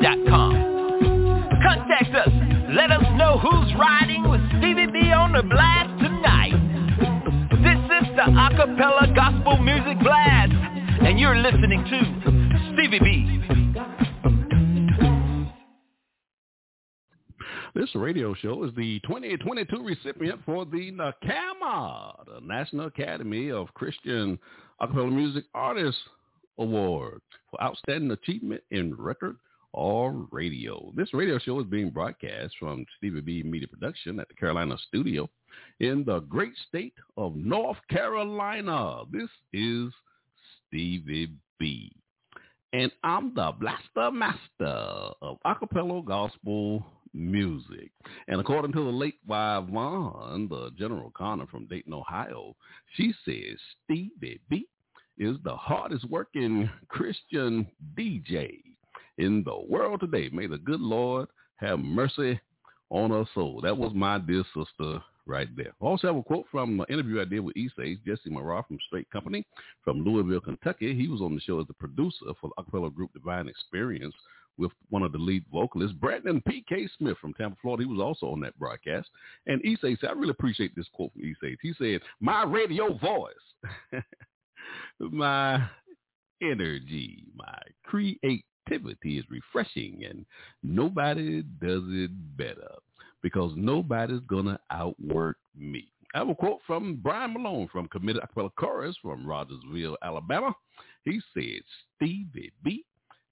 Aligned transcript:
yahoo.com. 0.00 0.52
Contact 1.62 2.14
us. 2.14 2.32
Let 2.74 2.90
us 2.90 3.04
know 3.16 3.38
who's 3.38 3.74
riding 3.78 4.28
with 4.28 4.40
Stevie 4.58 4.86
B 4.86 5.12
on 5.12 5.32
the 5.32 5.42
blast 5.42 5.98
tonight. 6.00 6.54
This 7.62 7.78
is 8.00 8.16
the 8.16 8.22
Acapella 8.22 9.14
Gospel 9.14 9.58
Music 9.58 9.98
Blast, 10.02 10.52
and 11.04 11.18
you're 11.18 11.36
listening 11.36 11.84
to 11.84 12.74
Stevie 12.74 13.00
B. 13.00 13.36
This 17.74 17.94
radio 17.94 18.34
show 18.34 18.64
is 18.64 18.74
the 18.74 19.00
2022 19.00 19.82
recipient 19.82 20.40
for 20.44 20.64
the 20.64 20.90
NACAMA, 20.90 22.24
the 22.26 22.40
National 22.42 22.86
Academy 22.86 23.50
of 23.50 23.72
Christian 23.74 24.38
Acapella 24.80 25.12
Music 25.12 25.44
Artists 25.54 26.00
Award 26.58 27.20
for 27.50 27.62
Outstanding 27.62 28.10
Achievement 28.10 28.62
in 28.70 28.94
Record 28.96 29.36
or 29.72 30.26
Radio. 30.30 30.92
This 30.96 31.12
radio 31.14 31.38
show 31.38 31.60
is 31.60 31.66
being 31.66 31.90
broadcast 31.90 32.54
from 32.58 32.84
Stevie 32.96 33.20
B 33.20 33.42
Media 33.42 33.68
Production 33.68 34.18
at 34.20 34.28
the 34.28 34.34
Carolina 34.34 34.76
Studio 34.88 35.28
in 35.80 36.04
the 36.04 36.20
great 36.20 36.52
state 36.68 36.94
of 37.16 37.36
North 37.36 37.78
Carolina. 37.88 39.02
This 39.12 39.28
is 39.52 39.92
Stevie 40.66 41.32
B. 41.58 41.92
And 42.72 42.90
I'm 43.02 43.34
the 43.34 43.52
blaster 43.58 44.10
master 44.12 45.12
of 45.22 45.38
acapella 45.44 46.04
gospel 46.04 46.84
music. 47.12 47.90
And 48.28 48.40
according 48.40 48.72
to 48.72 48.84
the 48.84 48.90
late 48.90 49.18
Vaughn, 49.26 50.48
the 50.48 50.70
general 50.78 51.12
Connor 51.16 51.46
from 51.46 51.66
Dayton, 51.66 51.92
Ohio, 51.92 52.54
she 52.94 53.12
says 53.24 53.58
Stevie 53.84 54.40
B 54.48 54.66
is 55.18 55.36
the 55.44 55.56
hardest 55.56 56.08
working 56.08 56.70
Christian 56.88 57.66
DJ 57.98 58.60
in 59.20 59.44
the 59.44 59.56
world 59.68 60.00
today. 60.00 60.30
May 60.32 60.46
the 60.46 60.58
good 60.58 60.80
Lord 60.80 61.28
have 61.56 61.78
mercy 61.78 62.40
on 62.88 63.10
her 63.10 63.24
soul. 63.34 63.60
That 63.62 63.76
was 63.76 63.92
my 63.94 64.18
dear 64.18 64.42
sister 64.54 65.00
right 65.26 65.48
there. 65.56 65.72
I 65.80 65.84
also 65.84 66.06
have 66.08 66.16
a 66.16 66.22
quote 66.22 66.46
from 66.50 66.80
an 66.80 66.86
interview 66.88 67.20
I 67.20 67.26
did 67.26 67.40
with 67.40 67.56
East 67.56 67.74
Jesse 67.78 68.30
Marah 68.30 68.64
from 68.66 68.78
Straight 68.86 69.08
Company 69.10 69.46
from 69.84 70.02
Louisville, 70.02 70.40
Kentucky. 70.40 70.94
He 70.94 71.06
was 71.06 71.20
on 71.20 71.34
the 71.34 71.40
show 71.42 71.60
as 71.60 71.66
the 71.66 71.74
producer 71.74 72.32
for 72.40 72.50
the 72.50 72.62
acapella 72.62 72.92
group 72.92 73.12
Divine 73.12 73.46
Experience 73.46 74.14
with 74.58 74.72
one 74.88 75.02
of 75.02 75.12
the 75.12 75.18
lead 75.18 75.44
vocalists, 75.52 75.96
Brandon 76.00 76.42
P.K. 76.46 76.88
Smith 76.98 77.16
from 77.20 77.32
Tampa, 77.34 77.56
Florida. 77.62 77.84
He 77.84 77.90
was 77.90 78.00
also 78.00 78.26
on 78.26 78.40
that 78.40 78.58
broadcast. 78.58 79.08
And 79.46 79.62
Issei 79.62 79.98
said, 80.00 80.10
I 80.10 80.12
really 80.12 80.30
appreciate 80.30 80.74
this 80.74 80.88
quote 80.92 81.12
from 81.12 81.22
Issei. 81.22 81.56
He 81.62 81.72
said, 81.78 82.00
my 82.20 82.42
radio 82.42 82.98
voice, 82.98 83.32
my 84.98 85.66
energy, 86.42 87.24
my 87.36 87.58
creativity 87.84 88.44
is 88.70 89.24
refreshing 89.30 90.04
and 90.08 90.24
nobody 90.62 91.42
does 91.60 91.82
it 91.86 92.10
better 92.36 92.74
because 93.22 93.52
nobody's 93.56 94.20
going 94.28 94.46
to 94.46 94.58
outwork 94.70 95.36
me. 95.56 95.90
I 96.14 96.18
have 96.18 96.28
a 96.28 96.34
quote 96.34 96.60
from 96.66 96.98
Brian 97.02 97.34
Malone 97.34 97.68
from 97.70 97.86
Committed 97.88 98.22
Acapella 98.22 98.50
Chorus 98.58 98.96
from 99.00 99.26
Rogersville, 99.26 99.96
Alabama. 100.02 100.54
He 101.04 101.20
said, 101.34 101.62
Stevie 101.96 102.52
B 102.64 102.84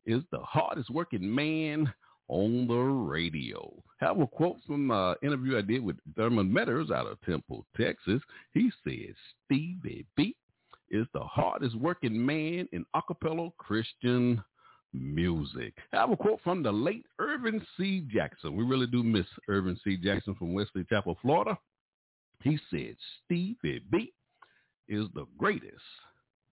is 0.06 0.22
the 0.30 0.38
hardest 0.38 0.90
working 0.90 1.34
man 1.34 1.92
on 2.28 2.68
the 2.68 2.74
radio. 2.74 3.72
I 4.00 4.06
have 4.06 4.20
a 4.20 4.26
quote 4.26 4.58
from 4.66 4.90
an 4.90 5.16
interview 5.22 5.58
I 5.58 5.62
did 5.62 5.82
with 5.82 5.96
Thurman 6.16 6.50
Metters 6.50 6.90
out 6.90 7.06
of 7.06 7.20
Temple, 7.22 7.66
Texas. 7.76 8.22
He 8.52 8.70
said, 8.84 9.14
Stevie 9.44 10.06
B 10.16 10.36
is 10.90 11.06
the 11.12 11.20
hardest 11.20 11.76
working 11.76 12.24
man 12.24 12.68
in 12.72 12.84
acapella 12.94 13.50
Christian 13.58 14.42
music. 14.92 15.74
I 15.92 15.98
have 15.98 16.10
a 16.10 16.16
quote 16.16 16.40
from 16.42 16.62
the 16.62 16.72
late 16.72 17.06
Irvin 17.18 17.64
C. 17.76 18.04
Jackson. 18.10 18.56
We 18.56 18.64
really 18.64 18.86
do 18.86 19.02
miss 19.02 19.26
Irvin 19.48 19.78
C. 19.84 19.96
Jackson 19.96 20.34
from 20.34 20.54
Wesley 20.54 20.84
Chapel, 20.88 21.18
Florida. 21.22 21.58
He 22.42 22.58
said, 22.70 22.96
Stevie 23.24 23.82
B 23.90 24.12
is 24.88 25.06
the 25.14 25.26
greatest 25.36 25.74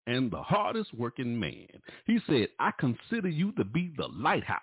and 0.08 0.30
the 0.30 0.42
hardest 0.42 0.94
working 0.94 1.40
man. 1.40 1.68
He 2.06 2.20
said, 2.28 2.50
I 2.60 2.72
consider 2.80 3.30
you 3.30 3.52
to 3.54 3.64
be 3.64 3.92
the 3.98 4.08
lighthouse 4.08 4.60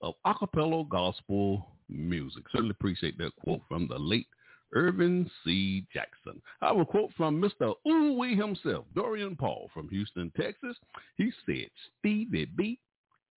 of 0.00 0.14
acapella 0.26 0.88
gospel 0.88 1.66
music. 1.88 2.44
Certainly 2.52 2.72
appreciate 2.78 3.18
that 3.18 3.32
quote 3.42 3.62
from 3.68 3.88
the 3.88 3.98
late 3.98 4.26
Irvin 4.74 5.30
C. 5.44 5.84
Jackson. 5.92 6.40
I 6.60 6.68
have 6.68 6.78
a 6.78 6.84
quote 6.84 7.10
from 7.16 7.40
Mr. 7.40 7.74
Ooh 7.88 8.22
himself, 8.22 8.84
Dorian 8.94 9.36
Paul 9.36 9.70
from 9.72 9.88
Houston, 9.88 10.32
Texas. 10.38 10.76
He 11.16 11.32
said, 11.46 11.68
Stevie 11.98 12.46
B, 12.56 12.78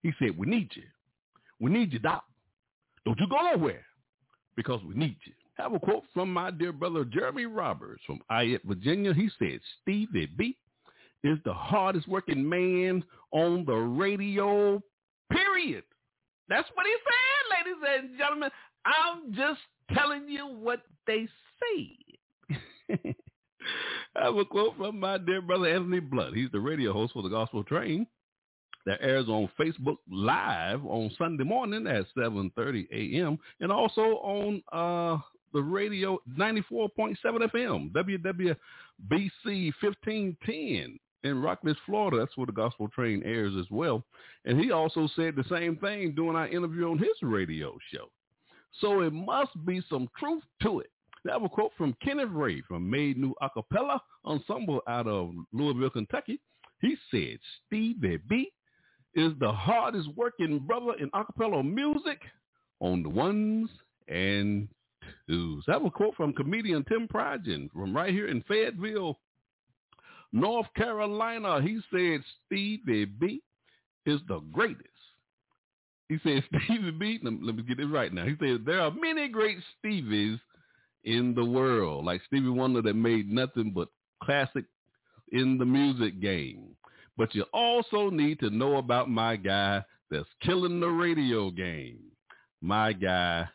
he 0.03 0.11
said, 0.19 0.37
we 0.37 0.47
need 0.47 0.69
you. 0.75 0.83
We 1.59 1.71
need 1.71 1.93
you, 1.93 1.99
Doc. 1.99 2.23
Don't 3.05 3.19
you 3.19 3.27
go 3.29 3.37
nowhere 3.53 3.85
because 4.55 4.81
we 4.83 4.95
need 4.95 5.17
you. 5.25 5.33
I 5.57 5.63
have 5.63 5.73
a 5.73 5.79
quote 5.79 6.03
from 6.13 6.33
my 6.33 6.49
dear 6.51 6.71
brother 6.71 7.05
Jeremy 7.05 7.45
Roberts 7.45 8.01
from 8.05 8.19
Ayette, 8.31 8.63
Virginia. 8.63 9.13
He 9.13 9.29
said, 9.37 9.59
Stevie 9.81 10.31
B 10.37 10.57
is 11.23 11.37
the 11.45 11.53
hardest 11.53 12.07
working 12.07 12.47
man 12.47 13.03
on 13.31 13.65
the 13.65 13.75
radio, 13.75 14.81
period. 15.31 15.83
That's 16.49 16.67
what 16.73 16.85
he 16.85 16.93
said, 16.93 17.67
ladies 17.67 18.01
and 18.09 18.17
gentlemen. 18.17 18.49
I'm 18.85 19.33
just 19.33 19.59
telling 19.93 20.27
you 20.27 20.47
what 20.47 20.81
they 21.07 21.27
say. 21.59 22.55
I 24.15 24.25
have 24.25 24.35
a 24.35 24.45
quote 24.45 24.75
from 24.77 24.99
my 24.99 25.17
dear 25.17 25.41
brother 25.41 25.67
Anthony 25.67 25.99
Blood. 25.99 26.33
He's 26.33 26.51
the 26.51 26.59
radio 26.59 26.93
host 26.93 27.13
for 27.13 27.23
the 27.23 27.29
Gospel 27.29 27.63
Train 27.63 28.07
that 28.85 28.99
airs 29.01 29.27
on 29.27 29.49
Facebook 29.59 29.97
Live 30.09 30.83
on 30.85 31.11
Sunday 31.17 31.43
morning 31.43 31.87
at 31.87 32.05
7.30 32.17 32.87
a.m. 32.91 33.37
and 33.59 33.71
also 33.71 34.01
on 34.01 34.63
uh, 34.71 35.17
the 35.53 35.61
radio 35.61 36.19
94.7 36.37 37.15
FM, 37.23 37.91
WWBC 37.91 38.55
1510 39.81 40.99
in 41.23 41.41
Rockledge, 41.41 41.77
Florida. 41.85 42.17
That's 42.17 42.35
where 42.35 42.47
the 42.47 42.51
Gospel 42.53 42.87
Train 42.89 43.21
airs 43.23 43.53
as 43.59 43.69
well. 43.69 44.03
And 44.45 44.59
he 44.59 44.71
also 44.71 45.07
said 45.15 45.35
the 45.35 45.45
same 45.49 45.77
thing 45.77 46.13
during 46.15 46.35
our 46.35 46.47
interview 46.47 46.89
on 46.89 46.97
his 46.97 47.09
radio 47.21 47.77
show. 47.93 48.09
So 48.79 49.01
it 49.01 49.13
must 49.13 49.51
be 49.65 49.81
some 49.89 50.09
truth 50.17 50.43
to 50.63 50.79
it. 50.79 50.89
I 51.27 51.33
have 51.33 51.43
a 51.43 51.49
quote 51.49 51.71
from 51.77 51.95
Kenneth 52.03 52.29
Ray 52.31 52.61
from 52.61 52.89
Made 52.89 53.17
New 53.17 53.35
Acapella 53.43 53.99
Ensemble 54.25 54.81
out 54.87 55.07
of 55.07 55.31
Louisville, 55.53 55.91
Kentucky. 55.91 56.39
He 56.79 56.95
said, 57.11 57.37
Stevie 57.67 58.17
B 58.27 58.51
is 59.13 59.33
the 59.39 59.51
hardest 59.51 60.07
working 60.15 60.59
brother 60.59 60.93
in 60.99 61.11
acapella 61.11 61.63
music 61.63 62.21
on 62.79 63.03
the 63.03 63.09
ones 63.09 63.69
and 64.07 64.67
twos. 65.27 65.63
I 65.67 65.73
have 65.73 65.85
a 65.85 65.91
quote 65.91 66.15
from 66.15 66.33
comedian 66.33 66.83
Tim 66.85 67.07
Pridgen 67.07 67.71
from 67.71 67.95
right 67.95 68.11
here 68.11 68.27
in 68.27 68.41
Fayetteville, 68.43 69.19
North 70.31 70.67
Carolina. 70.75 71.61
He 71.61 71.79
said, 71.91 72.23
Stevie 72.45 73.05
B 73.05 73.41
is 74.05 74.21
the 74.27 74.39
greatest. 74.51 74.87
He 76.11 76.17
said, 76.23 76.43
Stevie 76.65 76.91
B, 76.91 77.19
let 77.23 77.55
me 77.55 77.63
get 77.63 77.79
it 77.79 77.85
right 77.85 78.11
now. 78.11 78.25
He 78.25 78.35
said, 78.37 78.65
there 78.65 78.81
are 78.81 78.91
many 78.91 79.29
great 79.29 79.59
Stevies 79.79 80.41
in 81.05 81.33
the 81.33 81.45
world, 81.45 82.03
like 82.03 82.19
Stevie 82.27 82.49
Wonder 82.49 82.81
that 82.81 82.95
made 82.95 83.31
nothing 83.31 83.71
but 83.73 83.87
classic 84.21 84.65
in 85.31 85.57
the 85.57 85.63
music 85.63 86.19
game. 86.19 86.75
But 87.15 87.33
you 87.33 87.45
also 87.53 88.09
need 88.09 88.41
to 88.41 88.49
know 88.49 88.75
about 88.75 89.09
my 89.09 89.37
guy 89.37 89.85
that's 90.09 90.27
killing 90.43 90.81
the 90.81 90.89
radio 90.89 91.49
game. 91.49 91.99
my 92.59 92.91
guy 92.91 93.47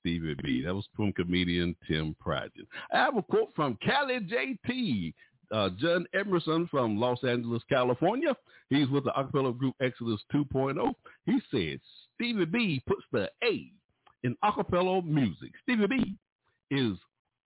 Stevie 0.00 0.36
B. 0.42 0.62
That 0.64 0.74
was 0.74 0.88
from 0.96 1.12
comedian 1.12 1.76
Tim 1.86 2.16
Pridgen. 2.24 2.66
I 2.90 2.98
have 3.00 3.18
a 3.18 3.22
quote 3.22 3.50
from 3.54 3.76
Cali 3.84 4.20
JT, 4.20 5.12
uh, 5.52 5.70
John 5.78 6.06
Emerson 6.14 6.68
from 6.70 6.98
Los 6.98 7.22
Angeles, 7.24 7.62
California. 7.68 8.36
He's 8.70 8.88
with 8.88 9.04
the 9.04 9.12
acapella 9.12 9.56
group 9.56 9.74
Exodus 9.80 10.20
2.0. 10.32 10.92
He 11.26 11.40
said, 11.50 11.80
Stevie 12.14 12.44
B 12.44 12.82
puts 12.86 13.02
the 13.12 13.30
A 13.44 13.70
in 14.24 14.36
acapella 14.44 15.04
music. 15.04 15.52
Stevie 15.62 15.86
B 15.86 16.14
is 16.70 16.98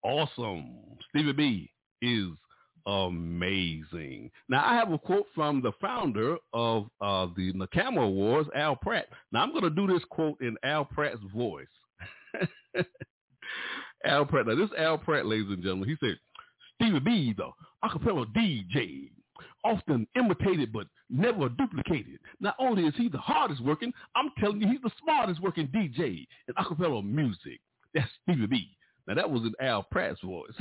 awesome. 0.03 0.75
Stevie 1.11 1.33
B 1.33 1.71
is 2.01 2.29
amazing. 2.87 4.31
Now, 4.49 4.65
I 4.67 4.75
have 4.75 4.93
a 4.93 4.99
quote 4.99 5.27
from 5.35 5.63
the 5.63 5.73
founder 5.81 6.37
of 6.53 6.87
uh, 7.01 7.27
the 7.37 7.53
NACAMA 7.53 8.03
Awards, 8.03 8.49
Al 8.55 8.77
Pratt. 8.77 9.07
Now, 9.31 9.43
I'm 9.43 9.51
going 9.53 9.63
to 9.63 9.71
do 9.71 9.87
this 9.87 10.03
quote 10.11 10.41
in 10.41 10.57
Al 10.65 10.85
Pratt's 10.85 11.21
voice. 11.35 11.67
Al 14.05 14.25
Pratt. 14.27 14.47
Now, 14.47 14.57
this 14.57 14.71
Al 14.77 14.99
Pratt, 14.99 15.27
ladies 15.27 15.49
and 15.49 15.63
gentlemen, 15.63 15.89
he 15.89 15.97
said, 16.05 16.19
Stevie 16.75 17.01
B, 17.01 17.35
the 17.37 17.51
acapella 17.85 18.27
DJ, 18.35 19.11
often 19.65 20.07
imitated 20.17 20.73
but 20.73 20.87
never 21.11 21.49
duplicated. 21.49 22.19
Not 22.41 22.55
only 22.59 22.85
is 22.87 22.95
he 22.97 23.09
the 23.09 23.19
hardest 23.19 23.63
working, 23.63 23.93
I'm 24.15 24.31
telling 24.39 24.61
you, 24.61 24.69
he's 24.69 24.83
the 24.83 24.91
smartest 25.03 25.41
working 25.41 25.69
DJ 25.69 26.27
in 26.49 26.55
acapella 26.59 27.05
music. 27.05 27.61
That's 27.95 28.09
Stevie 28.23 28.47
B. 28.47 28.77
Now, 29.07 29.15
that 29.15 29.31
was 29.31 29.43
an 29.43 29.55
Al 29.61 29.83
Pratt's 29.91 30.21
voice. 30.21 30.53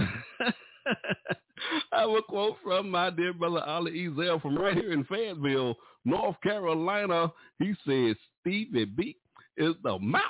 I 1.91 2.01
have 2.01 2.09
a 2.09 2.21
quote 2.23 2.57
from 2.63 2.89
my 2.89 3.09
dear 3.11 3.33
brother 3.33 3.61
Ali 3.63 3.91
Ezel 3.91 4.41
from 4.41 4.57
right 4.57 4.75
here 4.75 4.93
in 4.93 5.03
Fayetteville, 5.03 5.75
North 6.05 6.35
Carolina. 6.41 7.31
He 7.59 7.73
says, 7.85 8.15
Stevie 8.41 8.85
B 8.85 9.15
is 9.57 9.75
the 9.83 9.99
mouth 9.99 10.23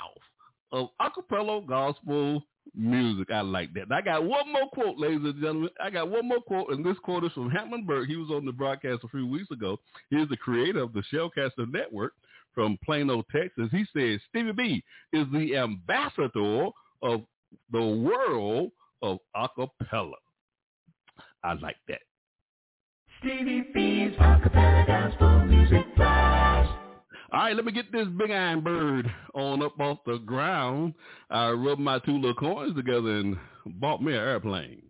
of 0.72 0.88
acapella 1.00 1.66
gospel 1.66 2.42
music. 2.74 3.30
I 3.30 3.40
like 3.40 3.72
that. 3.74 3.92
I 3.92 4.00
got 4.00 4.24
one 4.24 4.52
more 4.52 4.68
quote, 4.72 4.98
ladies 4.98 5.20
and 5.22 5.34
gentlemen. 5.34 5.70
I 5.80 5.90
got 5.90 6.10
one 6.10 6.26
more 6.28 6.40
quote, 6.40 6.70
and 6.70 6.84
this 6.84 6.96
quote 7.02 7.24
is 7.24 7.32
from 7.32 7.50
Hammond 7.50 7.86
Burke. 7.86 8.08
He 8.08 8.16
was 8.16 8.30
on 8.30 8.44
the 8.44 8.52
broadcast 8.52 9.04
a 9.04 9.08
few 9.08 9.26
weeks 9.26 9.50
ago. 9.50 9.78
He's 10.10 10.28
the 10.28 10.36
creator 10.36 10.80
of 10.82 10.92
the 10.92 11.02
Shellcaster 11.12 11.70
Network 11.70 12.12
from 12.54 12.78
Plano, 12.84 13.22
Texas. 13.32 13.68
He 13.70 13.84
says, 13.96 14.20
Stevie 14.28 14.52
B 14.52 14.84
is 15.12 15.26
the 15.32 15.56
ambassador 15.56 16.68
of 17.02 17.22
the 17.70 17.82
world 17.82 18.70
of 19.02 19.18
acapella. 19.36 20.12
I 21.44 21.54
like 21.54 21.76
that. 21.88 22.02
Stevie 23.20 23.68
B's 23.74 24.12
acapella 24.18 24.86
gospel 24.86 25.44
music. 25.46 25.86
All 27.32 27.40
right, 27.40 27.56
let 27.56 27.64
me 27.64 27.72
get 27.72 27.90
this 27.90 28.08
big 28.18 28.30
iron 28.30 28.60
bird 28.60 29.10
on 29.34 29.62
up 29.62 29.80
off 29.80 30.00
the 30.04 30.18
ground. 30.18 30.92
I 31.30 31.48
rubbed 31.52 31.80
my 31.80 31.98
two 32.00 32.18
little 32.18 32.34
coins 32.34 32.76
together 32.76 33.08
and 33.08 33.38
bought 33.64 34.02
me 34.02 34.12
an 34.12 34.18
airplane. 34.18 34.82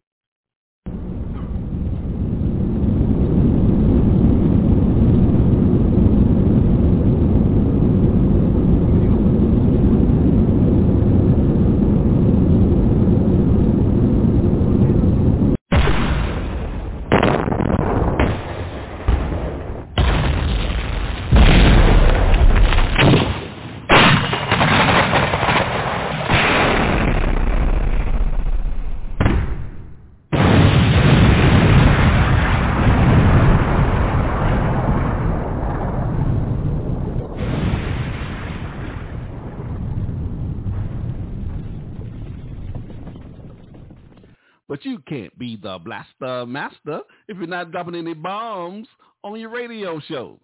But 44.73 44.87
you 44.87 45.01
can't 45.07 45.39
be 45.39 45.52
the 45.63 45.79
blaster 45.79 46.45
master 46.47 47.01
if 47.29 47.37
you're 47.39 47.47
not 47.47 47.71
dropping 47.73 47.95
any 47.95 48.15
bombs 48.15 48.89
on 49.25 49.39
your 49.39 49.51
radio 49.51 50.01
show. 50.01 50.41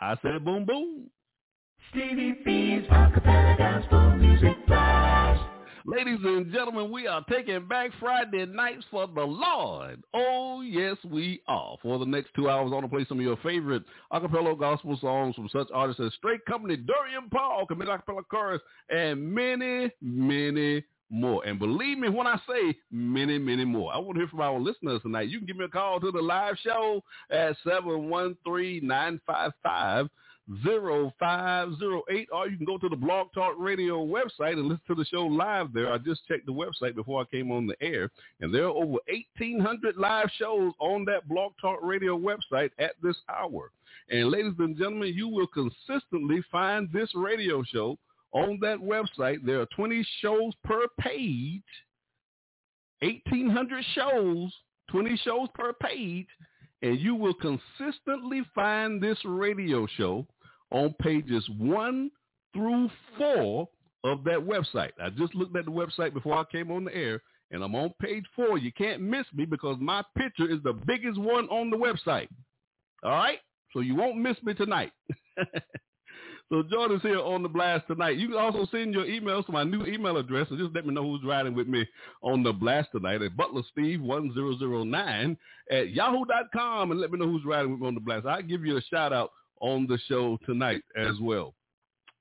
I 0.00 0.16
said 0.22 0.44
boom 0.44 0.64
boom. 0.64 1.10
Stevie 1.90 2.36
B's 2.44 2.86
acapella 2.88 3.56
gospel 3.58 4.16
music 4.16 4.56
flash. 4.66 5.38
Ladies 5.88 6.18
and 6.24 6.52
gentlemen, 6.52 6.90
we 6.90 7.06
are 7.06 7.24
taking 7.30 7.68
back 7.68 7.92
Friday 8.00 8.44
nights 8.44 8.84
for 8.90 9.06
the 9.06 9.22
Lord. 9.22 10.02
Oh, 10.12 10.60
yes, 10.60 10.96
we 11.08 11.40
are. 11.46 11.76
For 11.80 12.00
the 12.00 12.04
next 12.04 12.30
two 12.34 12.50
hours, 12.50 12.72
I 12.72 12.74
want 12.74 12.86
to 12.86 12.88
play 12.88 13.06
some 13.08 13.20
of 13.20 13.24
your 13.24 13.36
favorite 13.36 13.84
acapella 14.12 14.58
gospel 14.58 14.98
songs 15.00 15.36
from 15.36 15.48
such 15.48 15.68
artists 15.72 16.02
as 16.04 16.12
Straight 16.14 16.44
Company, 16.44 16.76
Dorian 16.76 17.30
Paul, 17.30 17.66
Commit 17.66 17.86
Acapella 17.86 18.22
Chorus, 18.28 18.60
and 18.90 19.32
many, 19.32 19.92
many 20.02 20.82
more. 21.10 21.44
And 21.46 21.58
believe 21.58 21.98
me 21.98 22.08
when 22.08 22.26
I 22.26 22.40
say 22.48 22.76
many, 22.90 23.38
many 23.38 23.64
more. 23.64 23.92
I 23.92 23.98
want 23.98 24.14
to 24.14 24.20
hear 24.20 24.28
from 24.28 24.40
our 24.40 24.58
listeners 24.58 25.02
tonight. 25.02 25.28
You 25.28 25.38
can 25.38 25.46
give 25.46 25.56
me 25.56 25.64
a 25.64 25.68
call 25.68 26.00
to 26.00 26.10
the 26.10 26.20
live 26.20 26.56
show 26.62 27.02
at 27.30 27.56
713-955 27.66 30.08
0508 30.64 32.28
or 32.32 32.48
you 32.48 32.56
can 32.56 32.66
go 32.66 32.78
to 32.78 32.88
the 32.88 32.94
blog 32.94 33.26
talk 33.34 33.56
radio 33.58 34.06
website 34.06 34.52
and 34.52 34.68
listen 34.68 34.80
to 34.86 34.94
the 34.94 35.04
show 35.06 35.26
live 35.26 35.72
there 35.72 35.92
i 35.92 35.98
just 35.98 36.24
checked 36.28 36.46
the 36.46 36.52
website 36.52 36.94
before 36.94 37.20
i 37.20 37.24
came 37.24 37.50
on 37.50 37.66
the 37.66 37.74
air 37.80 38.08
and 38.40 38.54
there 38.54 38.62
are 38.62 38.68
over 38.68 38.98
1800 39.08 39.96
live 39.96 40.30
shows 40.38 40.72
on 40.78 41.04
that 41.04 41.26
blog 41.28 41.50
talk 41.60 41.80
radio 41.82 42.16
website 42.16 42.70
at 42.78 42.92
this 43.02 43.16
hour 43.28 43.72
and 44.10 44.30
ladies 44.30 44.52
and 44.60 44.78
gentlemen 44.78 45.12
you 45.12 45.26
will 45.26 45.48
consistently 45.48 46.40
find 46.52 46.88
this 46.92 47.10
radio 47.16 47.64
show 47.64 47.98
on 48.32 48.58
that 48.60 48.78
website 48.78 49.38
there 49.44 49.60
are 49.60 49.66
20 49.76 50.06
shows 50.20 50.52
per 50.64 50.82
page 51.00 51.62
1800 53.00 53.84
shows 53.94 54.52
20 54.90 55.16
shows 55.24 55.48
per 55.54 55.72
page 55.74 56.26
and 56.82 57.00
you 57.00 57.14
will 57.14 57.34
consistently 57.34 58.42
find 58.54 59.02
this 59.02 59.18
radio 59.24 59.86
show 59.96 60.26
on 60.70 60.94
pages 61.00 61.48
one 61.58 62.10
through 62.52 62.90
four 63.18 63.68
of 64.04 64.24
that 64.24 64.38
website. 64.38 64.92
I 65.02 65.10
just 65.10 65.34
looked 65.34 65.56
at 65.56 65.64
the 65.64 65.70
website 65.70 66.12
before 66.12 66.34
I 66.34 66.44
came 66.50 66.70
on 66.70 66.84
the 66.84 66.94
air, 66.94 67.20
and 67.50 67.62
I'm 67.62 67.74
on 67.74 67.92
page 68.00 68.24
four. 68.34 68.58
You 68.58 68.72
can't 68.72 69.02
miss 69.02 69.26
me 69.34 69.44
because 69.44 69.76
my 69.80 70.02
picture 70.16 70.50
is 70.50 70.62
the 70.62 70.72
biggest 70.72 71.18
one 71.18 71.48
on 71.48 71.70
the 71.70 71.76
website. 71.76 72.28
All 73.02 73.12
right? 73.12 73.38
So 73.72 73.80
you 73.80 73.94
won't 73.94 74.18
miss 74.18 74.36
me 74.42 74.54
tonight. 74.54 74.92
so 76.48 76.60
us 76.60 77.02
here 77.02 77.18
on 77.18 77.42
the 77.42 77.48
blast 77.48 77.88
tonight. 77.88 78.18
You 78.18 78.28
can 78.28 78.36
also 78.36 78.68
send 78.70 78.94
your 78.94 79.04
emails 79.04 79.46
to 79.46 79.52
my 79.52 79.64
new 79.64 79.84
email 79.84 80.16
address 80.16 80.46
and 80.48 80.60
just 80.60 80.72
let 80.74 80.86
me 80.86 80.94
know 80.94 81.02
who's 81.02 81.24
riding 81.24 81.54
with 81.54 81.66
me 81.66 81.84
on 82.22 82.44
the 82.44 82.52
blast 82.52 82.90
tonight 82.92 83.20
at 83.20 83.36
butlersteve1009 83.36 85.36
at 85.72 85.90
yahoo.com 85.90 86.92
and 86.92 87.00
let 87.00 87.10
me 87.10 87.18
know 87.18 87.26
who's 87.26 87.44
riding 87.44 87.72
with 87.72 87.80
me 87.80 87.88
on 87.88 87.94
the 87.94 88.00
blast. 88.00 88.26
I'll 88.26 88.42
give 88.42 88.64
you 88.64 88.76
a 88.76 88.82
shout 88.82 89.12
out 89.12 89.32
on 89.60 89.88
the 89.88 89.98
show 90.08 90.38
tonight 90.46 90.82
as 90.96 91.18
well. 91.20 91.52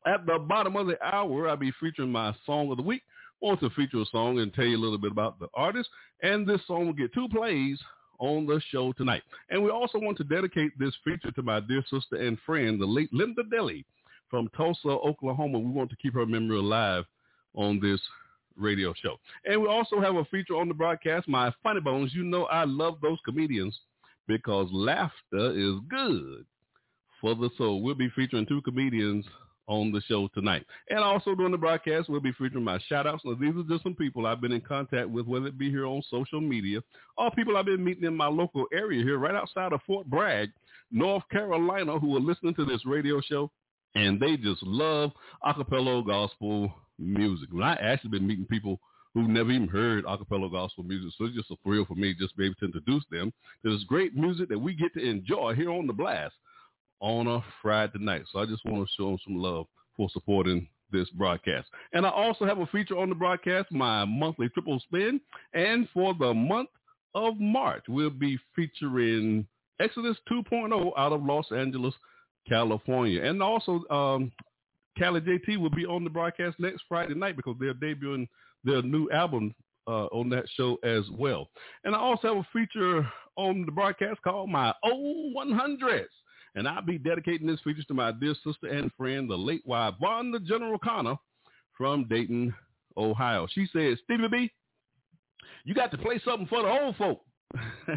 At 0.08 0.26
the 0.26 0.40
bottom 0.40 0.76
of 0.76 0.88
the 0.88 0.98
hour, 1.06 1.48
I'll 1.48 1.56
be 1.56 1.72
featuring 1.80 2.12
my 2.12 2.34
song 2.48 2.72
of 2.72 2.78
the 2.78 2.84
week. 2.84 3.04
I 3.44 3.48
want 3.48 3.60
to 3.60 3.70
feature 3.72 4.00
a 4.02 4.06
song 4.06 4.40
and 4.40 4.54
tell 4.54 4.64
you 4.66 4.78
a 4.78 4.82
little 4.82 4.98
bit 4.98 5.12
about 5.12 5.38
the 5.40 5.50
artist. 5.54 5.90
And 6.24 6.48
this 6.48 6.62
song 6.66 6.88
will 6.88 6.94
get 6.94 7.14
two 7.14 7.28
plays 7.30 7.78
on 8.18 8.48
the 8.48 8.60
show 8.72 8.92
tonight. 8.94 9.22
And 9.50 9.64
we 9.64 9.70
also 9.70 10.00
want 10.00 10.18
to 10.18 10.24
dedicate 10.24 10.72
this 10.80 10.96
feature 11.04 11.32
to 11.32 11.44
my 11.44 11.60
dear 11.60 11.84
sister 11.92 12.16
and 12.16 12.40
friend, 12.44 12.82
the 12.82 12.86
late 12.86 13.14
Linda 13.14 13.44
Deli 13.52 13.86
from 14.36 14.50
Tulsa, 14.50 14.90
Oklahoma. 14.90 15.58
We 15.58 15.72
want 15.72 15.90
to 15.92 15.96
keep 15.96 16.14
her 16.14 16.26
memory 16.26 16.58
alive 16.58 17.06
on 17.54 17.80
this 17.80 18.02
radio 18.58 18.94
show. 19.02 19.16
And 19.46 19.62
we 19.62 19.70
also 19.70 20.02
have 20.02 20.16
a 20.16 20.26
feature 20.26 20.58
on 20.58 20.68
the 20.68 20.74
broadcast, 20.74 21.30
My 21.30 21.54
Funny 21.64 21.80
Bones. 21.80 22.14
You 22.14 22.26
know 22.26 22.44
I 22.48 22.66
love 22.66 22.98
those 23.02 23.18
comedians 23.24 23.80
because 24.28 24.68
laughter 24.74 25.54
is 25.58 25.76
good 25.90 26.46
for 27.22 27.34
the 27.34 27.50
soul. 27.58 27.82
We'll 27.82 27.96
be 27.96 28.10
featuring 28.10 28.46
two 28.46 28.62
comedians 28.64 29.24
on 29.68 29.94
the 29.94 30.02
show 30.02 30.28
tonight. 30.34 30.66
And 30.90 31.00
also 31.00 31.34
during 31.34 31.54
the 31.54 31.58
broadcast, 31.58 32.10
we'll 32.10 32.20
be 32.20 32.34
featuring 32.34 32.66
my 32.66 32.80
shout 32.90 33.08
outs. 33.08 33.24
Now, 33.24 33.36
these 33.36 33.56
are 33.56 33.64
just 33.64 33.84
some 33.84 33.96
people 33.96 34.28
I've 34.28 34.42
been 34.42 34.52
in 34.52 34.60
contact 34.60 35.10
with, 35.10 35.28
whether 35.28 35.48
it 35.48 35.58
be 35.58 35.70
here 35.70 35.86
on 35.86 36.04
social 36.12 36.42
media 36.42 36.82
or 37.18 37.32
people 37.32 37.56
I've 37.56 37.68
been 37.68 37.86
meeting 37.86 38.04
in 38.04 38.18
my 38.18 38.28
local 38.28 38.66
area 38.74 39.02
here, 39.02 39.18
right 39.18 39.34
outside 39.34 39.72
of 39.72 39.80
Fort 39.88 40.08
Bragg, 40.08 40.50
North 40.92 41.24
Carolina, 41.32 41.98
who 41.98 42.18
are 42.18 42.20
listening 42.20 42.54
to 42.56 42.66
this 42.66 42.86
radio 42.86 43.22
show. 43.22 43.50
And 43.96 44.20
they 44.20 44.38
just 44.38 44.62
love 44.64 45.12
acapella 45.46 46.06
gospel 46.06 46.74
music. 47.00 47.50
And 47.52 47.64
I 47.64 47.74
actually 47.76 48.12
been 48.12 48.28
meeting 48.28 48.46
people 48.46 48.80
who 49.14 49.28
never 49.28 49.52
even 49.52 49.68
heard 49.68 50.04
acapella 50.06 50.52
gospel 50.52 50.84
music. 50.84 51.12
So 51.18 51.26
it's 51.26 51.36
just 51.36 51.52
a 51.52 51.56
thrill 51.64 51.86
for 51.86 51.96
me 51.96 52.14
just 52.14 52.32
to 52.32 52.38
be 52.38 52.46
able 52.46 52.56
to 52.56 52.66
introduce 52.66 53.06
them 53.10 53.32
to 53.64 53.74
this 53.74 53.84
great 53.86 54.16
music 54.16 54.50
that 54.50 54.60
we 54.60 54.74
get 54.74 54.94
to 54.94 55.04
enjoy 55.04 55.56
here 55.56 55.72
on 55.72 55.88
the 55.88 55.94
blast 55.94 56.34
on 57.00 57.28
a 57.28 57.44
Friday 57.62 58.00
night. 58.00 58.24
So 58.32 58.40
I 58.40 58.46
just 58.46 58.66
want 58.66 58.86
to 58.86 58.94
show 58.96 59.10
them 59.10 59.20
some 59.26 59.38
love 59.38 59.68
for 59.96 60.10
supporting 60.12 60.68
this 60.92 61.10
broadcast. 61.12 61.68
And 61.94 62.06
I 62.06 62.10
also 62.10 62.46
have 62.46 62.60
a 62.60 62.66
feature 62.68 62.98
on 62.98 63.10
the 63.10 63.16
broadcast, 63.16 63.72
my 63.72 64.06
monthly 64.06 64.50
triple 64.50 64.80
spin. 64.82 65.22
And 65.54 65.88
for 65.94 66.14
the 66.14 66.34
month 66.34 66.70
of 67.14 67.40
March, 67.40 67.84
we'll 67.88 68.10
be 68.10 68.38
featuring 68.56 69.48
Exodus 69.80 70.18
2.0 70.30 70.92
out 70.98 71.14
of 71.14 71.24
Los 71.24 71.52
Angeles, 71.52 71.94
California. 72.48 73.24
And 73.24 73.42
also, 73.42 73.84
um, 73.90 74.32
Cali 74.98 75.22
JT 75.22 75.58
will 75.58 75.70
be 75.70 75.86
on 75.86 76.04
the 76.04 76.10
broadcast 76.10 76.60
next 76.60 76.84
Friday 76.88 77.16
night 77.16 77.36
because 77.36 77.56
they're 77.60 77.74
debuting 77.74 78.28
their 78.64 78.82
new 78.82 79.10
album 79.12 79.54
uh, 79.88 80.06
on 80.06 80.30
that 80.30 80.46
show 80.56 80.78
as 80.84 81.04
well. 81.12 81.50
And 81.84 81.96
I 81.96 82.00
also 82.00 82.28
have 82.28 82.38
a 82.38 82.48
feature 82.54 83.08
on 83.36 83.66
the 83.66 83.72
broadcast 83.72 84.22
called 84.24 84.50
My 84.50 84.74
Old 84.84 85.36
100s. 85.36 86.06
And 86.56 86.68
I'll 86.68 86.82
be 86.82 86.98
dedicating 86.98 87.48
this 87.48 87.60
feature 87.64 87.84
to 87.84 87.94
my 87.94 88.14
dear 88.14 88.34
sister 88.44 88.68
and 88.68 88.90
friend, 88.98 89.30
the 89.30 89.36
late 89.36 89.66
wife, 89.66 89.96
Vonda 90.02 90.44
General 90.44 90.80
Connor 90.80 91.16
from 91.78 92.08
Dayton, 92.08 92.54
Ohio. 92.96 93.46
She 93.52 93.68
said, 93.74 93.98
Stevie 94.06 94.30
B, 94.30 94.52
you 95.66 95.74
got 95.74 95.92
to 95.92 95.98
play 95.98 96.22
something 96.24 96.48
for 96.48 96.62
the 96.62 96.70
old 96.70 96.96
folk. 96.96 97.22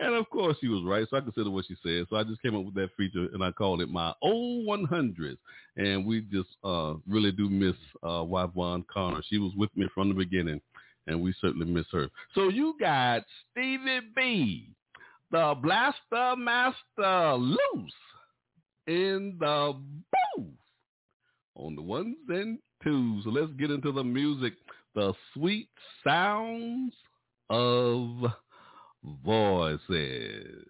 and 0.00 0.14
of 0.14 0.28
course 0.30 0.56
she 0.60 0.68
was 0.68 0.82
right. 0.84 1.06
So 1.10 1.16
I 1.16 1.20
consider 1.20 1.50
what 1.50 1.66
she 1.66 1.76
said. 1.82 2.06
So 2.08 2.16
I 2.16 2.24
just 2.24 2.42
came 2.42 2.56
up 2.56 2.64
with 2.64 2.74
that 2.74 2.90
feature 2.96 3.28
and 3.32 3.42
I 3.42 3.50
called 3.52 3.80
it 3.80 3.88
my 3.88 4.12
old 4.22 4.66
100s. 4.66 5.38
And 5.76 6.06
we 6.06 6.22
just 6.22 6.50
uh, 6.64 6.94
really 7.06 7.32
do 7.32 7.48
miss 7.48 7.76
uh, 8.02 8.24
Vaughn 8.24 8.84
Connor. 8.92 9.22
She 9.28 9.38
was 9.38 9.52
with 9.56 9.70
me 9.76 9.88
from 9.94 10.08
the 10.08 10.14
beginning 10.14 10.60
and 11.06 11.20
we 11.20 11.34
certainly 11.40 11.66
miss 11.66 11.86
her. 11.92 12.08
So 12.34 12.48
you 12.48 12.74
got 12.78 13.22
Stevie 13.50 14.00
B, 14.14 14.70
the 15.30 15.54
Blaster 15.60 16.36
Master 16.36 17.34
loose 17.34 17.92
in 18.86 19.36
the 19.38 19.74
booth 20.36 20.46
on 21.56 21.74
the 21.74 21.82
ones 21.82 22.16
and 22.28 22.58
twos. 22.82 23.24
So 23.24 23.30
let's 23.30 23.52
get 23.58 23.70
into 23.70 23.92
the 23.92 24.04
music. 24.04 24.54
The 24.94 25.12
sweet 25.34 25.68
sounds 26.04 26.92
of 27.50 28.06
voices. 29.24 30.64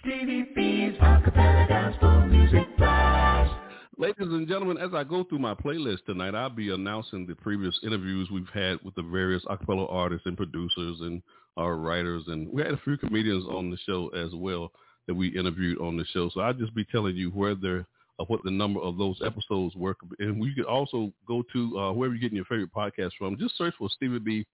Stevie 0.00 0.46
B's 0.54 0.98
Acapella 1.00 1.68
Gospel 1.68 2.26
Music 2.26 2.76
Blast. 2.76 3.52
Ladies 3.96 4.26
and 4.28 4.48
gentlemen, 4.48 4.76
as 4.76 4.90
I 4.92 5.04
go 5.04 5.24
through 5.24 5.38
my 5.38 5.54
playlist 5.54 6.04
tonight, 6.04 6.34
I'll 6.34 6.50
be 6.50 6.72
announcing 6.74 7.26
the 7.26 7.34
previous 7.34 7.78
interviews 7.82 8.28
we've 8.30 8.48
had 8.52 8.78
with 8.82 8.94
the 8.96 9.02
various 9.02 9.44
acapella 9.44 9.90
artists 9.90 10.26
and 10.26 10.36
producers 10.36 10.98
and 11.00 11.22
our 11.56 11.76
writers. 11.76 12.24
And 12.26 12.50
we 12.52 12.62
had 12.62 12.72
a 12.72 12.80
few 12.84 12.96
comedians 12.96 13.44
on 13.48 13.70
the 13.70 13.78
show 13.86 14.08
as 14.08 14.30
well 14.34 14.72
that 15.06 15.14
we 15.14 15.28
interviewed 15.28 15.80
on 15.80 15.96
the 15.96 16.04
show. 16.06 16.28
So 16.30 16.40
I'll 16.40 16.52
just 16.52 16.74
be 16.74 16.84
telling 16.84 17.16
you 17.16 17.30
where 17.30 17.54
they're 17.54 17.86
of 18.18 18.28
what 18.28 18.44
the 18.44 18.50
number 18.50 18.80
of 18.80 18.96
those 18.96 19.20
episodes 19.24 19.74
were. 19.74 19.96
And 20.18 20.42
you 20.44 20.54
could 20.54 20.66
also 20.66 21.12
go 21.26 21.42
to 21.52 21.78
uh, 21.78 21.92
wherever 21.92 22.14
you're 22.14 22.20
getting 22.20 22.36
your 22.36 22.44
favorite 22.44 22.72
podcast 22.72 23.12
from. 23.18 23.38
Just 23.38 23.58
search 23.58 23.74
for 23.78 23.88
Stevie 23.90 24.18
B 24.18 24.46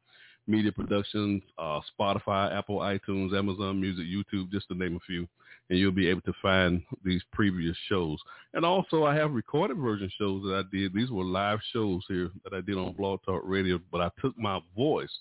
Media 0.46 0.72
Productions, 0.72 1.42
uh, 1.58 1.80
Spotify, 1.98 2.56
Apple, 2.56 2.78
iTunes, 2.78 3.36
Amazon 3.36 3.80
Music, 3.80 4.04
YouTube, 4.06 4.50
just 4.50 4.68
to 4.68 4.74
name 4.74 4.96
a 4.96 5.00
few. 5.00 5.28
And 5.68 5.78
you'll 5.78 5.92
be 5.92 6.08
able 6.08 6.22
to 6.22 6.32
find 6.42 6.82
these 7.04 7.22
previous 7.32 7.76
shows. 7.88 8.18
And 8.54 8.64
also 8.64 9.04
I 9.04 9.14
have 9.14 9.32
recorded 9.32 9.76
version 9.76 10.10
shows 10.18 10.42
that 10.42 10.54
I 10.54 10.76
did. 10.76 10.92
These 10.92 11.10
were 11.10 11.22
live 11.22 11.60
shows 11.72 12.02
here 12.08 12.30
that 12.42 12.52
I 12.52 12.60
did 12.60 12.76
on 12.76 12.94
Blog 12.94 13.20
Talk 13.24 13.42
Radio, 13.44 13.78
but 13.92 14.00
I 14.00 14.10
took 14.20 14.36
my 14.36 14.60
voice 14.76 15.16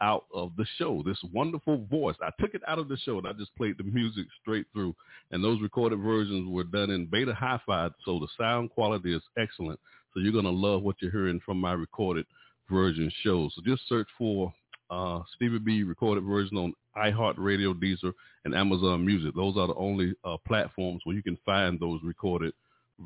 out 0.00 0.26
of 0.34 0.52
the 0.56 0.66
show. 0.76 1.02
This 1.04 1.18
wonderful 1.32 1.86
voice. 1.90 2.16
I 2.22 2.30
took 2.40 2.54
it 2.54 2.62
out 2.68 2.78
of 2.78 2.88
the 2.88 2.96
show 2.98 3.18
and 3.18 3.26
I 3.26 3.32
just 3.32 3.54
played 3.56 3.78
the 3.78 3.84
music 3.84 4.26
straight 4.40 4.66
through. 4.72 4.94
And 5.30 5.42
those 5.42 5.60
recorded 5.60 6.00
versions 6.00 6.48
were 6.48 6.64
done 6.64 6.90
in 6.90 7.06
beta 7.06 7.34
hi-fi, 7.34 7.88
so 8.04 8.18
the 8.18 8.28
sound 8.38 8.70
quality 8.70 9.14
is 9.14 9.22
excellent. 9.38 9.80
So 10.14 10.20
you're 10.20 10.32
going 10.32 10.44
to 10.44 10.50
love 10.50 10.82
what 10.82 10.96
you're 11.00 11.10
hearing 11.10 11.40
from 11.44 11.58
my 11.60 11.72
recorded 11.72 12.26
version 12.70 13.10
shows. 13.22 13.52
So 13.54 13.62
just 13.64 13.88
search 13.88 14.08
for 14.16 14.52
uh, 14.90 15.20
Stevie 15.36 15.58
B 15.58 15.82
recorded 15.82 16.24
version 16.24 16.56
on 16.56 16.74
iHeartRadio, 16.96 17.74
Deezer, 17.74 18.12
and 18.44 18.54
Amazon 18.54 19.04
Music. 19.04 19.34
Those 19.34 19.56
are 19.56 19.66
the 19.66 19.74
only 19.74 20.14
uh, 20.24 20.36
platforms 20.46 21.02
where 21.04 21.14
you 21.16 21.22
can 21.22 21.38
find 21.44 21.78
those 21.78 22.00
recorded 22.02 22.52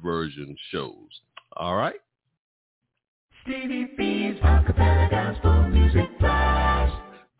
version 0.02 0.56
shows. 0.70 1.20
All 1.56 1.76
right. 1.76 1.96
Stevie 3.42 3.90
B's 3.96 4.36
Acapella 4.42 5.10
Gospel 5.10 5.68
Music. 5.68 6.11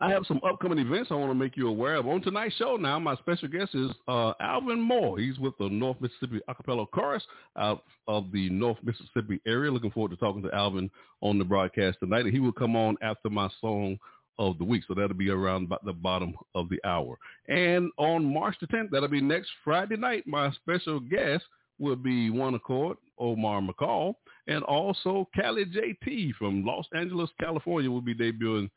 I 0.03 0.09
have 0.09 0.25
some 0.27 0.41
upcoming 0.45 0.79
events 0.79 1.11
I 1.11 1.13
want 1.13 1.31
to 1.31 1.35
make 1.35 1.55
you 1.55 1.69
aware 1.69 1.95
of. 1.95 2.07
On 2.07 2.21
tonight's 2.21 2.55
show 2.55 2.75
now, 2.75 2.99
my 2.99 3.15
special 3.15 3.47
guest 3.47 3.73
is 3.73 3.89
uh, 4.09 4.33
Alvin 4.41 4.81
Moore. 4.81 5.17
He's 5.17 5.39
with 5.39 5.57
the 5.59 5.69
North 5.69 5.95
Mississippi 6.01 6.41
Acapella 6.49 6.85
Chorus 6.91 7.23
out 7.57 7.85
of 8.09 8.29
the 8.33 8.49
North 8.49 8.79
Mississippi 8.83 9.39
area. 9.47 9.71
Looking 9.71 9.91
forward 9.91 10.11
to 10.11 10.17
talking 10.17 10.43
to 10.43 10.53
Alvin 10.53 10.91
on 11.21 11.39
the 11.39 11.45
broadcast 11.45 11.99
tonight. 12.01 12.25
And 12.25 12.33
he 12.33 12.41
will 12.41 12.51
come 12.51 12.75
on 12.75 12.97
after 13.01 13.29
my 13.29 13.47
song 13.61 13.97
of 14.39 14.57
the 14.57 14.65
week. 14.65 14.83
So 14.89 14.93
that'll 14.93 15.15
be 15.15 15.29
around 15.29 15.67
about 15.67 15.85
the 15.85 15.93
bottom 15.93 16.33
of 16.53 16.67
the 16.67 16.81
hour. 16.83 17.17
And 17.47 17.89
on 17.95 18.25
March 18.25 18.57
the 18.59 18.67
10th, 18.67 18.89
that'll 18.91 19.07
be 19.07 19.21
next 19.21 19.51
Friday 19.63 19.95
night, 19.95 20.27
my 20.27 20.51
special 20.51 20.99
guest 20.99 21.45
will 21.79 21.95
be 21.95 22.29
One 22.29 22.55
Accord, 22.55 22.97
Omar 23.17 23.61
McCall, 23.61 24.15
and 24.47 24.65
also 24.65 25.29
Cali 25.33 25.63
JT 25.63 26.33
from 26.33 26.65
Los 26.65 26.87
Angeles, 26.93 27.29
California 27.39 27.89
will 27.89 28.01
be 28.01 28.13
debuting 28.13 28.69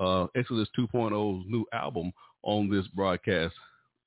uh, 0.00 0.26
Exodus 0.36 0.68
2.0's 0.78 1.44
new 1.48 1.64
album 1.72 2.12
on 2.42 2.70
this 2.70 2.86
broadcast 2.88 3.54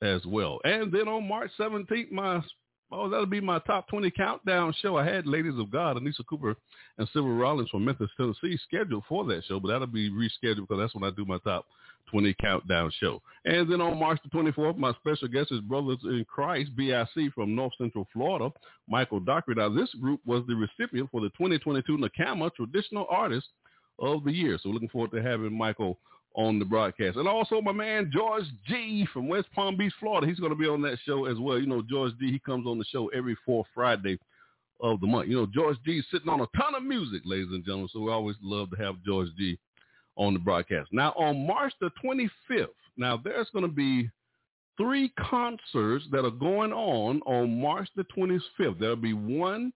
as 0.01 0.25
well. 0.25 0.60
And 0.63 0.91
then 0.91 1.07
on 1.07 1.27
March 1.27 1.51
17th, 1.60 2.12
my 2.12 2.41
oh, 2.91 3.10
that'll 3.10 3.25
be 3.25 3.41
my 3.41 3.60
top 3.60 3.88
20 3.88 4.12
countdown 4.12 4.74
show. 4.81 4.98
I 4.98 5.05
had 5.05 5.25
Ladies 5.25 5.57
of 5.57 5.71
God, 5.71 5.98
Anissa 5.98 6.25
Cooper, 6.27 6.55
and 6.98 7.07
Silver 7.13 7.33
Rollins 7.33 7.69
from 7.69 7.86
Memphis, 7.86 8.10
Tennessee 8.17 8.60
scheduled 8.67 9.03
for 9.07 9.25
that 9.25 9.43
show, 9.45 9.60
but 9.60 9.69
that'll 9.69 9.88
be 9.88 10.10
rescheduled 10.10 10.67
because 10.67 10.79
that's 10.79 10.95
when 10.95 11.03
I 11.03 11.12
do 11.15 11.25
my 11.25 11.38
top 11.39 11.65
20 12.10 12.36
countdown 12.41 12.91
show. 13.00 13.21
And 13.45 13.71
then 13.71 13.81
on 13.81 13.98
March 13.98 14.19
the 14.24 14.29
24th, 14.29 14.77
my 14.77 14.93
special 14.93 15.27
guest 15.27 15.51
is 15.51 15.62
Brothers 15.62 16.00
in 16.03 16.25
Christ, 16.27 16.75
BIC 16.75 17.33
from 17.33 17.55
North 17.55 17.74
Central 17.77 18.07
Florida, 18.12 18.51
Michael 18.88 19.19
Dockery. 19.19 19.55
Now, 19.55 19.69
this 19.69 19.93
group 19.95 20.19
was 20.25 20.43
the 20.48 20.55
recipient 20.55 21.10
for 21.12 21.21
the 21.21 21.29
2022 21.29 21.98
NACAMA 21.98 22.53
Traditional 22.55 23.07
Artist 23.10 23.48
of 24.00 24.24
the 24.24 24.31
Year. 24.31 24.57
So 24.62 24.69
we're 24.69 24.74
looking 24.74 24.89
forward 24.89 25.12
to 25.12 25.21
having 25.21 25.57
Michael 25.57 25.98
on 26.36 26.60
the 26.60 26.65
broadcast. 26.65 27.17
And 27.17 27.27
also 27.27 27.62
my 27.62 27.71
man 27.71 28.10
George 28.13 28.45
G 28.67 29.05
from 29.12 29.27
West 29.27 29.48
Palm 29.53 29.75
Beach, 29.77 29.93
Florida. 30.00 30.27
He's 30.27 30.39
going 30.39 30.51
to 30.51 30.57
be 30.57 30.67
on 30.67 30.81
that 30.83 30.98
show 31.05 31.25
as 31.25 31.38
well. 31.38 31.60
You 31.60 31.67
know, 31.67 31.81
George 31.81 32.13
G, 32.19 32.31
he 32.31 32.39
comes 32.39 32.65
on 32.65 32.77
the 32.77 32.86
show 32.86 33.07
every 33.10 33.36
fourth 33.45 33.67
Friday 33.74 34.17
of 34.79 35.00
the 35.01 35.07
month. 35.07 35.29
You 35.29 35.36
know, 35.36 35.45
George 35.45 35.77
G 35.86 36.00
is 36.00 36.05
sitting 36.12 36.29
on 36.29 36.41
a 36.41 36.48
ton 36.57 36.75
of 36.75 36.83
music, 36.83 37.21
ladies 37.25 37.51
and 37.51 37.63
gentlemen. 37.65 37.89
So 37.91 38.00
we 38.00 38.12
always 38.12 38.38
love 38.41 38.71
to 38.71 38.77
have 38.77 39.03
George 39.05 39.29
G 39.38 39.57
on 40.15 40.33
the 40.33 40.39
broadcast. 40.39 40.89
Now 40.91 41.12
on 41.12 41.45
March 41.45 41.74
the 41.81 41.91
25th, 42.03 42.67
now 42.98 43.17
there's 43.17 43.50
going 43.51 43.65
to 43.65 43.71
be 43.71 44.10
three 44.77 45.10
concerts 45.19 46.05
that 46.12 46.25
are 46.25 46.31
going 46.31 46.71
on 46.71 47.21
on 47.25 47.62
March 47.62 47.89
the 47.95 48.05
25th. 48.17 48.79
There'll 48.79 48.95
be 48.95 49.13
one 49.13 49.74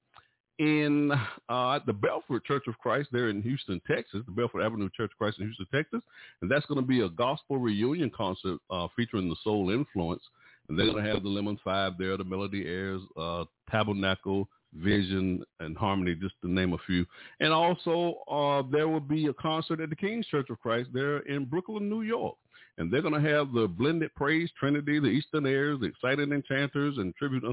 in 0.59 1.11
uh, 1.49 1.79
the 1.85 1.93
Bellfort 1.93 2.45
Church 2.45 2.63
of 2.67 2.77
Christ 2.77 3.09
there 3.11 3.29
in 3.29 3.41
Houston, 3.41 3.81
Texas, 3.87 4.21
the 4.25 4.31
Bellfort 4.31 4.65
Avenue 4.65 4.89
Church 4.95 5.11
of 5.11 5.17
Christ 5.17 5.39
in 5.39 5.45
Houston, 5.45 5.67
Texas. 5.73 6.01
And 6.41 6.49
that's 6.49 6.65
going 6.65 6.79
to 6.79 6.85
be 6.85 7.01
a 7.01 7.09
gospel 7.09 7.57
reunion 7.57 8.11
concert 8.15 8.59
uh, 8.69 8.87
featuring 8.95 9.29
the 9.29 9.35
soul 9.43 9.69
influence. 9.69 10.23
And 10.67 10.79
they're 10.79 10.89
going 10.89 11.03
to 11.03 11.11
have 11.11 11.23
the 11.23 11.29
Lemon 11.29 11.59
Five 11.63 11.93
there, 11.99 12.17
the 12.17 12.23
Melody 12.23 12.65
Airs, 12.65 13.01
uh, 13.17 13.45
Tabernacle, 13.69 14.47
Vision, 14.73 15.43
and 15.59 15.77
Harmony, 15.77 16.15
just 16.15 16.35
to 16.41 16.49
name 16.49 16.73
a 16.73 16.77
few. 16.87 17.05
And 17.39 17.53
also 17.53 18.15
uh, 18.29 18.63
there 18.71 18.87
will 18.87 18.99
be 18.99 19.27
a 19.27 19.33
concert 19.33 19.79
at 19.79 19.89
the 19.89 19.95
King's 19.95 20.25
Church 20.27 20.49
of 20.49 20.59
Christ 20.59 20.89
there 20.93 21.19
in 21.19 21.45
Brooklyn, 21.45 21.89
New 21.89 22.01
York. 22.01 22.35
And 22.77 22.91
they're 22.91 23.01
going 23.01 23.13
to 23.21 23.29
have 23.29 23.53
the 23.53 23.67
Blended 23.67 24.13
Praise 24.15 24.49
Trinity, 24.59 24.99
the 24.99 25.07
Eastern 25.07 25.45
Airs, 25.45 25.79
the 25.79 25.85
Excited 25.85 26.31
Enchanters, 26.31 26.97
and 26.97 27.15
Tribute 27.15 27.43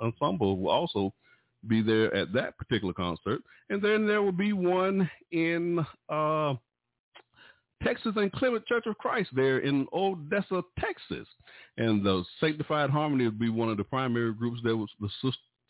Ensemble 0.00 0.58
will 0.58 0.70
also 0.70 1.12
be 1.66 1.82
there 1.82 2.14
at 2.14 2.32
that 2.32 2.56
particular 2.58 2.94
concert. 2.94 3.40
And 3.68 3.82
then 3.82 4.06
there 4.06 4.22
will 4.22 4.32
be 4.32 4.52
one 4.52 5.08
in 5.32 5.84
uh, 6.08 6.54
Texas 7.82 8.12
and 8.16 8.32
Clement 8.32 8.66
Church 8.66 8.84
of 8.86 8.98
Christ 8.98 9.30
there 9.34 9.58
in 9.58 9.86
Odessa, 9.92 10.62
Texas. 10.78 11.26
And 11.76 12.04
the 12.04 12.24
Sanctified 12.40 12.90
Harmony 12.90 13.24
will 13.24 13.32
be 13.32 13.48
one 13.48 13.68
of 13.68 13.76
the 13.76 13.84
primary 13.84 14.34
groups. 14.34 14.60
There 14.62 14.76
was 14.76 14.90
the 15.00 15.08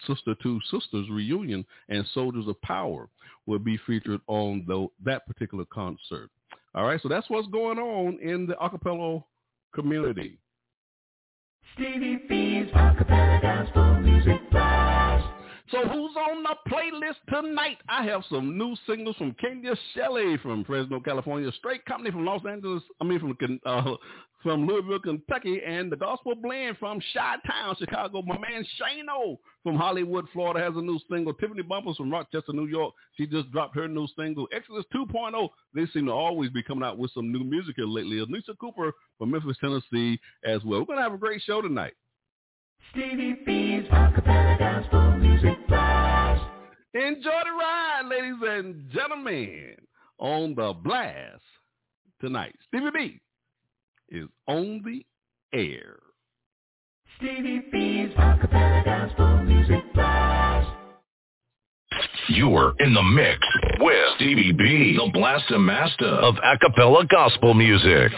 Sister 0.06 0.34
Two 0.42 0.60
Sisters 0.70 1.08
reunion 1.10 1.64
and 1.88 2.06
Soldiers 2.14 2.48
of 2.48 2.60
Power 2.62 3.08
will 3.46 3.58
be 3.58 3.78
featured 3.86 4.20
on 4.26 4.64
the, 4.66 4.86
that 5.04 5.26
particular 5.26 5.64
concert. 5.72 6.30
All 6.74 6.86
right, 6.86 7.00
so 7.02 7.08
that's 7.08 7.28
what's 7.28 7.48
going 7.48 7.78
on 7.78 8.18
in 8.20 8.46
the 8.46 8.54
acapella 8.54 9.22
community. 9.74 10.38
Stevie 11.74 12.22
B's 12.28 12.72
Acapella 12.72 13.42
Gospel 13.42 14.00
Music. 14.00 14.40
So 15.70 15.86
who's 15.86 16.16
on 16.16 16.42
the 16.42 16.56
playlist 16.68 17.18
tonight? 17.28 17.78
I 17.88 18.04
have 18.04 18.22
some 18.28 18.58
new 18.58 18.74
singles 18.88 19.16
from 19.16 19.36
Kenya 19.40 19.74
Shelley 19.94 20.36
from 20.38 20.64
Fresno, 20.64 20.98
California, 20.98 21.50
Straight 21.58 21.84
Company 21.84 22.10
from 22.10 22.24
Los 22.24 22.42
Angeles, 22.44 22.82
I 23.00 23.04
mean 23.04 23.20
from 23.20 23.60
uh, 23.64 23.94
from 24.42 24.66
Louisville, 24.66 24.98
Kentucky, 24.98 25.60
and 25.64 25.92
the 25.92 25.96
Gospel 25.96 26.34
Blend 26.34 26.78
from 26.78 27.00
Chi-Town, 27.12 27.76
Chicago. 27.78 28.22
My 28.22 28.38
man 28.38 28.64
Shano 28.80 29.38
from 29.62 29.76
Hollywood, 29.76 30.26
Florida 30.32 30.60
has 30.60 30.76
a 30.76 30.80
new 30.80 30.98
single. 31.10 31.34
Tiffany 31.34 31.62
Bumpers 31.62 31.96
from 31.96 32.10
Rochester, 32.10 32.52
New 32.52 32.66
York. 32.66 32.94
She 33.16 33.26
just 33.26 33.52
dropped 33.52 33.76
her 33.76 33.86
new 33.86 34.08
single. 34.18 34.48
Exodus 34.54 34.86
2.0. 34.94 35.48
They 35.74 35.86
seem 35.92 36.06
to 36.06 36.12
always 36.12 36.50
be 36.50 36.62
coming 36.62 36.84
out 36.84 36.98
with 36.98 37.12
some 37.12 37.30
new 37.30 37.44
music 37.44 37.74
here 37.76 37.86
lately. 37.86 38.16
Anissa 38.16 38.56
Cooper 38.58 38.92
from 39.18 39.30
Memphis, 39.30 39.58
Tennessee 39.60 40.18
as 40.44 40.64
well. 40.64 40.80
We're 40.80 40.86
going 40.86 40.98
to 40.98 41.02
have 41.04 41.14
a 41.14 41.18
great 41.18 41.42
show 41.42 41.60
tonight. 41.60 41.92
Stevie 42.92 43.36
B's 43.46 43.84
Acapella 43.90 44.58
Gospel 44.58 45.12
Music 45.18 45.56
Blast. 45.68 46.42
Enjoy 46.92 47.20
the 47.20 47.52
ride, 47.52 48.02
ladies 48.10 48.34
and 48.42 48.90
gentlemen, 48.90 49.76
on 50.18 50.56
the 50.56 50.74
blast 50.82 51.40
tonight. 52.20 52.54
Stevie 52.66 52.90
B 52.92 53.20
is 54.08 54.26
on 54.48 54.82
the 54.84 55.06
air. 55.56 56.00
Stevie 57.18 57.62
B's 57.70 58.10
Acapella 58.16 58.84
Gospel 58.84 59.44
Music 59.44 59.84
Blast. 59.94 60.68
You're 62.28 62.74
in 62.80 62.92
the 62.92 63.02
mix 63.02 63.38
with 63.78 64.14
Stevie 64.16 64.52
B, 64.52 64.96
the 64.96 65.10
Blaster 65.12 65.60
Master 65.60 66.06
of 66.06 66.34
acapella 66.36 67.08
gospel 67.08 67.54
music. 67.54 68.12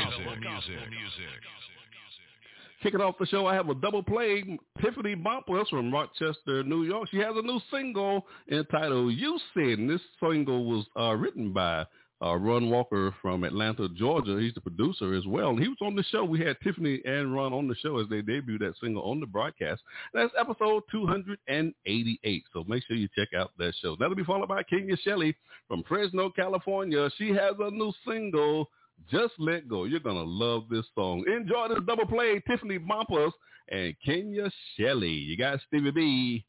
Kicking 2.83 3.01
off 3.01 3.15
the 3.19 3.27
show, 3.27 3.47
I 3.47 3.55
have 3.55 3.69
a 3.69 3.75
double 3.75 4.03
play. 4.03 4.59
Tiffany 4.81 5.15
Bumpers 5.15 5.69
from 5.69 5.93
Rochester, 5.93 6.65
New 6.65 6.83
York. 6.83 7.09
She 7.11 7.19
has 7.19 7.35
a 7.37 7.43
new 7.43 7.61
single 7.71 8.27
entitled 8.51 9.15
"You 9.15 9.39
Sin." 9.55 9.87
This 9.87 10.01
single 10.21 10.65
was 10.65 10.85
uh, 10.99 11.15
written 11.15 11.53
by 11.53 11.87
uh, 12.23 12.37
Ron 12.37 12.71
Walker 12.71 13.15
from 13.21 13.45
Atlanta, 13.45 13.89
Georgia. 13.89 14.39
He's 14.39 14.55
the 14.55 14.61
producer 14.61 15.15
as 15.15 15.27
well. 15.27 15.51
And 15.51 15.61
he 15.61 15.69
was 15.69 15.79
on 15.81 15.97
the 15.97 16.05
show. 16.05 16.25
We 16.25 16.41
had 16.41 16.57
Tiffany 16.63 17.01
and 17.05 17.35
Ron 17.35 17.53
on 17.53 17.69
the 17.69 17.75
show 17.77 17.99
as 17.99 18.09
they 18.09 18.23
debuted 18.23 18.61
that 18.61 18.75
single 18.81 19.03
on 19.03 19.21
the 19.21 19.27
broadcast. 19.27 19.83
That's 20.15 20.33
episode 20.39 20.83
288. 20.91 22.45
So 22.53 22.65
make 22.69 22.85
sure 22.87 22.97
you 22.97 23.09
check 23.17 23.29
out 23.37 23.53
that 23.59 23.75
show. 23.81 23.97
That'll 23.99 24.15
be 24.15 24.25
followed 24.25 24.49
by 24.49 24.63
Kenya 24.63 24.97
Shelley 24.99 25.37
from 25.69 25.83
Fresno, 25.89 26.31
California. 26.31 27.11
She 27.19 27.31
has 27.31 27.55
a 27.59 27.71
new 27.71 27.93
single 28.07 28.69
just 29.11 29.35
let 29.39 29.69
go. 29.69 29.85
You're 29.85 30.01
going 30.01 30.17
to 30.17 30.23
love 30.23 30.65
this 30.71 30.87
song. 30.95 31.25
Enjoy 31.27 31.69
this 31.69 31.85
double 31.87 32.07
play. 32.07 32.43
Tiffany 32.49 32.79
Bumpers 32.79 33.33
and 33.71 33.95
Kenya 34.05 34.51
Shelley. 34.77 35.09
You 35.09 35.37
got 35.37 35.61
Stevie 35.67 35.91
B 35.91 36.45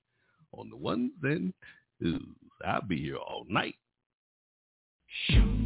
on 0.51 0.69
the 0.69 0.77
ones 0.77 1.11
and 1.23 1.53
twos. 2.01 2.21
I'll 2.65 2.81
be 2.81 2.97
here 2.97 3.17
all 3.17 3.45
night. 3.49 3.75
You 5.27 5.63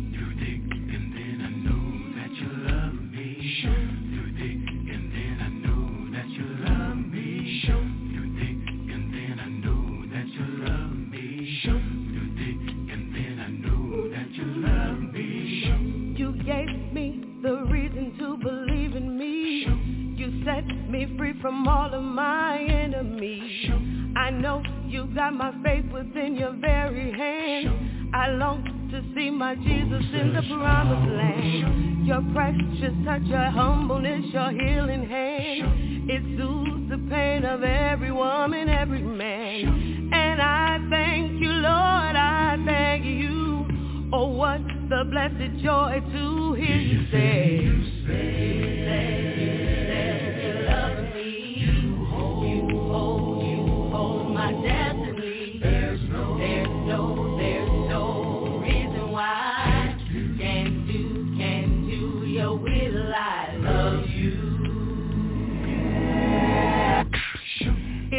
from 21.41 21.67
all 21.67 21.93
of 21.93 22.03
my 22.03 22.59
enemies. 22.59 23.69
I 24.15 24.29
know 24.31 24.63
you 24.85 25.05
got 25.15 25.33
my 25.33 25.53
faith 25.63 25.85
within 25.91 26.35
your 26.35 26.53
very 26.53 27.11
hand. 27.11 28.15
I 28.15 28.29
long 28.29 28.63
to 28.91 29.03
see 29.13 29.29
my 29.29 29.55
Jesus 29.55 30.03
in 30.13 30.33
the 30.33 30.41
promised 30.55 31.11
land. 31.11 32.07
Your 32.07 32.21
precious 32.33 32.93
touch, 33.05 33.23
your 33.23 33.49
humbleness, 33.51 34.25
your 34.33 34.51
healing 34.51 35.07
hand. 35.07 36.09
It 36.09 36.21
soothes 36.37 36.89
the 36.89 37.09
pain 37.09 37.43
of 37.45 37.63
every 37.63 38.11
woman, 38.11 38.69
every 38.69 39.01
man. 39.01 40.09
And 40.13 40.41
I 40.41 40.79
thank 40.89 41.41
you, 41.41 41.49
Lord, 41.49 42.15
I 42.15 42.57
thank 42.65 43.05
you. 43.05 44.09
Oh, 44.13 44.29
what 44.29 44.61
the 44.89 45.03
blessed 45.11 45.61
joy 45.61 46.01
to 46.13 46.53
hear 46.53 46.77
you 46.77 47.11
say. 47.11 48.76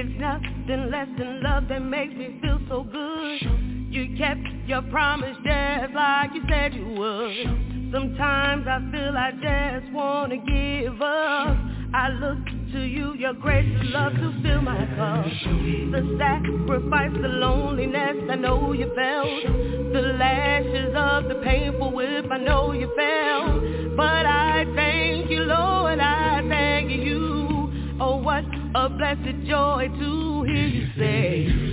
It's 0.01 0.21
nothing 0.21 0.93
less 0.93 1.09
than 1.19 1.43
love 1.43 1.65
that 1.71 1.81
makes 1.81 2.15
me 2.15 2.39
feel 2.41 2.61
so 2.69 2.85
good. 2.85 3.41
You 3.91 4.17
kept 4.17 4.47
your 4.69 4.83
promise 4.83 5.37
just 5.45 5.93
like 5.93 6.31
you 6.35 6.43
said 6.49 6.73
you 6.73 6.87
would. 6.87 7.91
Sometimes 7.91 8.65
I 8.69 8.79
feel 8.93 9.19
I 9.19 9.33
just 9.33 9.93
wanna 9.93 10.37
give 10.37 11.03
up. 11.03 11.57
I 11.93 12.11
look 12.11 12.39
to 12.75 12.81
you, 12.81 13.15
your 13.15 13.33
grace 13.33 13.67
and 13.67 13.91
love 13.91 14.13
to 14.13 14.41
fill 14.41 14.63
my 14.63 14.87
cup. 14.95 15.25
The 15.25 16.17
sacrifice, 16.17 17.11
the 17.21 17.29
loneliness, 17.29 18.19
I 18.31 18.37
know 18.37 18.73
you 18.75 18.95
felt. 18.95 19.93
The 19.93 20.15
lashes 20.17 20.95
of 20.95 21.29
the 21.29 21.43
painful 21.43 21.91
whip, 21.91 22.27
I 22.31 22.39
know 22.39 22.71
you 22.71 22.87
felt. 22.95 23.97
But 23.97 24.27
I 24.27 24.65
thank 24.77 25.29
you, 25.29 25.41
Lord, 25.41 25.99
I 25.99 26.28
a 28.75 28.89
blessed 28.89 29.47
joy 29.47 29.89
to 29.99 30.43
hear 30.45 30.67
you 30.67 30.87
say. 30.99 31.68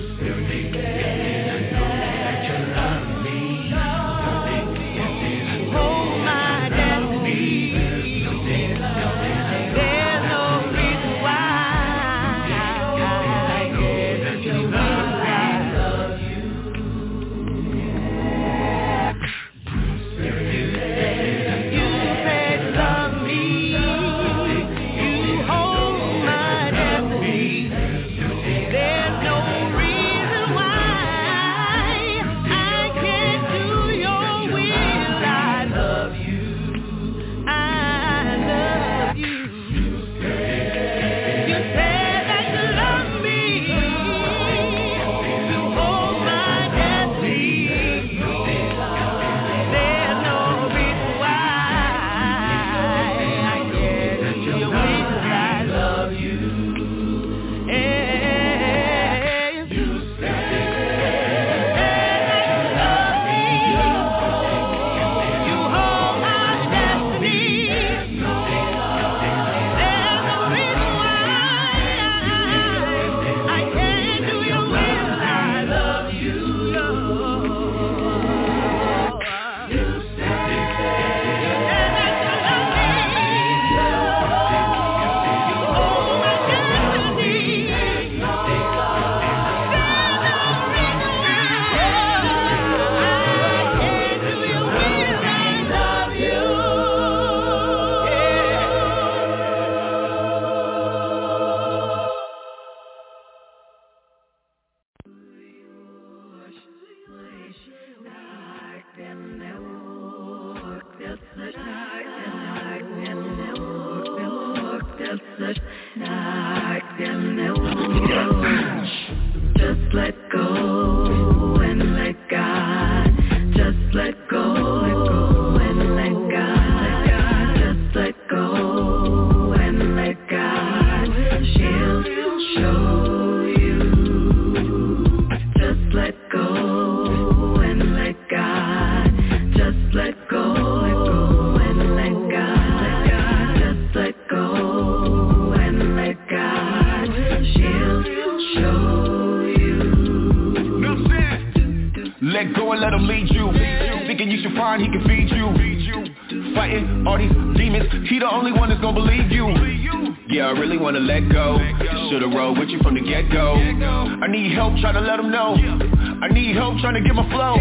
You 162.76 162.84
from 162.84 162.96
the 162.96 163.02
get-go. 163.02 163.56
I 163.56 164.28
need 164.28 164.54
help 164.54 164.76
trying 164.78 164.96
to 164.96 165.02
let 165.02 165.20
him 165.20 165.32
know. 165.32 165.56
I 165.56 166.28
need 166.28 166.56
help 166.56 166.78
trying 166.80 166.96
to 166.96 167.02
get 167.02 167.16
my 167.16 167.28
flow. 167.32 167.56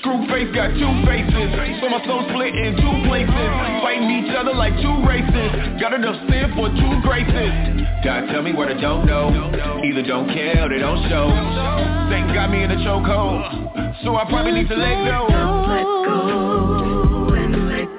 Screwface 0.00 0.54
got 0.54 0.72
two 0.72 0.92
faces, 1.04 1.48
so 1.80 1.88
my 1.88 2.00
soul 2.06 2.24
split 2.30 2.54
in 2.54 2.76
two 2.76 2.94
places. 3.08 3.48
Fighting 3.84 4.10
each 4.24 4.32
other 4.34 4.54
like 4.54 4.74
two 4.80 4.96
races. 5.04 5.80
Got 5.80 5.94
enough 5.94 6.16
sin 6.28 6.52
for 6.56 6.68
two 6.72 6.92
graces. 7.04 7.84
God 8.04 8.28
tell 8.32 8.42
me 8.42 8.52
what 8.52 8.68
I 8.68 8.80
don't 8.80 9.06
know. 9.06 9.28
Either 9.84 10.02
don't 10.02 10.28
care 10.28 10.64
or 10.64 10.68
they 10.68 10.78
don't 10.78 11.02
show. 11.08 11.28
Satan 12.10 12.32
got 12.34 12.50
me 12.50 12.62
in 12.64 12.70
a 12.70 12.76
chokehold, 12.76 14.04
so 14.04 14.16
I 14.16 14.24
probably 14.28 14.52
need 14.52 14.68
to 14.68 14.76
let 14.76 15.04
go. 15.04 15.26
Let 15.68 15.84
go 16.06 17.34
and 17.34 17.68
let 17.68 17.97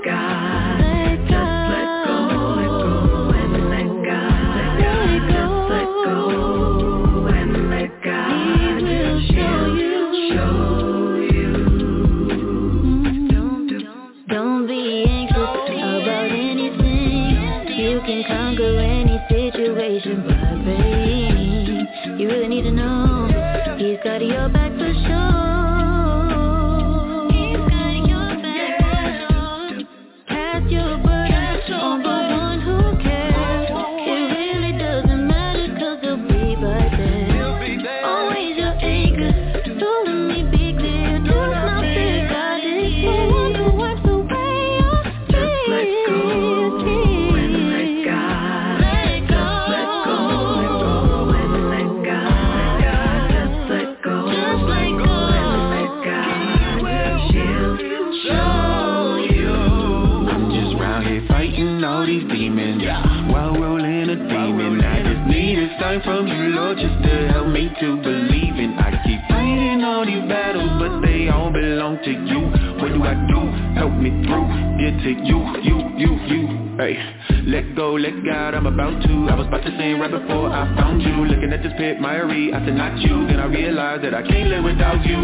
To 75.00 75.10
you, 75.10 75.40
you, 75.64 75.78
you, 75.96 76.12
you. 76.28 76.76
Hey, 76.78 77.00
let 77.46 77.74
go, 77.74 77.94
let 77.94 78.22
God, 78.26 78.54
I'm 78.54 78.66
about 78.66 79.02
to. 79.04 79.28
I 79.32 79.36
was 79.36 79.48
about 79.48 79.64
to 79.64 79.72
sing 79.78 79.98
right 79.98 80.12
before 80.12 80.50
I 80.50 80.76
found 80.76 81.02
you. 81.02 81.24
Looking 81.24 81.54
at 81.54 81.64
this 81.64 81.72
pit, 81.78 82.02
Mary, 82.02 82.54
I 82.54 82.60
said 82.66 82.76
not 82.76 83.00
you. 83.00 83.26
Then 83.28 83.40
I 83.40 83.46
realized 83.46 84.04
that 84.04 84.14
I 84.14 84.22
can't 84.28 84.50
live 84.50 84.64
without 84.66 85.06
you. 85.06 85.16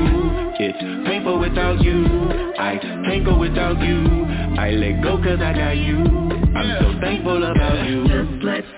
It's 0.60 0.80
painful 1.06 1.40
without 1.40 1.82
you. 1.82 2.06
I 2.58 2.78
can't 2.80 3.26
go 3.26 3.38
without 3.38 3.80
you. 3.82 4.26
I 4.58 4.72
let 4.72 5.04
go 5.04 5.18
cause 5.18 5.40
I 5.42 5.52
got 5.52 5.72
you. 5.76 5.98
I'm 6.56 6.80
so 6.80 7.00
thankful 7.02 7.44
about 7.44 7.90
you. 7.90 8.08
Just. 8.08 8.44
Let 8.46 8.75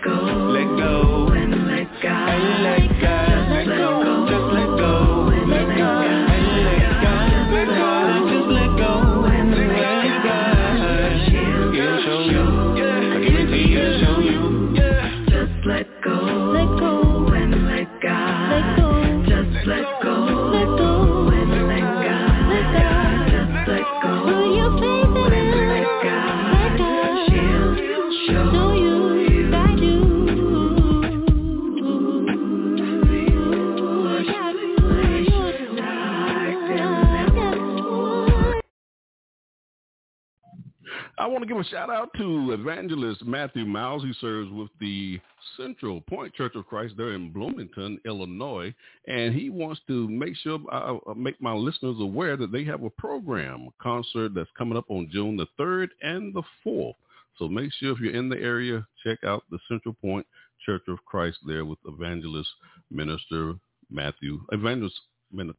Matthew 43.28 43.66
Miles. 43.66 44.04
He 44.04 44.14
serves 44.20 44.50
with 44.52 44.70
the 44.80 45.20
Central 45.58 46.02
Point 46.02 46.34
Church 46.34 46.56
of 46.56 46.66
Christ 46.66 46.96
there 46.98 47.14
in 47.14 47.32
Bloomington, 47.32 48.00
Illinois, 48.06 48.74
and 49.08 49.34
he 49.34 49.50
wants 49.50 49.82
to 49.88 50.08
make 50.10 50.36
sure 50.38 50.60
I 50.72 50.98
I 51.08 51.14
make 51.14 51.42
my 51.42 51.54
listeners 51.54 51.98
aware 52.00 52.38
that 52.38 52.52
they 52.52 52.64
have 52.64 52.84
a 52.84 52.90
program, 52.90 53.68
a 53.68 53.84
concert 53.84 54.34
that's 54.34 54.50
coming 54.58 54.78
up 54.78 54.90
on 54.90 55.10
June 55.12 55.38
the 55.38 55.48
third 55.58 55.92
and 56.02 56.34
the 56.34 56.44
fourth. 56.64 56.96
So 57.38 57.48
make 57.48 57.72
sure 57.74 57.92
if 57.92 58.00
you're 58.00 58.16
in 58.16 58.30
the 58.30 58.40
area, 58.40 58.88
check 59.04 59.24
out 59.24 59.44
the 59.52 59.60
Central 59.68 59.96
Point 60.02 60.26
Church 60.66 60.84
of 60.88 61.04
Christ 61.06 61.38
there 61.46 61.66
with 61.66 61.78
evangelist 61.86 62.50
minister 62.90 63.54
Matthew 63.92 64.42
evangelist 64.52 64.96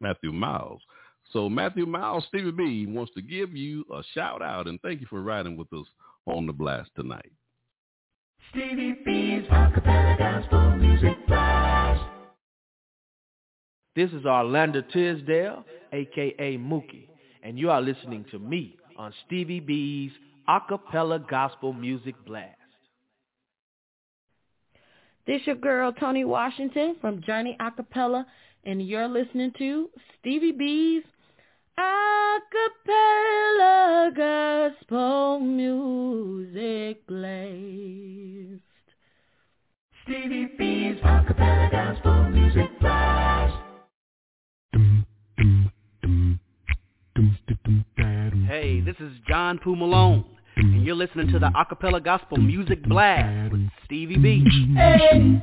Matthew 0.01 0.33
Miles. 0.33 0.83
So 1.33 1.49
Matthew 1.49 1.87
Miles, 1.87 2.25
Stevie 2.29 2.51
B 2.51 2.87
wants 2.87 3.13
to 3.15 3.23
give 3.23 3.55
you 3.55 3.85
a 3.95 4.03
shout 4.15 4.41
out 4.43 4.67
and 4.67 4.81
thank 4.81 5.01
you 5.01 5.07
for 5.09 5.21
riding 5.23 5.57
with 5.57 5.73
us 5.73 5.87
on 6.27 6.47
the 6.47 6.53
blast 6.53 6.91
tonight. 6.97 7.31
Stevie 8.51 8.97
B's 9.05 9.47
Acapella 9.51 10.17
Gospel 10.17 10.71
Music 10.79 11.27
Blast. 11.27 12.03
This 13.95 14.11
is 14.13 14.25
Orlando 14.25 14.81
Tisdale, 14.81 15.65
aka 15.93 16.57
Mookie, 16.57 17.09
and 17.43 17.59
you 17.59 17.71
are 17.71 17.83
listening 17.83 18.25
to 18.31 18.39
me 18.39 18.77
on 18.97 19.13
Stevie 19.27 19.61
B's 19.61 20.13
Acapella 20.49 21.29
Gospel 21.29 21.75
Music 21.75 22.15
Blast. 22.25 22.57
This 25.27 25.43
your 25.45 25.57
girl 25.57 25.93
Tony 25.93 26.25
Washington 26.25 26.97
from 27.03 27.21
Journey 27.21 27.55
Acapella, 27.61 28.25
and 28.65 28.87
you're 28.87 29.09
listening 29.09 29.53
to 29.59 29.91
Stevie 30.19 30.53
B's 30.53 31.03
Acapella 31.79 33.71
Gospel 34.17 35.39
Music 35.41 37.07
Blast. 37.07 38.63
Stevie 40.03 40.51
B's 40.59 41.01
Acapella 41.03 41.71
Gospel 41.71 42.31
Music 42.31 42.69
Blast. 42.81 43.55
Hey, 48.49 48.81
this 48.81 48.97
is 48.99 49.13
John 49.29 49.59
Poo 49.59 49.77
Malone, 49.77 50.25
and 50.57 50.85
you're 50.85 50.97
listening 50.97 51.29
to 51.29 51.39
the 51.39 51.51
Acapella 51.51 52.03
Gospel 52.03 52.39
Music 52.39 52.83
Blast 52.83 53.53
with 53.53 53.69
Stevie 53.85 54.17
B. 54.17 54.45
Oh, 54.81 55.41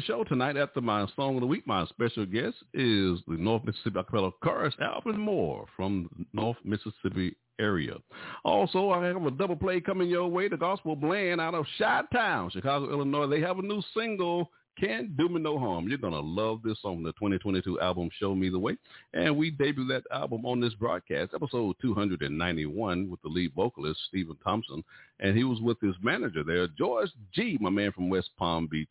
the 0.00 0.06
show 0.06 0.24
tonight, 0.24 0.56
after 0.56 0.80
my 0.80 1.06
song 1.14 1.34
of 1.34 1.42
the 1.42 1.46
week, 1.46 1.66
my 1.66 1.84
special 1.86 2.24
guest 2.24 2.56
is 2.72 3.18
the 3.28 3.36
North 3.36 3.62
Mississippi 3.64 3.98
Acapella 3.98 4.32
Chorus, 4.42 4.74
Alvin 4.80 5.18
Moore 5.20 5.66
from 5.76 6.08
North 6.32 6.56
Mississippi 6.64 7.36
area. 7.58 7.96
Also, 8.42 8.90
I 8.92 9.04
have 9.04 9.22
a 9.26 9.30
double 9.30 9.56
play 9.56 9.78
coming 9.78 10.08
your 10.08 10.26
way, 10.26 10.48
the 10.48 10.56
Gospel 10.56 10.96
Blend 10.96 11.38
out 11.38 11.54
of 11.54 11.66
Chi-Town, 11.76 12.48
Chicago, 12.50 12.90
Illinois. 12.90 13.26
They 13.26 13.42
have 13.42 13.58
a 13.58 13.62
new 13.62 13.82
single 13.94 14.50
can't 14.78 15.14
do 15.16 15.28
me 15.28 15.40
no 15.40 15.58
harm. 15.58 15.88
You're 15.88 15.98
going 15.98 16.14
to 16.14 16.20
love 16.20 16.60
this 16.64 16.80
song, 16.80 17.02
the 17.02 17.12
2022 17.12 17.80
album 17.80 18.08
Show 18.18 18.34
Me 18.34 18.48
the 18.48 18.58
Way. 18.58 18.78
And 19.12 19.36
we 19.36 19.50
debut 19.50 19.86
that 19.88 20.04
album 20.10 20.46
on 20.46 20.60
this 20.60 20.72
broadcast, 20.74 21.32
episode 21.34 21.76
291, 21.82 23.10
with 23.10 23.20
the 23.20 23.28
lead 23.28 23.52
vocalist, 23.54 24.00
Stephen 24.08 24.36
Thompson. 24.42 24.82
And 25.18 25.36
he 25.36 25.44
was 25.44 25.60
with 25.60 25.78
his 25.82 25.94
manager 26.00 26.42
there, 26.42 26.66
George 26.66 27.10
G., 27.34 27.58
my 27.60 27.68
man 27.68 27.92
from 27.92 28.08
West 28.08 28.30
Palm 28.38 28.68
Beach, 28.70 28.88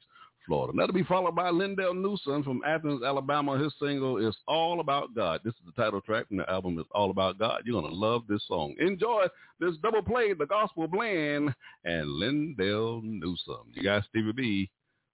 Florida. 0.49 0.73
That'll 0.75 0.93
be 0.93 1.03
followed 1.03 1.35
by 1.35 1.51
Lindell 1.51 1.93
Newsom 1.93 2.43
from 2.43 2.61
Athens, 2.65 3.03
Alabama. 3.03 3.57
His 3.57 3.71
single 3.79 4.17
is 4.17 4.35
All 4.47 4.79
About 4.79 5.13
God. 5.15 5.41
This 5.45 5.53
is 5.53 5.59
the 5.65 5.81
title 5.81 6.01
track 6.01 6.27
from 6.27 6.37
the 6.37 6.49
album 6.49 6.79
is 6.79 6.85
All 6.91 7.11
About 7.11 7.37
God. 7.37 7.61
You're 7.65 7.79
going 7.79 7.93
to 7.93 7.97
love 7.97 8.23
this 8.27 8.43
song. 8.47 8.73
Enjoy 8.79 9.27
this 9.59 9.75
double 9.83 10.01
play, 10.01 10.33
the 10.33 10.47
Gospel 10.47 10.87
Blend, 10.87 11.53
and 11.85 12.09
Lindell 12.09 13.01
Newsom. 13.03 13.71
You 13.73 13.83
got 13.83 14.03
Stevie 14.09 14.31
B 14.31 14.69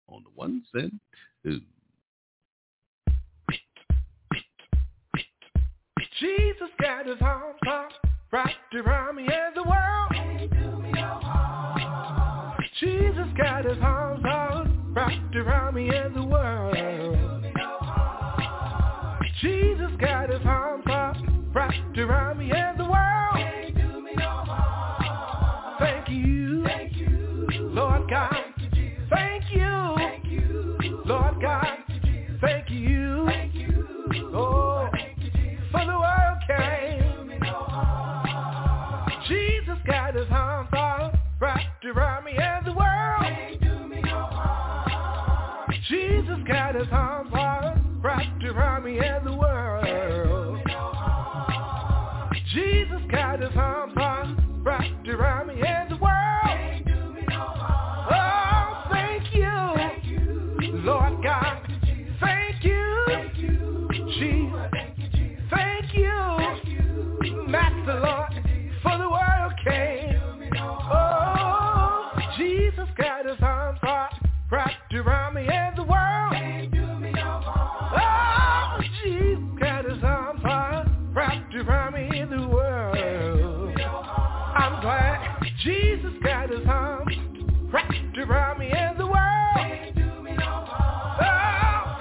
on 0.07 0.23
the 0.23 0.31
ones 0.39 0.63
and 0.73 0.99
twos. 1.43 1.61
Jesus 6.21 6.69
got 6.79 7.05
his 7.05 7.17
arms 7.19 7.59
up 7.69 7.89
wrapped 8.31 8.73
around 8.73 9.17
me 9.17 9.27
and 9.27 9.55
the 9.55 9.63
world. 9.63 10.11
Jesus 12.79 13.27
got 13.37 13.65
his 13.65 13.77
arms 13.81 14.23
out 14.25 14.64
wrapped 14.95 15.35
around 15.35 15.75
me 15.75 15.89
and 15.89 16.15
the 16.15 16.23
world. 16.23 16.75
Jesus 19.41 19.91
got 19.99 20.29
his 20.29 20.39
arms 20.45 20.85
out 20.87 21.17
wrapped 21.53 21.97
around 21.97 22.37
me 22.37 22.51
and 22.51 22.79
the 22.79 22.85
world. 22.85 22.95
Thank 25.79 26.09
you, 26.09 26.63
Thank 26.65 26.95
you. 26.95 27.47
Lord 27.73 28.09
God. 28.09 28.35
Thank 29.09 29.43
you. 29.51 29.95
Lord 31.05 31.41
God. 31.41 31.67
Thank 32.41 32.69
you. 32.69 33.29
Oh, 34.33 34.87
for 35.71 35.85
the 35.85 35.99
world 35.99 36.37
came. 36.47 37.31
Jesus 39.27 39.77
got 39.85 40.15
his 40.15 40.27
arms 40.31 40.69
wrapped 41.39 41.85
around 41.85 42.23
me 42.23 42.31
Jesus 45.87 46.37
got 46.47 46.73
his 46.73 46.87
arms 46.91 47.31
wrapped 48.01 48.43
around 48.43 48.85
me 48.85 48.97
and 48.99 49.25
the 49.25 49.35
world. 49.35 50.59
Jesus 52.53 53.01
got 53.11 53.39
his 53.39 53.51
arms 53.55 53.93
wrapped 54.63 55.07
around 55.07 55.47
me 55.47 55.61
and 55.61 55.91
the 55.91 55.97
world. 55.97 56.81
Oh, 58.11 58.83
thank 58.91 59.33
you, 59.35 60.79
Lord 60.79 61.23
God. 61.23 61.61
Thank 62.19 62.63
you, 62.63 63.05
Jesus. 64.17 64.71
Thank 65.51 65.93
you, 65.93 67.45
Master 67.47 67.99
Lord, 67.99 68.33
for 68.81 68.97
the 68.97 69.09
world 69.09 69.53
came. 69.63 70.49
Oh, 70.91 72.11
Jesus 72.37 72.87
got 72.97 73.25
his 73.27 73.37
arms 73.41 73.79
wrapped 74.51 74.93
around 74.93 75.33
me 75.35 75.47
and 75.47 75.64
Master. 86.25 86.61
Oh, 91.21 91.95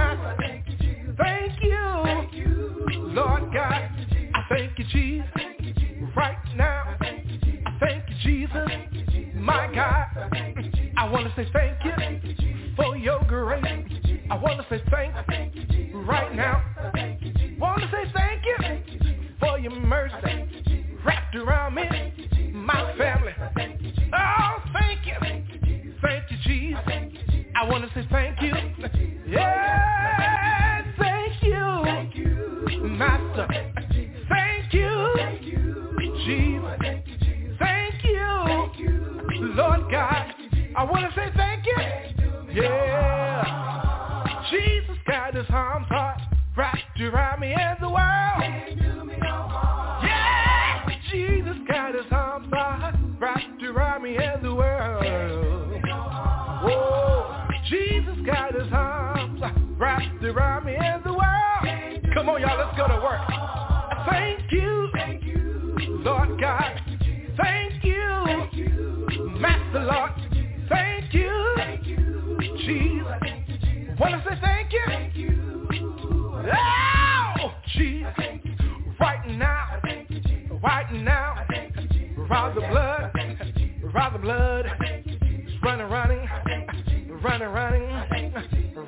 Thank 1.19 1.61
you. 1.63 2.05
Thank 2.05 2.33
you. 2.33 2.87
Lord 3.09 3.53
God. 3.53 3.91
I 4.35 4.45
thank 4.49 4.79
you, 4.79 4.85
Jesus. 4.85 5.29
Right 6.17 6.39
now, 6.57 6.85
I 6.87 6.97
thank 7.01 7.27
you, 7.29 7.39
Jesus. 8.23 8.69
My 9.35 9.67
God, 9.75 10.07
I 10.97 11.09
want 11.09 11.27
to 11.27 11.33
say 11.37 11.49
thank 11.53 11.79
you 11.85 11.93
for 12.77 12.97
your 12.97 13.21
grace. 13.25 13.80
I 14.41 14.43
want 14.43 14.59
to 14.59 14.67
say 14.75 14.83
thank 14.91 15.55
you 15.55 16.01
right 16.01 16.35
now. 16.35 16.65
Want 17.59 17.83
to 17.83 17.89
say 17.91 18.11
thank 18.15 18.43
you 18.47 18.57
for 19.39 19.59
your 19.59 19.73
mercy 19.73 20.49
wrapped 21.05 21.37
around 21.37 21.75
me, 21.75 21.83
my 22.55 22.97
family. 22.97 23.35
Oh, 24.15 24.63
thank 24.73 25.05
you. 25.05 25.13
Thank 26.01 26.31
you, 26.31 26.39
Jesus. 26.45 26.81
I 27.55 27.69
want 27.69 27.85
to 27.85 27.91
say 27.95 28.07
thank 28.11 28.41
you. 28.41 28.55
Yeah, 29.27 30.85
thank 30.99 31.43
you, 31.43 32.89
Master. 32.89 33.47
Thank 34.31 34.73
you, 34.73 35.13
Jesus. 36.25 36.79
Thank 37.59 38.05
you, 38.79 39.55
Lord 39.55 39.91
God. 39.91 40.35
I 40.75 40.85
want 40.85 41.13
to 41.13 41.21
say 41.21 41.31
thank 41.37 41.67
you. 41.67 42.63
Yeah 42.63 43.10
times 45.51 45.87
heart 45.89 46.21
right 46.57 46.85
to 46.97 47.11
ride 47.11 47.41
me 47.41 47.53
as 47.55 47.77
the 47.81 47.89
world. 47.89 48.20
Blood, 84.21 84.67
running, 85.63 85.89
running, 85.89 86.29
running, 87.23 87.49
running, 87.49 87.49
running, 87.49 88.33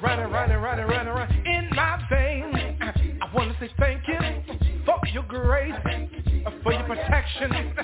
running, 0.03 0.31
running, 0.31 0.57
running, 0.59 0.87
running 0.87 1.47
in 1.47 1.69
my 1.75 2.07
veins. 2.11 2.81
I 3.21 3.35
want 3.35 3.53
to 3.53 3.59
say 3.61 3.73
thank 3.79 4.03
you 4.09 4.19
for 4.85 5.01
your 5.13 5.25
grace, 5.25 5.75
for 6.63 6.73
your 6.73 6.85
protection 6.85 7.75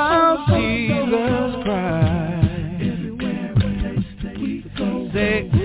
about 0.00 0.46
Jesus 0.48 1.62
Christ. 1.62 1.90
Say, 5.12 5.59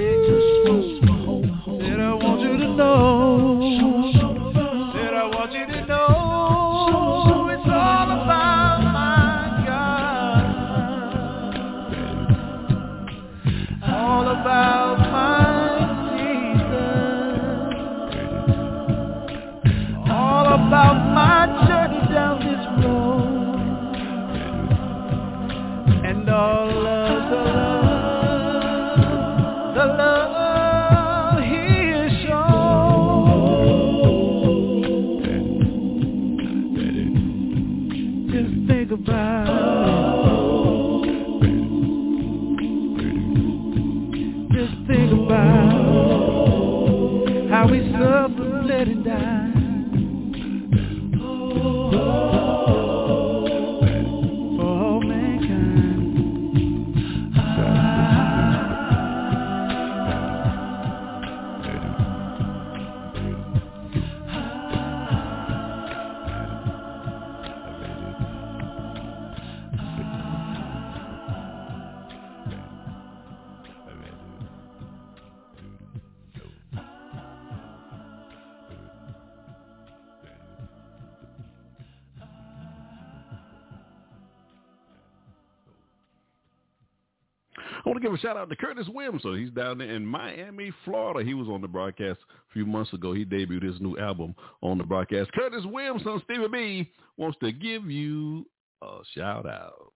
give 88.05 88.13
a 88.13 88.17
shout 88.19 88.37
out 88.37 88.49
to 88.49 88.55
Curtis 88.55 88.87
Williamson. 88.93 89.39
He's 89.39 89.49
down 89.49 89.79
there 89.79 89.89
in 89.89 90.05
Miami, 90.05 90.71
Florida. 90.83 91.27
He 91.27 91.33
was 91.33 91.47
on 91.47 91.61
the 91.61 91.67
broadcast 91.67 92.19
a 92.19 92.53
few 92.53 92.63
months 92.63 92.93
ago. 92.93 93.13
He 93.13 93.25
debuted 93.25 93.63
his 93.63 93.81
new 93.81 93.97
album 93.97 94.35
on 94.61 94.77
the 94.77 94.83
broadcast. 94.83 95.31
Curtis 95.31 95.63
Williamson, 95.65 96.21
Stevie 96.23 96.47
B, 96.51 96.91
wants 97.17 97.37
to 97.39 97.51
give 97.51 97.89
you 97.89 98.45
a 98.83 98.99
shout 99.15 99.47
out. 99.47 99.91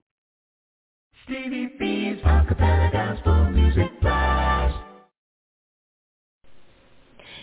Stevie 1.26 1.70
B's 1.78 2.18
Acapella 2.24 2.92
Gospel 2.92 3.52
Music 3.52 4.02
Blast. 4.02 4.76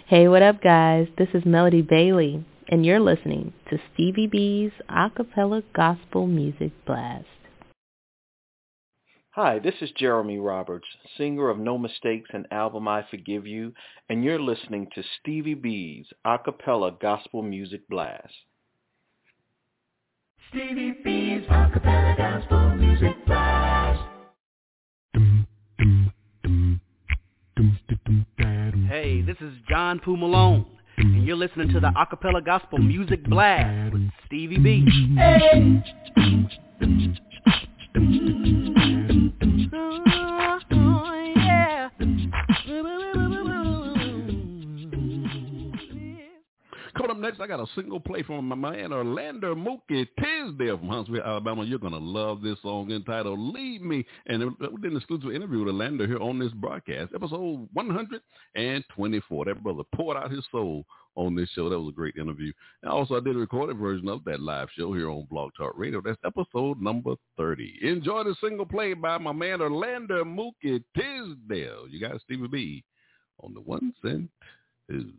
Hey, 0.09 0.27
what 0.27 0.43
up, 0.43 0.61
guys? 0.61 1.07
This 1.17 1.29
is 1.33 1.45
Melody 1.45 1.83
Bailey, 1.83 2.45
and 2.69 2.85
you're 2.85 2.99
listening 2.99 3.53
to 3.71 3.79
Stevie 3.95 4.27
B's 4.27 4.73
Acapella 4.91 5.63
Gospel 5.73 6.27
Music 6.27 6.73
Blast. 6.87 7.27
Hi, 9.37 9.59
this 9.59 9.75
is 9.83 9.91
Jeremy 9.99 10.39
Roberts, 10.39 10.87
singer 11.19 11.51
of 11.51 11.59
No 11.59 11.77
Mistakes 11.77 12.31
and 12.33 12.47
album 12.51 12.89
I 12.89 13.05
Forgive 13.11 13.47
You, 13.47 13.75
and 14.09 14.25
you're 14.25 14.41
listening 14.41 14.89
to 14.95 15.03
Stevie 15.21 15.53
B's 15.53 16.07
Acapella 16.27 16.99
Gospel 16.99 17.43
Music 17.43 17.87
Blast. 17.91 18.33
Stevie 20.49 20.97
B's 21.05 21.43
Acapella 21.51 22.17
Gospel 22.17 22.77
Music 22.77 23.27
Blast. 23.27 24.01
Hey, 28.89 29.21
this 29.21 29.37
is 29.43 29.53
John 29.69 30.01
Poo 30.03 30.17
Malone, 30.17 30.65
and 30.97 31.27
you're 31.27 31.37
listening 31.37 31.69
to 31.75 31.81
the 31.81 31.91
Acapella 31.91 32.43
Gospel 32.43 32.79
Music 32.79 33.23
Blast 33.25 33.93
with 33.93 34.09
Stevie 34.25 34.57
B. 34.57 34.87
Coming 47.07 47.23
up 47.23 47.31
next, 47.31 47.41
I 47.41 47.47
got 47.47 47.61
a 47.61 47.73
single 47.77 48.01
play 48.01 48.25
from 48.25 48.49
my 48.49 48.57
man 48.57 48.93
Orlando 48.93 49.55
Mookie 49.55 50.09
Tisdale 50.19 50.77
from 50.77 50.89
Huntsville, 50.89 51.23
Alabama. 51.23 51.63
You're 51.63 51.79
going 51.79 51.93
to 51.93 52.01
love 52.01 52.43
this 52.43 52.61
song 52.63 52.91
entitled 52.91 53.39
Leave 53.39 53.81
Me. 53.81 54.05
And 54.27 54.43
we 54.59 54.81
did 54.83 54.91
an 54.91 54.97
exclusive 54.97 55.31
interview 55.31 55.61
with 55.61 55.69
Orlando 55.69 56.05
here 56.05 56.21
on 56.21 56.41
this 56.41 56.51
broadcast, 56.55 57.13
episode 57.15 57.69
124. 57.75 59.45
That 59.45 59.63
brother 59.63 59.85
poured 59.95 60.17
out 60.17 60.33
his 60.33 60.45
soul 60.51 60.85
on 61.15 61.37
this 61.37 61.49
show. 61.51 61.69
That 61.69 61.79
was 61.79 61.91
a 61.91 61.95
great 61.95 62.17
interview. 62.17 62.53
And 62.83 62.91
also, 62.91 63.15
I 63.15 63.21
did 63.21 63.37
a 63.37 63.39
recorded 63.39 63.77
version 63.77 64.09
of 64.09 64.25
that 64.25 64.41
live 64.41 64.67
show 64.77 64.93
here 64.93 65.09
on 65.09 65.29
Blog 65.31 65.53
Talk 65.57 65.75
Radio. 65.77 66.01
That's 66.01 66.19
episode 66.25 66.83
number 66.83 67.15
30. 67.37 67.83
Enjoy 67.83 68.25
the 68.25 68.35
single 68.41 68.67
play 68.67 68.95
by 68.95 69.17
my 69.19 69.33
man 69.33 69.61
Orlando 69.61 70.25
Mookie 70.25 70.83
Tisdale. 70.97 71.87
You 71.89 72.01
got 72.01 72.21
Stevie 72.23 72.49
B 72.49 72.85
on 73.45 73.55
the 73.55 73.61
ones 73.61 73.95
and 74.03 74.29
twos. 74.91 75.13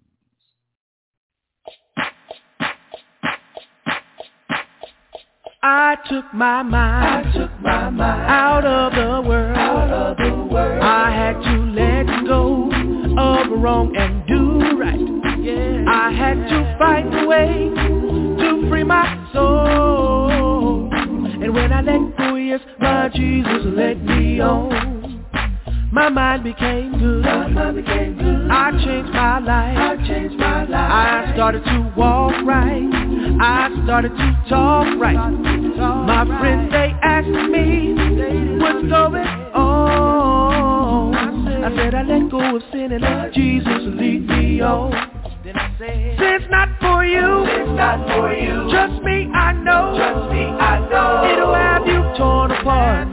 I 5.70 5.98
took 6.10 6.34
my 6.34 6.64
mind, 6.64 7.34
took 7.34 7.52
my 7.60 7.90
mind 7.90 8.32
out 8.32 8.64
of 8.64 8.94
the 8.94 9.28
world. 9.28 9.58
Out 9.58 9.90
of 9.90 10.16
the 10.16 10.54
world. 10.54 10.82
I 10.82 11.12
had 11.12 11.34
to 11.44 11.58
let 11.76 12.26
go 12.26 12.70
of 13.18 13.60
wrong 13.62 13.94
and 13.98 14.26
do 14.28 14.78
right. 14.80 14.98
Yeah. 15.42 15.84
I 15.90 16.12
had 16.14 16.36
to 16.36 16.76
find 16.80 17.14
a 17.14 17.28
way 17.28 17.70
to 18.40 18.70
free 18.70 18.86
my 18.86 19.30
soul. 19.34 20.90
And 20.94 21.54
when 21.54 21.74
I 21.74 21.82
let 21.82 22.18
go, 22.18 22.36
yes, 22.36 22.62
my 22.80 23.10
Jesus 23.10 23.66
let 23.66 24.02
me 24.02 24.40
on. 24.40 24.97
My 25.98 26.10
mind 26.10 26.44
became 26.44 26.92
good. 27.00 27.24
Became 27.24 28.20
good. 28.20 28.52
I 28.52 28.70
changed 28.86 29.10
my 29.14 29.40
life. 29.40 29.78
I 29.80 29.96
changed 30.08 30.38
my 30.38 30.64
life. 30.66 30.92
I 30.92 31.32
started 31.34 31.64
to 31.64 31.92
walk 31.98 32.34
right. 32.46 32.88
I 33.42 33.72
started 33.84 34.10
to 34.10 34.44
talk 34.48 34.86
right. 35.00 35.16
My 35.16 36.24
friends 36.40 36.72
they 36.72 36.94
asked 37.02 37.28
me 37.28 37.96
what's 38.60 38.88
going 38.88 39.26
on. 39.56 41.16
I 41.16 41.76
said 41.76 41.96
I 41.96 42.04
let 42.04 42.30
go 42.30 42.58
of 42.58 42.62
sin 42.72 42.92
and 42.92 43.02
let 43.02 43.34
Jesus 43.34 43.82
lead 43.98 44.28
me 44.28 44.62
on. 44.62 44.92
Then 45.44 45.58
I 45.58 45.76
said, 45.80 46.20
Sin's 46.20 46.52
not 46.52 46.70
for 46.80 47.06
you. 47.06 47.74
Not 47.74 48.06
for 48.06 48.32
you. 48.34 48.70
Trust 48.70 49.02
me, 49.02 49.32
I 49.34 49.54
know. 49.54 49.96
Trust 49.98 50.32
me, 50.32 50.46
I 50.46 50.78
know. 50.92 51.26
It'll 51.34 51.56
have 51.56 51.88
you 51.88 52.04
torn 52.20 52.52
apart. 52.52 53.07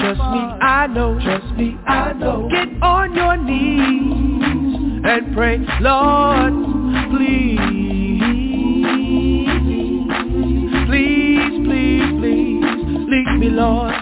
Trust 0.00 0.20
me, 0.20 0.40
I 0.62 0.86
know. 0.86 1.20
Trust 1.20 1.54
me, 1.56 1.76
I 1.86 2.12
know. 2.14 2.48
Get 2.50 2.82
on 2.82 3.14
your 3.14 3.36
knees 3.36 5.02
and 5.04 5.34
pray, 5.34 5.58
Lord, 5.80 6.52
please, 7.10 7.58
please, 10.88 11.52
please, 11.66 12.10
please, 12.18 12.64
lead 13.08 13.38
me, 13.38 13.48
Lord. 13.50 13.94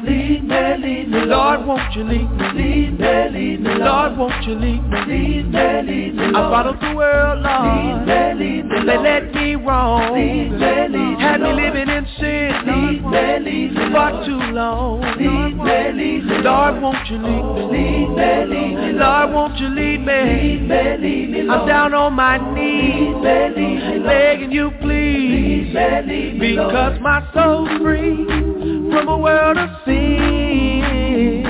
Me, 0.59 0.77
lead 0.83 1.09
me, 1.09 1.21
Lord, 1.27 1.67
won't 1.67 1.95
you 1.95 2.03
lead 2.03 2.31
me? 2.33 2.45
Lead 2.55 2.99
me, 2.99 3.29
lead 3.31 3.61
me, 3.61 3.75
Lord, 3.77 4.17
won't 4.19 4.45
you 4.45 4.55
lead 4.55 4.83
me? 4.91 4.99
Lead 5.07 5.53
me, 5.53 5.83
lead 5.83 6.15
me, 6.17 6.25
I 6.35 6.51
followed 6.51 6.81
the 6.81 6.95
world, 6.97 7.43
Lord. 7.43 8.07
Lead 8.07 8.07
me, 8.07 8.45
lead 8.45 8.65
me, 8.67 8.87
They 8.87 8.99
led 8.99 9.35
me 9.35 9.55
wrong. 9.55 10.15
Lead 10.15 10.51
me, 10.51 10.59
lead 10.59 10.91
me, 10.91 11.23
Had 11.23 11.41
me 11.41 11.53
living 11.53 11.89
in 11.89 12.07
sin. 12.19 12.51
Lead 12.67 13.05
me, 13.05 13.39
lead 13.39 13.73
me, 13.73 13.93
For 13.93 14.11
Lord. 14.11 14.27
too 14.27 14.43
long. 14.53 15.01
Lead 15.17 15.57
me, 15.57 15.93
lead 15.95 16.25
me, 16.27 16.39
Lord, 16.43 16.83
won't 16.83 17.07
you 17.09 17.19
lead 17.19 17.45
me? 17.45 17.63
Lead 17.71 18.09
me, 18.17 18.57
lead 18.57 18.75
me, 18.75 18.93
Lord, 18.99 19.33
won't 19.33 19.59
you 19.59 19.69
lead 19.69 20.01
me? 20.01 20.13
Lead 20.13 20.63
me, 20.69 20.97
lead 20.99 21.31
me, 21.31 21.49
I'm 21.49 21.67
down 21.69 21.95
on 21.95 22.15
my 22.15 22.39
knees, 22.55 23.15
Lead 23.23 23.55
me, 23.55 23.79
lead 23.79 24.01
me, 24.01 24.07
begging 24.07 24.51
you 24.51 24.73
please, 24.81 25.73
Lead 25.73 26.07
me, 26.07 26.15
lead 26.15 26.39
me, 26.39 26.57
because 26.57 27.01
my 27.01 27.23
soul's 27.33 27.71
free 27.81 28.88
from 28.91 29.09
a 29.09 29.19
world 29.19 29.57
of 29.57 29.71
sin. 29.85 31.45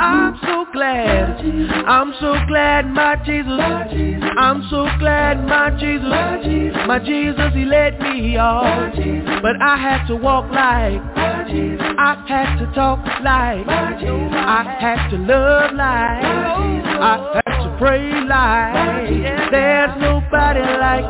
I'm 0.00 0.34
so 0.42 0.64
glad, 0.72 1.40
I'm 1.86 2.14
so 2.20 2.34
glad 2.48 2.86
my 2.86 3.16
Jesus, 3.24 3.60
I'm 4.38 4.66
so 4.70 4.88
glad 4.98 5.44
my 5.44 5.70
Jesus, 5.78 6.08
my 6.86 6.98
Jesus, 6.98 7.52
he 7.52 7.66
led 7.66 8.00
me 8.00 8.38
off, 8.38 8.94
but 9.42 9.60
I 9.60 9.76
had 9.76 10.06
to 10.06 10.16
walk 10.16 10.50
like, 10.50 11.02
I 11.16 12.24
had 12.26 12.56
to 12.60 12.72
talk 12.74 13.04
like, 13.22 13.66
I 13.68 14.76
had 14.80 15.10
to 15.10 15.16
love 15.18 15.74
like, 15.74 16.24
I 16.24 17.42
had 17.44 17.49
pray 17.80 18.12
like, 18.28 19.50
there's 19.50 19.96
nobody 19.96 20.60
like, 20.60 21.08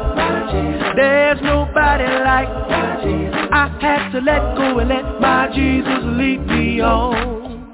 Jesus 0.52 0.94
there's 0.94 1.42
nobody 1.42 2.04
like, 2.04 2.46
I 2.46 3.76
had 3.80 4.12
to 4.12 4.20
let 4.20 4.56
go 4.56 4.78
and 4.78 4.88
let 4.88 5.20
my 5.20 5.50
Jesus 5.52 5.98
lead 6.04 6.46
me 6.46 6.80
on. 6.80 7.72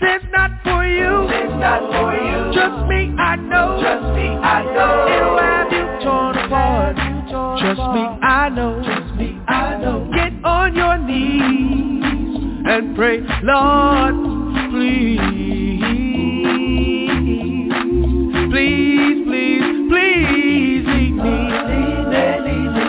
Sin's 0.00 0.24
not 0.32 0.50
for 0.64 0.84
you. 0.84 1.28
Sin's 1.30 1.60
not 1.60 1.80
for 1.94 2.10
you. 2.12 2.52
Trust 2.52 2.88
me, 2.90 3.14
I 3.16 3.36
know. 3.36 3.78
Trust 3.80 4.16
me, 4.16 4.26
I 4.26 4.64
know. 4.64 5.06
It'll 5.14 5.38
have 5.38 5.70
you 5.70 5.86
torn 6.04 6.36
apart. 6.36 6.96
Trust 7.60 7.86
me, 7.94 8.02
I 8.26 8.48
know. 8.48 8.82
Trust 8.82 9.14
me, 9.14 9.38
I 9.46 9.78
know. 9.78 10.10
Get 10.12 10.44
on 10.44 10.74
your 10.74 10.98
knees 10.98 12.04
and 12.66 12.96
pray, 12.96 13.20
Lord, 13.44 14.14
please, 14.72 16.03
please, 19.88 20.84
lead 20.86 21.14
me. 21.14 21.38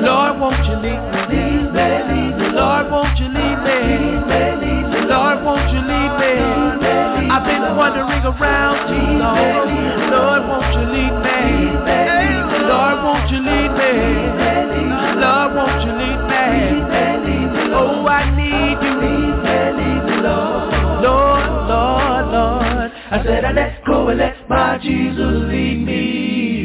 Lord, 0.05 0.39
won't 0.39 0.65
you 0.67 0.75
lead 0.75 1.01
me? 1.29 1.43
Lord, 2.55 2.91
won't 2.91 3.17
you 3.19 3.27
lead 3.27 3.59
me? 3.65 3.79
Lord, 5.07 5.43
won't 5.43 5.71
you 5.71 5.81
lead 5.81 6.11
me? 6.19 6.33
I've 7.31 7.45
been 7.45 7.75
wandering 7.75 8.23
around 8.23 8.87
too 8.87 9.17
long. 9.19 9.69
Lord, 10.11 10.41
won't 10.47 10.73
you 10.73 10.85
lead 10.93 11.15
me? 11.25 11.39
Lord, 12.69 12.97
won't 13.03 13.29
you 13.31 13.39
lead 13.39 13.71
me? 13.79 13.91
Lord, 15.21 15.55
won't 15.55 15.81
you 15.85 15.91
lead 15.93 16.21
me? 16.29 16.45
Oh, 17.73 18.05
I 18.07 18.29
need 18.35 18.79
you. 18.81 18.95
Lord, 20.21 21.49
Lord, 21.69 22.25
Lord. 22.31 22.91
I 23.11 23.23
said 23.23 23.45
I 23.45 23.51
let 23.51 23.83
go 23.85 24.07
and 24.09 24.19
let 24.19 24.49
my 24.49 24.77
Jesus 24.77 25.49
lead 25.49 25.85
me. 25.85 26.64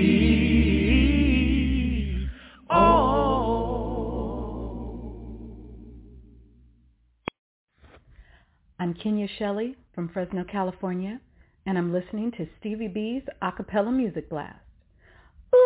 I'm 8.90 8.96
Kenya 8.96 9.28
Shelley 9.38 9.76
from 9.94 10.08
Fresno, 10.08 10.42
California, 10.42 11.20
and 11.64 11.78
I'm 11.78 11.92
listening 11.92 12.32
to 12.32 12.48
Stevie 12.58 12.88
B's 12.88 13.22
Acapella 13.40 13.94
Music 13.94 14.28
Blast. 14.28 14.58
Ooh. 15.54 15.60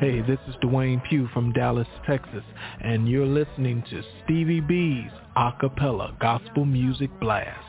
Hey, 0.00 0.20
this 0.22 0.40
is 0.48 0.56
Dwayne 0.60 1.00
Pugh 1.08 1.28
from 1.32 1.52
Dallas, 1.52 1.86
Texas, 2.04 2.42
and 2.80 3.08
you're 3.08 3.24
listening 3.24 3.84
to 3.90 4.02
Stevie 4.24 4.58
B's 4.58 5.12
Acapella 5.36 6.18
Gospel 6.18 6.64
Music 6.64 7.10
Blast. 7.20 7.64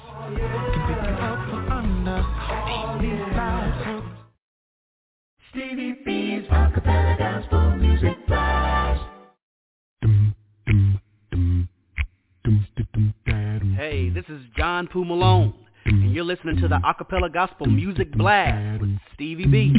Stevie 5.56 5.96
B's 6.04 6.46
acapella 6.50 7.18
gospel 7.18 7.78
music 7.78 8.28
blast. 8.28 9.02
Hey, 13.78 14.10
this 14.10 14.26
is 14.28 14.42
John 14.58 14.88
Poo 14.88 15.06
Malone, 15.06 15.54
and 15.86 16.14
you're 16.14 16.26
listening 16.26 16.58
to 16.58 16.68
the 16.68 16.80
Acapella 16.80 17.34
Gospel 17.34 17.68
Music 17.68 18.12
Blast 18.12 18.82
with 18.82 18.98
Stevie 19.14 19.46
B. 19.46 19.74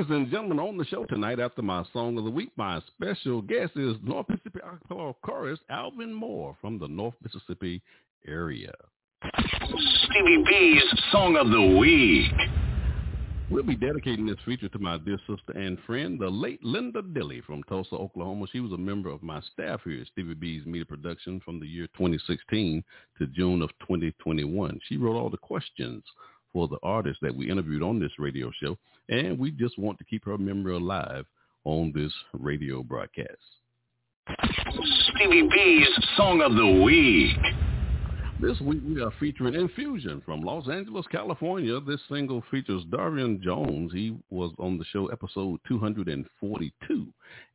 Ladies 0.00 0.16
and 0.16 0.30
gentlemen, 0.30 0.58
on 0.58 0.78
the 0.78 0.84
show 0.86 1.04
tonight 1.04 1.38
after 1.38 1.60
my 1.60 1.84
song 1.92 2.16
of 2.16 2.24
the 2.24 2.30
week, 2.30 2.52
my 2.56 2.80
special 2.86 3.42
guest 3.42 3.72
is 3.76 3.96
North 4.02 4.30
Mississippi 4.30 4.60
Acapella 4.60 5.14
chorus 5.22 5.58
Alvin 5.68 6.14
Moore 6.14 6.56
from 6.58 6.78
the 6.78 6.88
North 6.88 7.12
Mississippi 7.22 7.82
area. 8.26 8.72
Stevie 9.34 10.42
B's 10.48 10.82
Song 11.12 11.36
of 11.36 11.50
the 11.50 11.76
Week. 11.78 12.32
We'll 13.50 13.62
be 13.62 13.76
dedicating 13.76 14.24
this 14.24 14.38
feature 14.46 14.70
to 14.70 14.78
my 14.78 14.96
dear 14.96 15.18
sister 15.28 15.52
and 15.54 15.76
friend, 15.86 16.18
the 16.18 16.30
late 16.30 16.64
Linda 16.64 17.02
Dilly 17.02 17.42
from 17.42 17.62
Tulsa, 17.64 17.94
Oklahoma. 17.94 18.46
She 18.50 18.60
was 18.60 18.72
a 18.72 18.78
member 18.78 19.10
of 19.10 19.22
my 19.22 19.42
staff 19.52 19.82
here 19.84 20.00
at 20.00 20.06
Stevie 20.06 20.32
B's 20.32 20.64
Media 20.64 20.86
Production 20.86 21.42
from 21.44 21.60
the 21.60 21.66
year 21.66 21.88
2016 21.98 22.82
to 23.18 23.26
June 23.26 23.60
of 23.60 23.68
2021. 23.80 24.80
She 24.88 24.96
wrote 24.96 25.18
all 25.18 25.28
the 25.28 25.36
questions 25.36 26.02
for 26.52 26.68
the 26.68 26.78
artist 26.82 27.18
that 27.22 27.34
we 27.34 27.50
interviewed 27.50 27.82
on 27.82 27.98
this 27.98 28.18
radio 28.18 28.50
show, 28.60 28.76
and 29.08 29.38
we 29.38 29.50
just 29.50 29.78
want 29.78 29.98
to 29.98 30.04
keep 30.04 30.24
her 30.24 30.38
memory 30.38 30.74
alive 30.74 31.26
on 31.64 31.92
this 31.94 32.12
radio 32.32 32.82
broadcast. 32.82 33.28
Stevie 35.14 35.48
B's 35.52 35.88
Song 36.16 36.40
of 36.42 36.54
the 36.54 36.82
Week. 36.82 37.36
This 38.40 38.58
week 38.62 38.80
we 38.88 39.02
are 39.02 39.12
featuring 39.20 39.54
Infusion 39.54 40.22
from 40.24 40.40
Los 40.40 40.66
Angeles, 40.66 41.04
California. 41.12 41.78
This 41.80 42.00
single 42.10 42.42
features 42.50 42.82
Darron 42.88 43.38
Jones. 43.42 43.92
He 43.92 44.16
was 44.30 44.52
on 44.58 44.78
the 44.78 44.84
show 44.86 45.08
episode 45.08 45.60
242. 45.68 47.06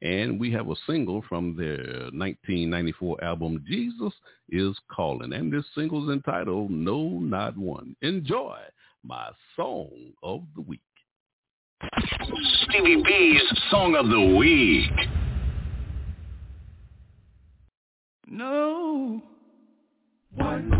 And 0.03 0.39
we 0.39 0.51
have 0.51 0.69
a 0.69 0.75
single 0.85 1.23
from 1.27 1.55
their 1.57 2.11
1994 2.13 3.23
album, 3.23 3.65
Jesus 3.67 4.13
is 4.49 4.77
Calling. 4.95 5.33
And 5.33 5.51
this 5.51 5.65
single 5.73 6.07
is 6.07 6.13
entitled 6.13 6.69
No 6.69 7.09
Not 7.09 7.57
One. 7.57 7.95
Enjoy 8.03 8.59
my 9.07 9.29
song 9.55 9.89
of 10.23 10.41
the 10.55 10.61
week. 10.61 10.81
Stevie 12.63 13.03
B's 13.03 13.41
Song 13.69 13.95
of 13.95 14.07
the 14.09 14.35
Week. 14.35 14.91
No. 18.27 19.21
One, 20.33 20.75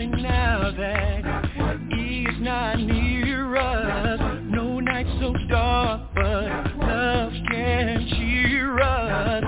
deciding 0.00 0.22
now 0.22 0.70
that 0.76 1.78
he's 1.90 2.40
not 2.40 2.78
near 2.78 3.56
us. 3.56 4.20
No 4.44 4.80
night 4.80 5.06
so 5.20 5.34
dark, 5.48 6.02
but 6.14 6.76
love 6.78 7.32
can 7.50 8.06
cheer 8.16 8.80
us. 8.80 9.44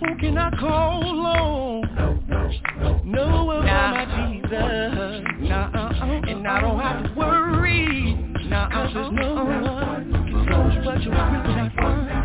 Who 0.00 0.18
can 0.18 0.38
I 0.38 0.50
call 0.58 1.26
on? 1.26 3.02
No 3.04 3.44
one 3.44 3.66
nah. 3.66 3.90
my 3.92 4.30
Jesus. 4.32 5.48
Nah, 5.48 5.70
uh, 5.74 6.30
and 6.30 6.46
I 6.46 6.60
don't 6.60 6.78
have 6.78 7.04
to 7.04 7.12
worry. 7.18 8.14
Nah, 8.48 8.66
uh, 8.66 8.92
there's 8.92 9.12
no 9.12 9.34
one. 9.34 10.46
Cause 10.48 10.86
what 10.86 11.02
you 11.02 11.10
really 11.10 12.15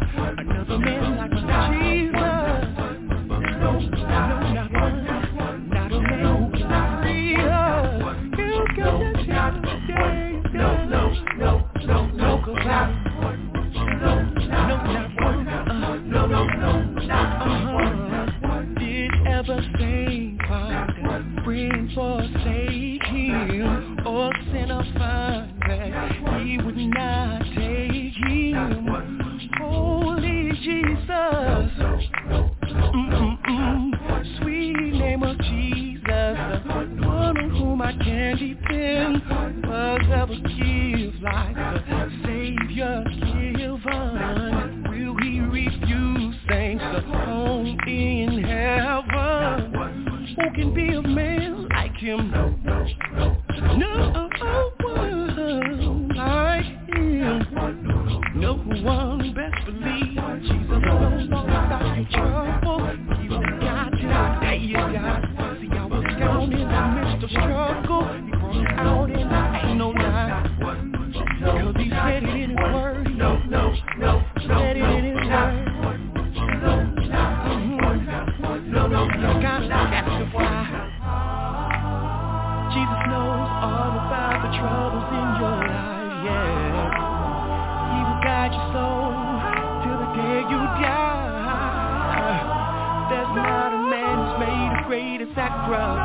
crowd. 95.71 96.00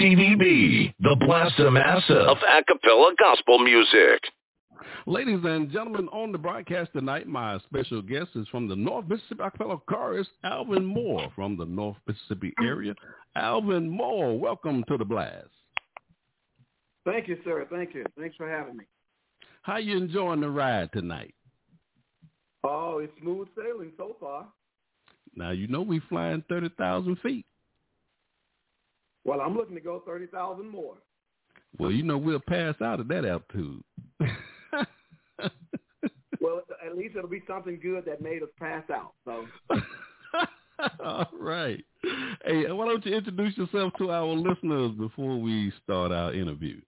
DVB, 0.00 0.94
the 1.00 1.14
Blastamassa 1.20 2.26
of 2.26 2.38
acapella 2.38 3.14
gospel 3.18 3.58
music. 3.58 4.22
Ladies 5.04 5.40
and 5.44 5.70
gentlemen, 5.70 6.08
on 6.08 6.32
the 6.32 6.38
broadcast 6.38 6.92
tonight, 6.94 7.26
my 7.26 7.58
special 7.66 8.00
guest 8.00 8.30
is 8.34 8.48
from 8.48 8.66
the 8.66 8.74
North 8.74 9.06
Mississippi 9.06 9.42
acapella 9.42 9.78
chorus, 9.86 10.26
Alvin 10.42 10.86
Moore 10.86 11.30
from 11.36 11.58
the 11.58 11.66
North 11.66 11.98
Mississippi 12.06 12.54
area. 12.64 12.94
Alvin 13.36 13.90
Moore, 13.90 14.38
welcome 14.38 14.82
to 14.88 14.96
the 14.96 15.04
blast. 15.04 15.48
Thank 17.04 17.28
you, 17.28 17.36
sir. 17.44 17.66
Thank 17.70 17.94
you. 17.94 18.06
Thanks 18.18 18.36
for 18.36 18.48
having 18.48 18.78
me. 18.78 18.84
How 19.60 19.76
you 19.76 19.98
enjoying 19.98 20.40
the 20.40 20.48
ride 20.48 20.90
tonight? 20.94 21.34
Oh, 22.64 23.00
it's 23.02 23.12
smooth 23.20 23.48
sailing 23.54 23.92
so 23.98 24.16
far. 24.18 24.46
Now 25.36 25.50
you 25.50 25.68
know 25.68 25.82
we're 25.82 26.02
flying 26.08 26.42
thirty 26.48 26.70
thousand 26.78 27.18
feet. 27.18 27.44
Well, 29.24 29.40
I'm 29.40 29.56
looking 29.56 29.74
to 29.74 29.80
go 29.80 30.02
thirty 30.06 30.26
thousand 30.26 30.68
more. 30.68 30.96
Well, 31.78 31.90
you 31.90 32.02
know 32.02 32.18
we'll 32.18 32.40
pass 32.40 32.74
out 32.80 33.00
of 33.00 33.08
that 33.08 33.24
altitude. 33.24 33.82
well, 36.40 36.62
at 36.84 36.96
least 36.96 37.16
it'll 37.16 37.28
be 37.28 37.42
something 37.46 37.78
good 37.80 38.04
that 38.06 38.20
made 38.20 38.42
us 38.42 38.48
pass 38.58 38.84
out. 38.90 39.12
So. 39.24 39.46
All 41.04 41.28
right. 41.38 41.84
Hey, 42.44 42.70
why 42.72 42.86
don't 42.86 43.04
you 43.04 43.14
introduce 43.14 43.56
yourself 43.56 43.92
to 43.98 44.10
our 44.10 44.28
listeners 44.28 44.92
before 44.92 45.38
we 45.38 45.72
start 45.84 46.10
our 46.10 46.32
interview? 46.32 46.80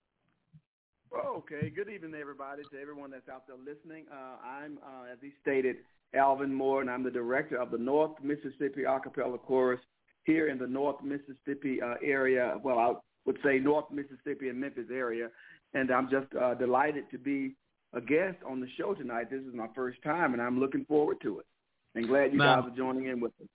Oh, 1.14 1.36
okay. 1.38 1.68
Good 1.68 1.90
evening, 1.90 2.14
everybody, 2.18 2.62
to 2.72 2.80
everyone 2.80 3.10
that's 3.10 3.28
out 3.28 3.46
there 3.46 3.56
listening. 3.56 4.06
Uh, 4.10 4.36
I'm, 4.46 4.78
uh, 4.78 5.12
as 5.12 5.18
he 5.20 5.32
stated, 5.42 5.76
Alvin 6.14 6.52
Moore, 6.52 6.80
and 6.80 6.90
I'm 6.90 7.02
the 7.02 7.10
director 7.10 7.60
of 7.60 7.70
the 7.70 7.78
North 7.78 8.12
Mississippi 8.22 8.82
Acapella 8.88 9.38
Chorus 9.40 9.80
here 10.24 10.48
in 10.48 10.58
the 10.58 10.66
North 10.66 10.96
Mississippi 11.02 11.80
uh, 11.82 11.94
area. 12.02 12.54
Well, 12.62 12.78
I 12.78 12.92
would 13.26 13.38
say 13.44 13.58
North 13.58 13.86
Mississippi 13.90 14.48
and 14.48 14.60
Memphis 14.60 14.88
area. 14.92 15.28
And 15.74 15.90
I'm 15.90 16.10
just 16.10 16.26
uh, 16.40 16.54
delighted 16.54 17.10
to 17.10 17.18
be 17.18 17.54
a 17.94 18.00
guest 18.00 18.36
on 18.46 18.60
the 18.60 18.68
show 18.76 18.94
tonight. 18.94 19.30
This 19.30 19.40
is 19.40 19.54
my 19.54 19.68
first 19.74 20.02
time, 20.02 20.32
and 20.32 20.42
I'm 20.42 20.60
looking 20.60 20.84
forward 20.84 21.18
to 21.22 21.38
it. 21.38 21.46
And 21.94 22.06
glad 22.08 22.32
you 22.32 22.38
now, 22.38 22.60
guys 22.60 22.70
are 22.70 22.76
joining 22.76 23.06
in 23.06 23.20
with 23.20 23.32
us. 23.40 23.48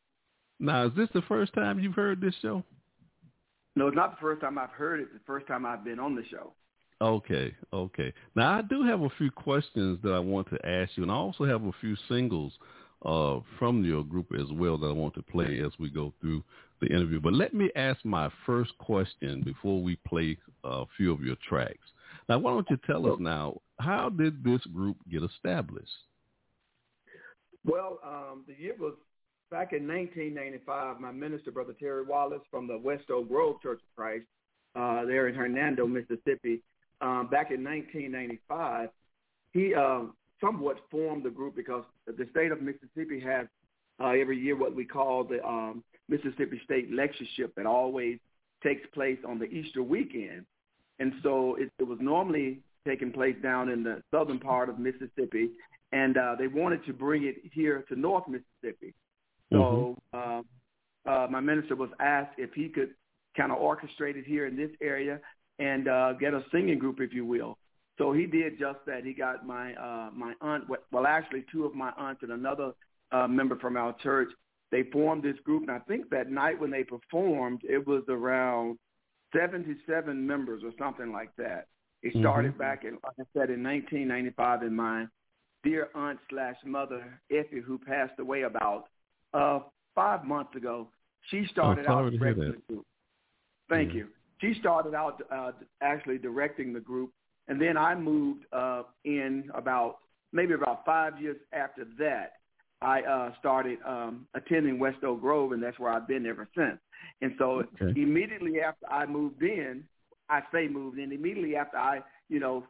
Now, 0.59 0.85
is 0.87 0.91
this 0.95 1.09
the 1.13 1.21
first 1.23 1.53
time 1.53 1.79
you've 1.79 1.95
heard 1.95 2.21
this 2.21 2.35
show? 2.41 2.63
No, 3.75 3.87
it's 3.87 3.95
not 3.95 4.15
the 4.15 4.21
first 4.21 4.41
time 4.41 4.57
I've 4.57 4.71
heard 4.71 4.99
it. 4.99 5.13
The 5.13 5.19
first 5.25 5.47
time 5.47 5.65
I've 5.65 5.83
been 5.83 5.99
on 5.99 6.15
the 6.15 6.23
show. 6.31 6.53
Okay, 6.99 7.53
okay. 7.71 8.11
Now 8.35 8.57
I 8.57 8.61
do 8.63 8.83
have 8.83 9.01
a 9.01 9.09
few 9.19 9.29
questions 9.29 9.99
that 10.01 10.13
I 10.13 10.19
want 10.19 10.49
to 10.49 10.65
ask 10.67 10.91
you, 10.95 11.03
and 11.03 11.11
I 11.11 11.15
also 11.15 11.43
have 11.45 11.63
a 11.63 11.71
few 11.79 11.95
singles 12.09 12.53
uh, 13.05 13.39
from 13.59 13.83
your 13.83 14.03
group 14.03 14.27
as 14.39 14.51
well 14.51 14.77
that 14.77 14.87
I 14.87 14.91
want 14.91 15.13
to 15.15 15.21
play 15.21 15.61
as 15.65 15.71
we 15.79 15.89
go 15.89 16.13
through 16.19 16.43
the 16.81 16.87
interview. 16.87 17.19
But 17.19 17.33
let 17.33 17.53
me 17.53 17.69
ask 17.75 18.03
my 18.03 18.29
first 18.45 18.77
question 18.77 19.41
before 19.43 19.81
we 19.81 19.97
play 20.07 20.37
a 20.63 20.85
few 20.95 21.11
of 21.11 21.21
your 21.21 21.35
tracks. 21.47 21.77
Now, 22.29 22.39
why 22.39 22.51
don't 22.51 22.69
you 22.69 22.77
tell 22.85 23.11
us 23.11 23.17
now, 23.19 23.61
how 23.79 24.09
did 24.09 24.43
this 24.43 24.61
group 24.73 24.97
get 25.11 25.23
established? 25.23 25.91
Well, 27.65 27.99
um, 28.05 28.43
the 28.47 28.53
year 28.61 28.75
was 28.79 28.93
back 29.51 29.73
in 29.73 29.87
1995. 29.87 30.99
My 30.99 31.11
minister, 31.11 31.51
Brother 31.51 31.75
Terry 31.79 32.03
Wallace 32.03 32.41
from 32.49 32.67
the 32.67 32.77
West 32.77 33.09
Oak 33.09 33.27
Grove 33.27 33.61
Church 33.61 33.79
of 33.79 33.95
Christ, 33.95 34.25
uh, 34.75 35.05
there 35.05 35.27
in 35.27 35.35
Hernando, 35.35 35.87
Mississippi, 35.87 36.61
um, 37.01 37.27
back 37.29 37.51
in 37.51 37.63
1995, 37.63 38.89
he 39.53 39.73
um, 39.73 40.13
somewhat 40.41 40.77
formed 40.91 41.23
the 41.23 41.29
group 41.29 41.55
because 41.55 41.83
the 42.05 42.27
state 42.31 42.51
of 42.51 42.61
Mississippi 42.61 43.19
has 43.19 43.47
uh, 43.99 44.09
every 44.09 44.37
year 44.39 44.55
what 44.55 44.75
we 44.75 44.85
call 44.85 45.23
the 45.23 45.43
um, 45.45 45.83
Mississippi 46.09 46.61
State 46.63 46.91
Lectureship 46.91 47.55
that 47.55 47.65
always 47.65 48.19
takes 48.63 48.87
place 48.93 49.17
on 49.27 49.39
the 49.39 49.45
Easter 49.45 49.83
weekend. 49.83 50.45
And 50.99 51.13
so 51.23 51.55
it, 51.55 51.71
it 51.79 51.87
was 51.87 51.97
normally 52.01 52.59
taking 52.87 53.11
place 53.11 53.35
down 53.43 53.69
in 53.69 53.83
the 53.83 54.01
southern 54.11 54.39
part 54.39 54.69
of 54.69 54.79
Mississippi, 54.79 55.49
and 55.91 56.17
uh, 56.17 56.35
they 56.37 56.47
wanted 56.47 56.85
to 56.85 56.93
bring 56.93 57.25
it 57.25 57.35
here 57.51 57.85
to 57.89 57.99
North 57.99 58.23
Mississippi. 58.27 58.93
So 59.51 59.97
uh, 60.13 60.41
uh, 61.07 61.27
my 61.29 61.39
minister 61.39 61.75
was 61.75 61.89
asked 61.99 62.33
if 62.37 62.53
he 62.53 62.69
could 62.69 62.91
kind 63.35 63.51
of 63.51 63.59
orchestrate 63.59 64.15
it 64.15 64.25
here 64.25 64.47
in 64.47 64.57
this 64.57 64.71
area 64.81 65.19
and 65.59 65.87
uh, 65.87 66.13
get 66.13 66.33
a 66.33 66.43
singing 66.51 66.79
group, 66.79 66.99
if 66.99 67.13
you 67.13 67.25
will. 67.25 67.57
So 67.97 68.11
he 68.11 68.25
did 68.25 68.59
just 68.59 68.79
that. 68.85 69.03
He 69.03 69.13
got 69.13 69.45
my 69.45 69.73
uh, 69.73 70.09
my 70.13 70.33
aunt, 70.41 70.65
well, 70.91 71.07
actually 71.07 71.45
two 71.51 71.65
of 71.65 71.73
my 71.73 71.91
aunts 71.97 72.23
and 72.23 72.31
another 72.31 72.73
uh, 73.11 73.27
member 73.27 73.57
from 73.57 73.75
our 73.77 73.93
church. 74.03 74.29
They 74.71 74.83
formed 74.91 75.23
this 75.23 75.37
group, 75.43 75.63
and 75.63 75.71
I 75.71 75.79
think 75.79 76.09
that 76.09 76.29
night 76.29 76.59
when 76.59 76.69
they 76.69 76.83
performed, 76.83 77.61
it 77.63 77.87
was 77.87 78.03
around 78.09 78.77
77 79.33 80.27
members 80.27 80.61
or 80.63 80.71
something 80.77 81.11
like 81.11 81.33
that. 81.37 81.67
It 82.03 82.13
started 82.19 82.53
Mhm. 82.53 82.57
back 82.59 82.83
in, 82.83 82.93
like 83.03 83.19
I 83.19 83.23
said, 83.33 83.49
in 83.49 83.63
1995. 83.63 84.63
In 84.63 84.75
my 84.75 85.07
dear 85.63 85.89
aunt 85.95 86.19
slash 86.29 86.57
mother 86.65 87.19
Effie, 87.31 87.61
who 87.61 87.77
passed 87.77 88.19
away 88.19 88.43
about 88.43 88.89
uh, 89.33 89.59
five 89.95 90.23
months 90.23 90.55
ago, 90.55 90.89
she 91.23 91.45
started 91.47 91.85
sorry 91.85 92.05
out 92.05 92.11
directing 92.11 92.51
the 92.51 92.73
group. 92.73 92.85
Thank 93.69 93.93
you. 93.93 94.09
She 94.39 94.53
started 94.59 94.93
out 94.93 95.21
uh, 95.31 95.51
actually 95.81 96.17
directing 96.17 96.71
the 96.71 96.79
group, 96.79 97.11
and 97.47 97.61
then 97.61 97.77
I 97.77 97.95
moved 97.95 98.45
uh, 98.51 98.83
in 99.05 99.49
about 99.53 99.99
maybe 100.33 100.53
about 100.53 100.85
five 100.85 101.21
years 101.21 101.37
after 101.53 101.85
that. 101.99 102.33
I 102.81 103.01
uh, 103.01 103.31
started 103.39 103.79
um, 103.87 104.27
attending 104.35 104.77
West 104.77 105.03
Oak 105.03 105.21
Grove, 105.21 105.51
and 105.51 105.63
that's 105.63 105.79
where 105.79 105.91
I've 105.91 106.07
been 106.07 106.25
ever 106.25 106.47
since. 106.55 106.79
And 107.21 107.33
so 107.39 107.63
Okay. 107.81 107.99
immediately 107.99 108.61
after 108.61 108.85
I 108.91 109.05
moved 109.05 109.41
in, 109.41 109.83
I 110.29 110.41
say 110.51 110.67
moved 110.67 110.99
in, 110.99 111.11
immediately 111.11 111.55
after 111.55 111.77
I, 111.77 112.01
you 112.29 112.39
know, 112.39 112.65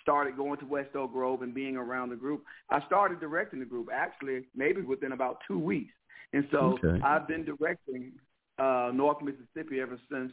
started 0.00 0.36
going 0.36 0.58
to 0.60 0.66
West 0.66 0.94
Oak 0.94 1.12
Grove 1.12 1.42
and 1.42 1.52
being 1.52 1.76
around 1.76 2.08
the 2.10 2.16
group, 2.16 2.42
I 2.70 2.84
started 2.86 3.20
directing 3.20 3.60
the 3.60 3.66
group 3.66 3.88
actually 3.92 4.46
maybe 4.54 4.80
within 4.80 5.12
about 5.12 5.38
two 5.46 5.58
weeks. 5.58 5.92
And 6.32 6.46
so 6.50 6.78
Okay. 6.82 7.00
I've 7.04 7.28
been 7.28 7.44
directing 7.44 8.12
uh, 8.58 8.92
North 8.94 9.18
Mississippi 9.22 9.80
ever 9.80 9.98
since, 10.10 10.32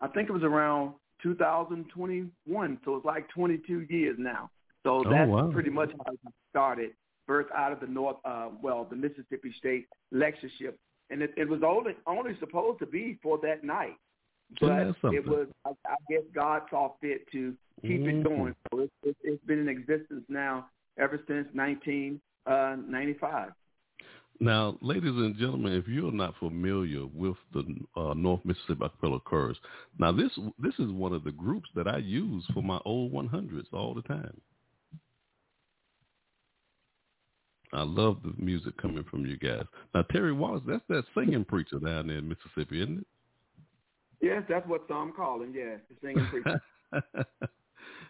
I 0.00 0.08
think 0.08 0.28
it 0.28 0.32
was 0.32 0.42
around 0.42 0.94
2021. 1.22 2.78
So 2.84 2.96
it's 2.96 3.04
like 3.04 3.28
22 3.28 3.86
years 3.88 4.16
now. 4.18 4.50
So 4.82 5.02
Oh, 5.06 5.10
that's 5.10 5.30
wow. 5.30 5.50
pretty 5.52 5.70
much 5.70 5.90
how 6.04 6.12
I 6.12 6.30
started, 6.50 6.94
birthed 7.28 7.52
out 7.54 7.72
of 7.72 7.80
the 7.80 7.86
North, 7.86 8.16
uh, 8.24 8.48
well, 8.62 8.84
the 8.84 8.96
Mississippi 8.96 9.52
State 9.58 9.86
lectureship. 10.10 10.78
And 11.10 11.22
it, 11.22 11.34
it 11.36 11.48
was 11.48 11.62
only 11.64 11.96
only 12.06 12.36
supposed 12.38 12.78
to 12.80 12.86
be 12.86 13.18
for 13.22 13.38
that 13.38 13.64
night. 13.64 13.96
But 14.60 14.94
it 15.12 15.26
was, 15.26 15.48
I, 15.64 15.70
I 15.86 15.96
guess 16.08 16.22
God 16.34 16.62
saw 16.70 16.94
fit 17.00 17.26
to 17.32 17.54
keep 17.82 18.02
Mhm. 18.02 18.20
it 18.20 18.24
going. 18.24 18.54
So 18.70 18.80
it's, 18.80 18.92
it's, 19.02 19.18
it's 19.22 19.44
been 19.44 19.58
in 19.60 19.68
existence 19.68 20.24
now 20.28 20.68
ever 20.98 21.18
since 21.26 21.46
1995. 21.54 23.52
Now, 24.42 24.78
ladies 24.80 25.10
and 25.10 25.36
gentlemen, 25.36 25.74
if 25.74 25.86
you're 25.86 26.10
not 26.10 26.34
familiar 26.38 27.04
with 27.14 27.36
the 27.52 27.62
uh, 27.94 28.14
North 28.14 28.40
Mississippi 28.42 28.80
Acapella 28.80 29.22
Chorus, 29.22 29.58
now 29.98 30.12
this 30.12 30.30
this 30.58 30.72
is 30.78 30.90
one 30.90 31.12
of 31.12 31.24
the 31.24 31.32
groups 31.32 31.68
that 31.74 31.86
I 31.86 31.98
use 31.98 32.42
for 32.54 32.62
my 32.62 32.80
old 32.86 33.12
100s 33.12 33.66
all 33.74 33.92
the 33.92 34.00
time. 34.02 34.40
I 37.74 37.82
love 37.82 38.16
the 38.24 38.32
music 38.42 38.76
coming 38.78 39.04
from 39.10 39.26
you 39.26 39.36
guys. 39.36 39.64
Now, 39.94 40.02
Terry 40.10 40.32
Wallace, 40.32 40.62
that's 40.66 40.82
that 40.88 41.04
singing 41.14 41.44
preacher 41.44 41.78
down 41.78 42.08
there 42.08 42.18
in 42.18 42.28
Mississippi, 42.28 42.82
isn't 42.82 42.98
it? 42.98 43.06
Yes, 44.22 44.42
that's 44.48 44.66
what 44.66 44.82
some 44.88 45.12
call 45.12 45.42
him. 45.42 45.54
Yeah, 45.54 45.76
the 45.88 45.96
singing 46.02 46.26
preacher. 46.30 46.62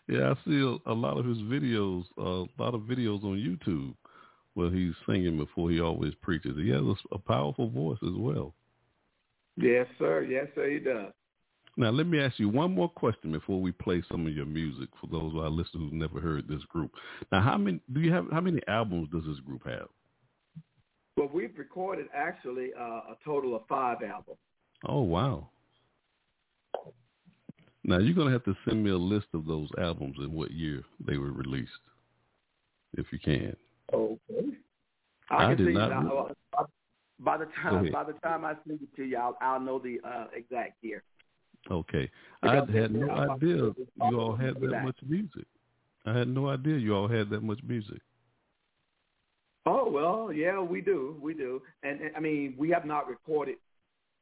yeah, 0.09 0.33
I 0.33 0.35
see 0.47 0.61
a, 0.61 0.91
a 0.91 0.95
lot 0.95 1.18
of 1.18 1.26
his 1.26 1.39
videos, 1.39 2.05
uh, 2.16 2.47
a 2.47 2.62
lot 2.62 2.74
of 2.74 2.83
videos 2.83 3.22
on 3.24 3.37
YouTube 3.37 3.95
he's 4.68 4.92
singing 5.06 5.38
before 5.38 5.70
he 5.70 5.80
always 5.80 6.12
preaches. 6.20 6.56
He 6.56 6.68
has 6.70 6.82
a, 6.82 7.14
a 7.14 7.18
powerful 7.18 7.70
voice 7.70 7.98
as 8.02 8.14
well. 8.14 8.54
yes, 9.56 9.86
sir. 9.98 10.22
Yes, 10.22 10.46
sir. 10.54 10.68
He 10.68 10.78
does. 10.78 11.12
Now, 11.76 11.90
let 11.90 12.06
me 12.06 12.20
ask 12.20 12.38
you 12.38 12.48
one 12.48 12.74
more 12.74 12.88
question 12.88 13.32
before 13.32 13.61
we 13.61 13.72
play 13.72 14.02
some 14.11 14.26
of 14.26 14.34
your 14.34 14.44
music 14.44 14.88
for 15.00 15.06
those 15.06 15.32
of 15.32 15.38
our 15.38 15.48
listeners 15.48 15.84
who've 15.84 15.92
never 15.92 16.20
heard 16.20 16.46
this 16.48 16.62
group. 16.64 16.90
Now, 17.32 17.40
how 17.40 17.56
many 17.56 17.80
do 17.92 18.00
you 18.00 18.12
have? 18.12 18.26
How 18.30 18.40
many 18.40 18.61
albums 18.68 19.08
does 19.11 19.24
this 19.24 19.38
group 19.40 19.64
have? 19.64 19.88
Well, 21.16 21.30
we've 21.32 21.56
recorded 21.56 22.06
actually 22.14 22.70
uh, 22.78 23.12
a 23.12 23.16
total 23.24 23.54
of 23.56 23.62
five 23.68 23.98
albums. 24.02 24.38
Oh, 24.86 25.02
wow! 25.02 25.48
Now 27.84 27.98
you're 27.98 28.14
gonna 28.14 28.30
have 28.30 28.44
to 28.44 28.56
send 28.64 28.84
me 28.84 28.90
a 28.90 28.96
list 28.96 29.26
of 29.32 29.46
those 29.46 29.68
albums 29.78 30.16
and 30.18 30.32
what 30.32 30.50
year 30.50 30.82
they 31.06 31.16
were 31.16 31.32
released, 31.32 31.70
if 32.96 33.06
you 33.11 33.18
can. 33.18 33.56
Okay. 33.93 34.57
I 35.30 35.45
I, 35.45 35.49
can 35.55 35.57
did 35.59 35.66
see 35.66 35.72
not 35.74 36.05
re- 36.28 36.34
uh, 36.59 36.64
by 37.20 37.36
the 37.36 37.47
time 37.62 37.91
by 37.93 38.05
the 38.05 38.14
time 38.24 38.45
I 38.45 38.55
send 38.66 38.80
it 38.82 38.97
to 38.97 39.05
you, 39.05 39.16
I'll, 39.16 39.36
I'll 39.41 39.61
know 39.61 39.78
the 39.78 40.01
uh, 40.05 40.26
exact 40.34 40.82
year. 40.82 41.03
Okay, 41.70 42.11
I 42.43 42.55
had 42.57 42.93
no 42.93 43.11
idea 43.11 43.72
you 44.03 44.18
all 44.18 44.34
had 44.34 44.55
that 44.61 44.82
much 44.82 44.97
music. 45.07 45.47
I 46.07 46.16
had 46.16 46.28
no 46.28 46.49
idea 46.49 46.78
you 46.78 46.95
all 46.95 47.09
had 47.09 47.28
that 47.30 47.43
much 47.43 47.61
music. 47.62 48.01
Oh 49.66 49.91
well, 49.91 50.32
yeah, 50.32 50.59
we 50.61 50.80
do, 50.80 51.16
we 51.20 51.34
do, 51.34 51.62
and, 51.82 52.01
and 52.01 52.16
I 52.16 52.20
mean, 52.20 52.55
we 52.57 52.70
have 52.70 52.86
not 52.86 53.09
recorded. 53.09 53.57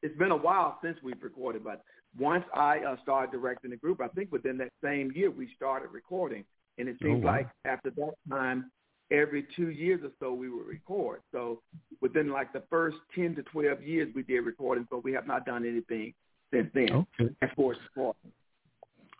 It's 0.02 0.16
been 0.18 0.32
a 0.32 0.36
while 0.36 0.78
since 0.82 0.98
we've 1.02 1.22
recorded, 1.22 1.62
but 1.64 1.82
once 2.18 2.44
I 2.54 2.80
uh, 2.80 2.96
started 3.02 3.30
directing 3.30 3.70
the 3.70 3.76
group, 3.76 4.00
I 4.00 4.08
think 4.08 4.32
within 4.32 4.58
that 4.58 4.70
same 4.82 5.12
year 5.14 5.30
we 5.30 5.48
started 5.54 5.90
recording, 5.92 6.44
and 6.78 6.88
it 6.88 6.96
Oh, 7.02 7.06
seems 7.06 7.22
wow. 7.24 7.36
like 7.36 7.48
after 7.64 7.90
that 7.90 8.14
time, 8.28 8.70
every 9.10 9.46
two 9.56 9.70
years 9.70 10.00
or 10.02 10.10
so 10.20 10.32
we 10.32 10.48
would 10.48 10.66
record. 10.66 11.20
So 11.32 11.60
within 12.00 12.30
like 12.30 12.52
the 12.52 12.62
first 12.70 12.96
ten 13.14 13.34
to 13.36 13.42
twelve 13.44 13.82
years, 13.82 14.08
we 14.14 14.22
did 14.22 14.40
recording, 14.40 14.86
but 14.90 15.04
we 15.04 15.12
have 15.12 15.26
not 15.26 15.46
done 15.46 15.66
anything 15.66 16.14
since 16.52 16.68
then. 16.74 17.06
Okay. 17.20 17.34
As 17.42 17.50
far 17.56 17.72
as 17.72 17.78
recording. 17.94 18.32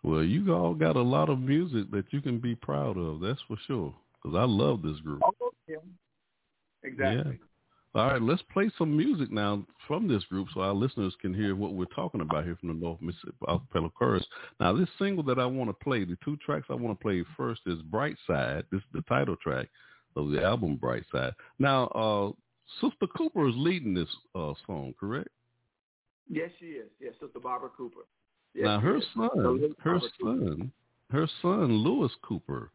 Well, 0.04 0.22
you 0.22 0.54
all 0.54 0.74
got 0.74 0.96
a 0.96 1.02
lot 1.02 1.28
of 1.28 1.40
music 1.40 1.90
that 1.90 2.04
you 2.12 2.20
can 2.20 2.38
be 2.38 2.54
proud 2.54 2.96
of. 2.96 3.20
That's 3.20 3.40
for 3.48 3.56
sure. 3.66 3.94
Because 4.22 4.36
I 4.36 4.44
love 4.44 4.82
this 4.82 4.98
group. 5.00 5.22
Oh, 5.24 5.50
yeah. 5.66 5.76
Exactly. 6.84 7.38
All 7.94 8.06
right, 8.06 8.20
let's 8.20 8.42
play 8.52 8.70
some 8.76 8.94
music 8.94 9.30
now 9.30 9.64
from 9.86 10.06
this 10.06 10.22
group 10.24 10.48
so 10.52 10.60
our 10.60 10.74
listeners 10.74 11.14
can 11.22 11.32
hear 11.32 11.56
what 11.56 11.72
we're 11.72 11.86
talking 11.86 12.20
about 12.20 12.44
here 12.44 12.56
from 12.60 12.68
the 12.68 12.74
North 12.74 13.00
Mississippi 13.00 13.34
Acapella 13.48 13.92
Chorus. 13.94 14.26
Now, 14.60 14.74
this 14.74 14.88
single 14.98 15.24
that 15.24 15.38
I 15.38 15.46
want 15.46 15.70
to 15.70 15.84
play, 15.84 16.04
the 16.04 16.18
two 16.22 16.36
tracks 16.36 16.66
I 16.68 16.74
want 16.74 16.98
to 16.98 17.02
play 17.02 17.24
first 17.36 17.62
is 17.66 17.80
Bright 17.82 18.16
Side. 18.26 18.64
This 18.70 18.80
is 18.80 18.86
the 18.92 19.02
title 19.02 19.36
track 19.36 19.68
of 20.16 20.30
the 20.30 20.44
album 20.44 20.76
Bright 20.76 21.04
Side. 21.10 21.32
Now, 21.58 21.86
uh, 21.86 22.32
Sister 22.80 23.06
Cooper 23.16 23.48
is 23.48 23.54
leading 23.56 23.94
this 23.94 24.08
uh, 24.34 24.52
song, 24.66 24.94
correct? 25.00 25.28
Yes, 26.28 26.50
she 26.60 26.66
is. 26.66 26.88
Yes, 27.00 27.14
Sister 27.20 27.40
Barbara 27.40 27.70
Cooper. 27.74 28.02
Yes, 28.54 28.64
now, 28.64 28.80
her 28.80 29.00
son, 29.14 29.74
her 29.78 30.00
son, 30.20 30.72
her 31.10 31.28
son, 31.40 31.72
Lewis 31.72 32.12
Cooper, 32.22 32.70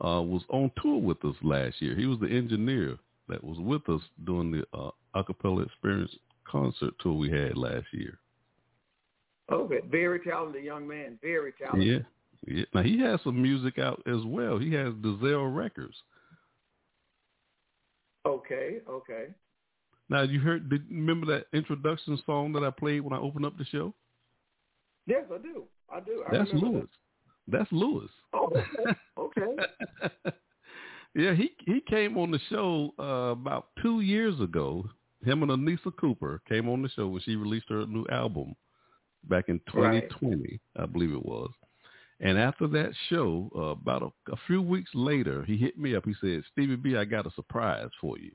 uh, 0.00 0.20
was 0.20 0.42
on 0.48 0.70
tour 0.82 1.00
with 1.00 1.24
us 1.24 1.36
last 1.42 1.80
year. 1.80 1.94
He 1.94 2.06
was 2.06 2.18
the 2.18 2.28
engineer 2.28 2.98
that 3.28 3.42
was 3.42 3.58
with 3.58 3.88
us 3.88 4.00
during 4.24 4.50
the 4.50 4.64
uh, 4.72 4.90
Acapella 5.14 5.64
Experience 5.66 6.14
concert 6.44 6.94
tour 7.00 7.14
we 7.14 7.30
had 7.30 7.56
last 7.56 7.86
year. 7.92 8.18
Okay, 9.50 9.80
very 9.90 10.20
talented 10.20 10.64
young 10.64 10.86
man. 10.86 11.18
Very 11.22 11.52
talented. 11.52 12.06
Yeah, 12.46 12.54
Yeah. 12.54 12.64
Now 12.74 12.82
he 12.82 13.00
has 13.00 13.20
some 13.24 13.40
music 13.40 13.78
out 13.78 14.02
as 14.06 14.24
well. 14.24 14.58
He 14.58 14.72
has 14.74 14.92
Dazelle 15.02 15.46
Records. 15.46 15.96
Okay, 18.26 18.78
okay. 18.88 19.26
Now 20.10 20.22
you 20.22 20.40
heard? 20.40 20.68
Did 20.68 20.84
remember 20.90 21.26
that 21.26 21.46
introduction 21.56 22.20
song 22.26 22.52
that 22.52 22.64
I 22.64 22.70
played 22.70 23.00
when 23.00 23.12
I 23.12 23.18
opened 23.18 23.46
up 23.46 23.56
the 23.56 23.64
show? 23.64 23.94
Yes, 25.06 25.24
I 25.32 25.38
do. 25.38 25.64
I 25.90 26.00
do. 26.00 26.24
I 26.28 26.36
That's 26.36 26.50
Lewis. 26.52 26.88
That's 27.46 27.72
Lewis. 27.72 28.10
Oh, 28.34 28.50
okay. 28.54 28.98
okay. 29.18 30.30
yeah, 31.18 31.34
he 31.34 31.50
he 31.66 31.80
came 31.80 32.16
on 32.16 32.30
the 32.30 32.38
show 32.48 32.94
uh, 32.98 33.32
about 33.32 33.68
two 33.82 34.00
years 34.00 34.38
ago. 34.40 34.88
Him 35.24 35.42
and 35.42 35.50
Anissa 35.50 35.94
Cooper 35.96 36.40
came 36.48 36.68
on 36.68 36.82
the 36.82 36.88
show 36.90 37.08
when 37.08 37.20
she 37.22 37.34
released 37.34 37.68
her 37.70 37.86
new 37.86 38.06
album 38.10 38.54
back 39.24 39.48
in 39.48 39.58
2020, 39.66 40.36
right. 40.36 40.60
I 40.80 40.86
believe 40.86 41.10
it 41.10 41.24
was. 41.24 41.50
And 42.20 42.38
after 42.38 42.68
that 42.68 42.92
show, 43.08 43.50
uh, 43.56 43.60
about 43.60 44.02
a, 44.02 44.32
a 44.32 44.36
few 44.46 44.62
weeks 44.62 44.90
later, 44.94 45.44
he 45.44 45.56
hit 45.56 45.76
me 45.76 45.96
up. 45.96 46.04
He 46.04 46.14
said, 46.20 46.44
"Stevie 46.52 46.76
B, 46.76 46.96
I 46.96 47.04
got 47.04 47.26
a 47.26 47.32
surprise 47.32 47.90
for 48.00 48.16
you." 48.16 48.30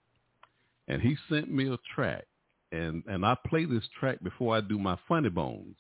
And 0.90 1.02
he 1.02 1.16
sent 1.30 1.50
me 1.50 1.72
a 1.72 1.78
track, 1.96 2.26
and 2.74 3.02
and 3.08 3.26
I 3.26 3.38
play 3.48 3.64
this 3.64 3.88
track 3.98 4.22
before 4.22 4.58
I 4.58 4.62
do 4.62 4.78
my 4.78 4.98
Funny 5.08 5.30
Bones 5.30 5.78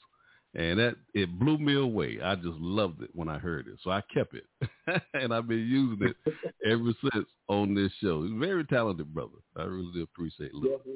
and 0.55 0.77
that 0.79 0.95
it 1.13 1.39
blew 1.39 1.57
me 1.57 1.75
away. 1.75 2.19
I 2.23 2.35
just 2.35 2.57
loved 2.59 3.01
it 3.01 3.09
when 3.13 3.27
I 3.27 3.39
heard 3.39 3.67
it, 3.67 3.75
so 3.83 3.89
I 3.89 4.01
kept 4.13 4.35
it, 4.35 4.45
and 5.13 5.33
I've 5.33 5.47
been 5.47 5.67
using 5.67 6.07
it 6.07 6.15
ever 6.65 6.93
since 7.01 7.25
on 7.47 7.73
this 7.73 7.91
show. 8.01 8.23
He's 8.23 8.39
very 8.39 8.63
talented 8.65 9.13
brother. 9.13 9.39
I 9.57 9.63
really 9.63 9.91
do 9.93 10.03
appreciate 10.03 10.53
Luke. 10.53 10.81
Yes, 10.85 10.95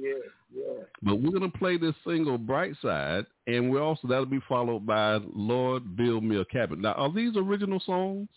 yeah, 0.53 0.61
yeah. 0.61 0.83
But 1.01 1.21
we're 1.21 1.31
gonna 1.31 1.49
play 1.49 1.77
this 1.77 1.95
single 2.05 2.37
"Bright 2.37 2.75
Side," 2.81 3.25
and 3.47 3.71
we're 3.71 3.81
also 3.81 4.07
that'll 4.07 4.25
be 4.25 4.41
followed 4.47 4.85
by 4.85 5.19
"Lord 5.33 5.95
Build 5.95 6.23
Me 6.23 6.39
a 6.39 6.45
Cabin." 6.45 6.81
Now, 6.81 6.93
are 6.93 7.11
these 7.11 7.35
original 7.35 7.79
songs? 7.79 8.29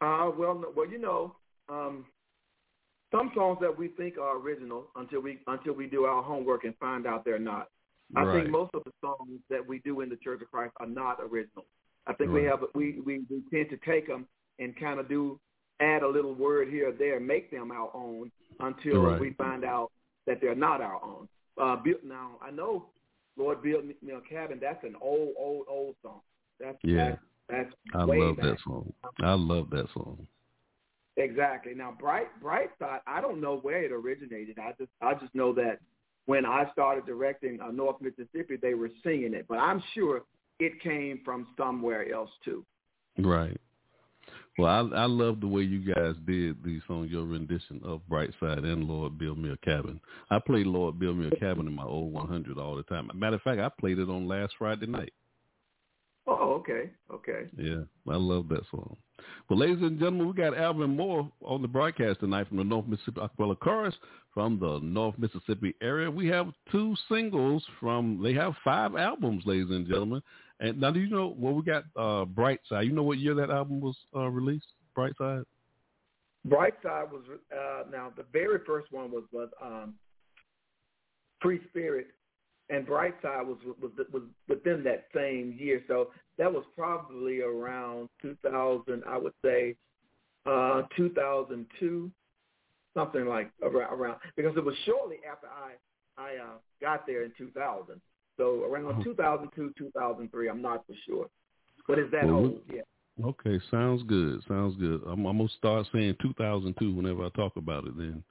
Uh, 0.00 0.30
well, 0.36 0.62
well, 0.76 0.88
you 0.88 0.98
know, 0.98 1.34
um, 1.68 2.04
some 3.10 3.32
songs 3.34 3.58
that 3.60 3.76
we 3.76 3.88
think 3.88 4.18
are 4.18 4.38
original 4.38 4.86
until 4.96 5.20
we 5.20 5.38
until 5.46 5.72
we 5.72 5.86
do 5.86 6.04
our 6.04 6.22
homework 6.22 6.64
and 6.64 6.76
find 6.76 7.06
out 7.06 7.24
they're 7.24 7.38
not. 7.38 7.70
I 8.16 8.22
right. 8.22 8.40
think 8.40 8.50
most 8.50 8.70
of 8.74 8.84
the 8.84 8.92
songs 9.00 9.40
that 9.50 9.66
we 9.66 9.80
do 9.80 10.00
in 10.00 10.08
the 10.08 10.16
Church 10.16 10.40
of 10.42 10.50
Christ 10.50 10.72
are 10.80 10.86
not 10.86 11.18
original. 11.20 11.66
I 12.06 12.14
think 12.14 12.30
right. 12.30 12.42
we 12.42 12.48
have 12.48 12.60
we, 12.74 13.00
we 13.04 13.20
we 13.28 13.42
tend 13.52 13.68
to 13.70 13.76
take 13.86 14.06
them 14.06 14.26
and 14.58 14.74
kind 14.78 14.98
of 14.98 15.08
do 15.08 15.38
add 15.80 16.02
a 16.02 16.08
little 16.08 16.34
word 16.34 16.68
here 16.68 16.88
or 16.88 16.92
there, 16.92 17.20
make 17.20 17.50
them 17.50 17.70
our 17.70 17.90
own 17.94 18.30
until 18.60 19.02
right. 19.02 19.20
we 19.20 19.32
find 19.34 19.64
out 19.64 19.92
that 20.26 20.40
they're 20.40 20.54
not 20.54 20.80
our 20.80 21.02
own. 21.04 21.28
Uh, 21.60 21.76
now 22.04 22.32
I 22.42 22.50
know 22.50 22.86
Lord 23.36 23.62
build 23.62 23.84
me 23.84 23.94
a 24.10 24.20
cabin. 24.28 24.58
That's 24.60 24.82
an 24.84 24.96
old 25.00 25.34
old 25.38 25.66
old 25.68 25.94
song. 26.02 26.20
That's 26.58 26.78
yeah. 26.82 27.16
That's, 27.48 27.70
that's 27.70 27.70
I 27.94 28.04
love 28.04 28.36
back. 28.36 28.44
that 28.44 28.56
song. 28.64 28.92
I 29.22 29.32
love 29.32 29.70
that 29.70 29.86
song. 29.94 30.26
Exactly. 31.16 31.74
Now, 31.74 31.96
bright 31.98 32.28
bright 32.40 32.70
side. 32.78 33.00
I 33.06 33.20
don't 33.20 33.40
know 33.40 33.58
where 33.58 33.82
it 33.82 33.92
originated. 33.92 34.58
I 34.58 34.72
just 34.78 34.90
I 35.00 35.14
just 35.14 35.34
know 35.34 35.52
that 35.54 35.78
when 36.28 36.44
I 36.44 36.70
started 36.72 37.06
directing 37.06 37.58
uh, 37.58 37.70
North 37.70 37.96
Mississippi, 38.02 38.58
they 38.60 38.74
were 38.74 38.90
singing 39.02 39.32
it, 39.32 39.46
but 39.48 39.56
I'm 39.56 39.82
sure 39.94 40.24
it 40.60 40.78
came 40.82 41.22
from 41.24 41.46
somewhere 41.56 42.12
else 42.12 42.28
too. 42.44 42.66
Right. 43.18 43.58
Well, 44.58 44.68
I 44.68 45.04
I 45.04 45.04
love 45.06 45.40
the 45.40 45.46
way 45.46 45.62
you 45.62 45.94
guys 45.94 46.16
did 46.26 46.62
these 46.62 46.82
songs, 46.86 47.10
your 47.10 47.24
rendition 47.24 47.80
of 47.82 48.06
Bright 48.10 48.30
Side 48.40 48.58
and 48.58 48.84
Lord 48.84 49.18
Me 49.18 49.50
a 49.50 49.56
Cabin. 49.64 49.98
I 50.30 50.38
played 50.38 50.66
Lord 50.66 51.00
Me 51.00 51.30
a 51.32 51.36
Cabin 51.40 51.66
in 51.66 51.74
my 51.74 51.84
old 51.84 52.12
100 52.12 52.58
all 52.58 52.76
the 52.76 52.82
time. 52.82 53.10
Matter 53.14 53.36
of 53.36 53.42
fact, 53.42 53.60
I 53.60 53.70
played 53.80 53.98
it 53.98 54.10
on 54.10 54.28
last 54.28 54.52
Friday 54.58 54.86
night. 54.86 55.14
Oh, 56.30 56.52
okay, 56.60 56.90
okay. 57.10 57.46
Yeah, 57.56 57.84
I 58.06 58.16
love 58.16 58.48
that 58.50 58.60
song. 58.70 58.98
Well, 59.48 59.58
ladies 59.58 59.78
and 59.80 59.98
gentlemen, 59.98 60.28
we 60.28 60.34
got 60.34 60.56
Alvin 60.56 60.94
Moore 60.94 61.32
on 61.42 61.62
the 61.62 61.68
broadcast 61.68 62.20
tonight 62.20 62.48
from 62.48 62.58
the 62.58 62.64
North 62.64 62.86
Mississippi 62.86 63.20
Acapella 63.22 63.58
Chorus 63.58 63.94
from 64.34 64.58
the 64.60 64.78
North 64.82 65.14
Mississippi 65.18 65.74
area. 65.80 66.10
We 66.10 66.26
have 66.28 66.52
two 66.70 66.94
singles 67.10 67.64
from, 67.80 68.20
they 68.22 68.34
have 68.34 68.52
five 68.62 68.94
albums, 68.94 69.44
ladies 69.46 69.70
and 69.70 69.86
gentlemen. 69.86 70.20
And 70.60 70.78
now, 70.78 70.90
do 70.90 71.00
you 71.00 71.08
know, 71.08 71.34
well, 71.38 71.54
we 71.54 71.62
got 71.62 71.84
uh, 71.96 72.26
Bright 72.26 72.60
Side. 72.68 72.84
You 72.84 72.92
know 72.92 73.04
what 73.04 73.18
year 73.18 73.34
that 73.34 73.50
album 73.50 73.80
was 73.80 73.96
uh, 74.14 74.28
released, 74.28 74.66
Bright 74.94 75.14
Side? 75.16 75.44
Bright 76.44 76.74
Side 76.82 77.10
was, 77.10 77.22
uh, 77.50 77.84
now, 77.90 78.12
the 78.14 78.24
very 78.34 78.58
first 78.66 78.92
one 78.92 79.10
was, 79.10 79.24
was 79.32 79.48
um, 79.62 79.94
Free 81.40 81.60
Spirit 81.70 82.08
and 82.70 82.86
Brightside 82.86 83.46
was, 83.46 83.58
was 83.80 83.90
was 84.12 84.22
within 84.48 84.84
that 84.84 85.06
same 85.14 85.56
year. 85.58 85.82
So 85.88 86.10
that 86.36 86.52
was 86.52 86.64
probably 86.76 87.40
around 87.40 88.08
2000, 88.22 89.02
I 89.08 89.16
would 89.16 89.32
say, 89.44 89.74
uh, 90.46 90.82
2002, 90.96 92.10
something 92.94 93.26
like 93.26 93.50
around, 93.62 93.92
around 93.92 94.16
because 94.36 94.56
it 94.56 94.64
was 94.64 94.74
shortly 94.84 95.16
after 95.30 95.46
I 95.46 95.72
I 96.20 96.36
uh, 96.36 96.58
got 96.80 97.06
there 97.06 97.22
in 97.22 97.32
2000. 97.38 98.00
So 98.36 98.64
around 98.64 99.02
2002, 99.02 99.74
2003, 99.78 100.48
I'm 100.48 100.62
not 100.62 100.86
for 100.86 100.94
sure, 101.06 101.26
but 101.86 101.98
is 101.98 102.10
that 102.12 102.26
Well, 102.26 102.36
old? 102.36 102.60
Yeah. 102.72 102.82
Okay, 103.24 103.60
sounds 103.70 104.04
good. 104.04 104.42
Sounds 104.46 104.76
good. 104.76 105.02
I'm, 105.06 105.26
I'm 105.26 105.38
gonna 105.38 105.48
start 105.58 105.86
saying 105.92 106.16
2002 106.22 106.94
whenever 106.94 107.24
I 107.24 107.30
talk 107.30 107.56
about 107.56 107.86
it 107.86 107.96
then, 107.96 108.22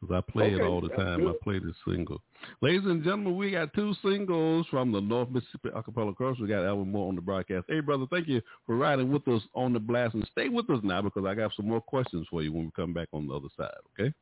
because 0.00 0.14
I 0.14 0.32
play 0.32 0.52
it 0.52 0.60
all 0.60 0.80
the 0.80 0.88
time. 0.90 1.20
I 1.20 1.32
good. 1.32 1.40
play 1.40 1.58
this 1.58 1.74
single. 1.86 2.20
Ladies 2.60 2.84
and 2.84 3.02
gentlemen, 3.02 3.36
we 3.36 3.50
got 3.50 3.72
two 3.74 3.94
singles 4.02 4.66
from 4.70 4.92
the 4.92 5.00
North 5.00 5.30
Mississippi 5.30 5.70
Acapella 5.70 6.16
Chorus. 6.16 6.38
We 6.40 6.48
got 6.48 6.64
Alvin 6.64 6.92
Moore 6.92 7.08
on 7.08 7.16
the 7.16 7.20
broadcast. 7.20 7.66
Hey, 7.68 7.80
brother, 7.80 8.06
thank 8.10 8.28
you 8.28 8.40
for 8.66 8.76
riding 8.76 9.12
with 9.12 9.26
us 9.28 9.42
on 9.54 9.72
the 9.72 9.80
blast, 9.80 10.14
and 10.14 10.28
stay 10.32 10.48
with 10.48 10.68
us 10.70 10.80
now 10.82 11.02
because 11.02 11.24
I 11.24 11.34
got 11.34 11.52
some 11.56 11.68
more 11.68 11.80
questions 11.80 12.26
for 12.30 12.42
you 12.42 12.52
when 12.52 12.66
we 12.66 12.70
come 12.76 12.92
back 12.92 13.08
on 13.12 13.26
the 13.26 13.34
other 13.34 13.48
side. 13.56 13.70
Okay. 13.98 14.12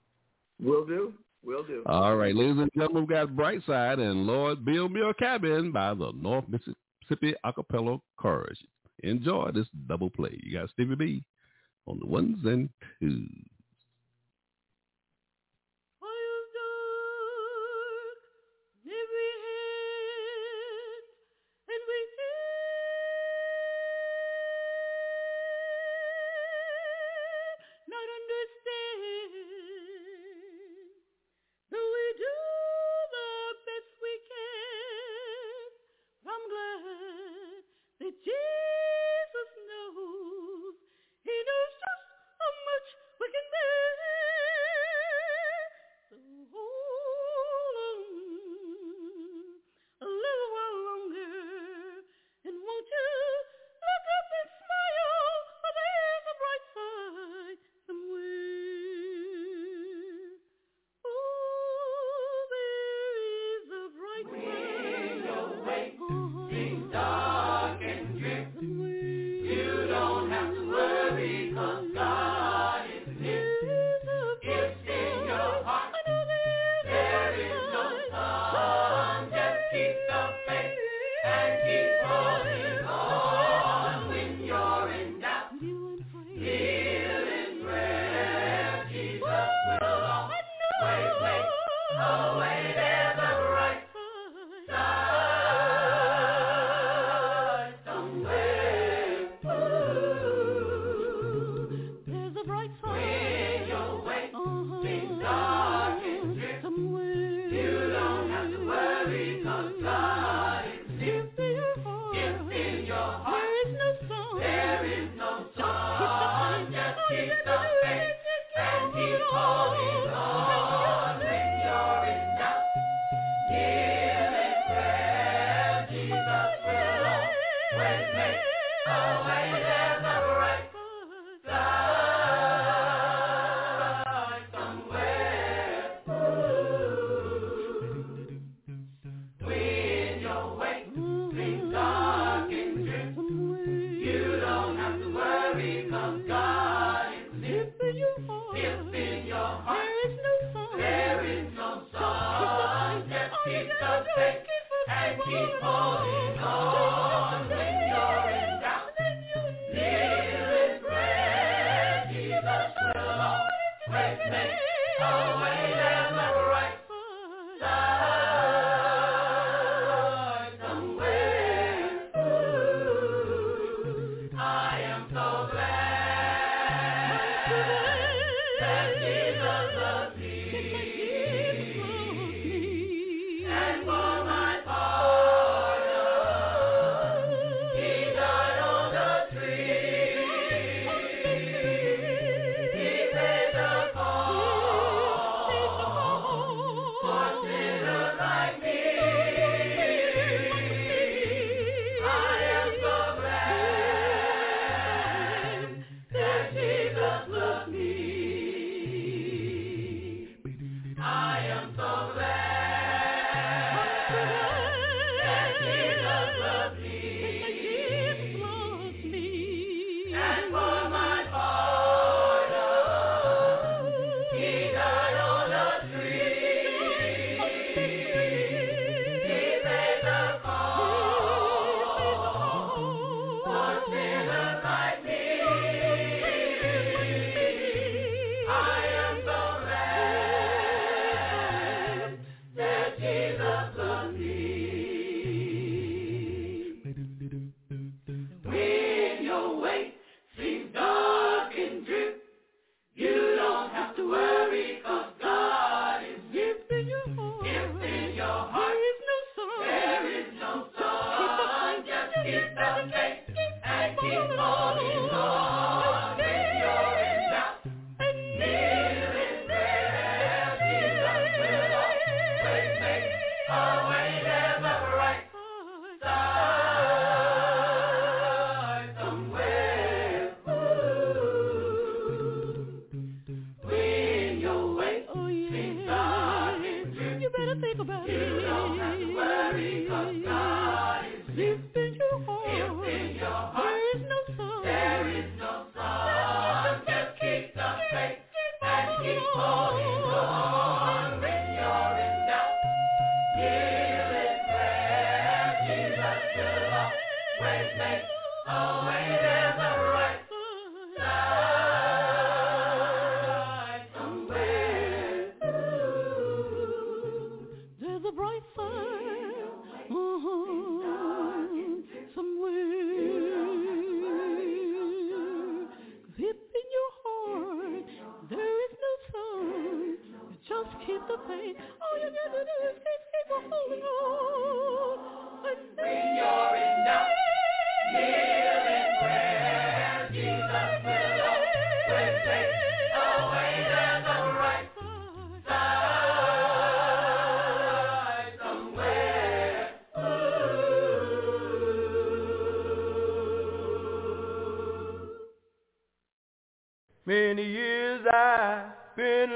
Will 0.63 0.87
do. 0.87 1.13
Will 1.45 1.63
do. 1.63 1.83
All 1.87 2.17
right, 2.17 2.35
ladies 2.35 2.59
and 2.59 2.71
gentlemen, 2.75 3.07
we 3.07 3.15
got 3.15 3.37
Bright 3.37 3.61
Side 3.67 3.99
and 3.99 4.27
Lord 4.27 4.65
Build 4.65 4.93
Me 4.93 5.01
a 5.03 5.15
Cabin 5.15 5.71
by 5.71 5.95
the 5.95 6.13
North 6.17 6.45
Mississippi 6.49 7.35
Acapella 7.45 8.01
Chorus. 8.17 8.59
Enjoy 9.05 9.51
this 9.55 9.67
double 9.87 10.11
play. 10.11 10.39
You 10.43 10.59
got 10.59 10.71
Stevie 10.71 10.95
B 10.97 11.25
on 11.87 12.01
the 12.01 12.07
ones 12.07 12.39
and 12.45 12.69
twos. 13.01 13.29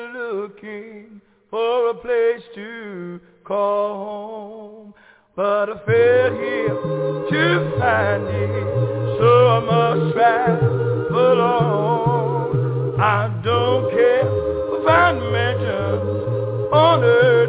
Looking 0.08 1.20
for 1.50 1.90
a 1.90 1.94
place 1.94 2.42
to 2.54 3.20
call 3.44 3.94
home, 3.94 4.94
but 5.36 5.70
I 5.70 5.86
failed 5.86 6.34
here 6.34 6.74
to 7.30 7.78
find 7.78 8.26
it, 8.28 9.18
so 9.18 9.48
I 9.48 9.60
must 9.60 10.14
travel 10.14 11.40
on. 11.40 13.00
I 13.00 13.28
don't 13.42 13.90
care 13.90 14.26
if 14.26 14.86
I 14.86 15.12
mansions 15.12 16.72
on 16.72 17.02
earth 17.04 17.39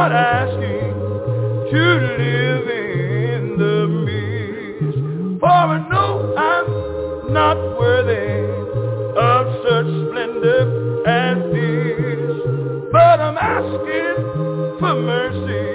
not 0.00 0.12
asking 0.12 0.94
to 1.70 1.82
live 2.20 2.66
in 2.70 3.58
the 3.58 3.86
midst, 4.06 4.98
for 5.38 5.46
I 5.46 5.88
know 5.90 6.34
I'm 6.38 7.34
not 7.34 7.58
worthy 7.78 8.48
of 9.20 9.44
such 9.62 9.90
splendor 10.08 11.04
as 11.06 11.36
this. 11.52 12.32
But 12.90 13.20
I'm 13.20 13.36
asking 13.36 14.78
for 14.80 14.94
mercy 14.94 15.68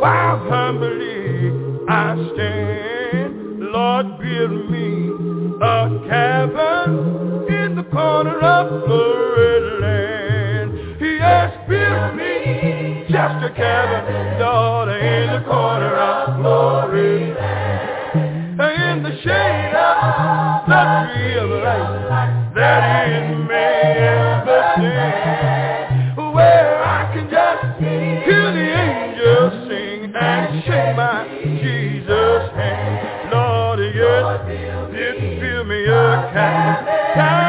while 0.00 0.38
humbly 0.50 1.86
I 1.88 2.16
stand. 2.34 3.60
Lord, 3.70 4.18
build 4.18 4.68
me 4.68 5.10
a 5.62 6.00
cabin 6.08 7.46
in 7.54 7.76
the 7.76 7.84
corner 7.84 8.40
of 8.40 8.84
Florida 8.84 9.27
cabin, 13.58 14.38
Lord, 14.38 14.88
in 14.88 15.26
the 15.34 15.42
corner 15.44 15.94
of 15.96 16.36
glory. 16.40 17.34
In 18.58 19.02
the 19.02 19.10
shade 19.22 19.74
of 19.74 20.66
the 20.70 20.82
tree 21.14 21.34
of 21.38 21.50
life 21.62 22.54
that 22.54 22.82
in 23.10 23.46
may 23.46 23.98
ever 23.98 24.62
sing. 24.78 26.34
Where 26.34 26.84
I 26.84 27.12
can 27.12 27.26
just 27.30 27.80
hear 27.82 28.46
the 28.52 28.66
angels 28.86 29.68
sing 29.68 30.14
and 30.14 30.64
shake 30.64 30.94
my 30.96 31.26
Jesus 31.42 32.50
hand. 32.54 33.32
Lord, 33.32 33.80
yes, 33.80 34.40
it 34.94 35.40
fill 35.40 35.64
me 35.64 35.82
a 35.84 36.30
cabin, 36.32 37.47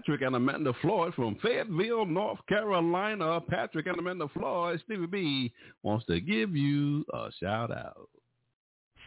Patrick 0.00 0.22
and 0.22 0.34
Amanda 0.34 0.72
Floyd 0.80 1.12
from 1.12 1.36
Fayetteville, 1.42 2.06
North 2.06 2.38
Carolina. 2.48 3.38
Patrick 3.38 3.86
and 3.86 3.98
Amanda 3.98 4.28
Floyd, 4.32 4.80
Stevie 4.86 5.04
B 5.04 5.52
wants 5.82 6.06
to 6.06 6.22
give 6.22 6.56
you 6.56 7.04
a 7.12 7.28
shout 7.38 7.70
out. 7.70 8.08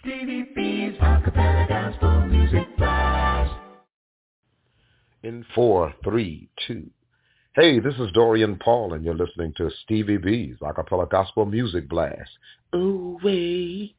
Stevie 0.02 0.52
B's 0.56 0.94
Acapella 1.00 1.68
Gospel 1.68 2.28
Music 2.28 2.78
Blast. 2.78 3.60
in 5.24 5.44
four, 5.56 5.92
three, 6.04 6.48
two. 6.68 6.88
Hey, 7.56 7.80
this 7.80 7.96
is 7.96 8.12
Dorian 8.14 8.60
Paul, 8.64 8.94
and 8.94 9.04
you're 9.04 9.16
listening 9.16 9.52
to 9.58 9.72
Stevie 9.86 10.18
B's 10.18 10.58
Acapella 10.62 11.10
Gospel 11.10 11.48
Music 11.48 11.90
Blast. 11.90 12.30
Ooh 12.76 13.18
wee. 13.24 13.96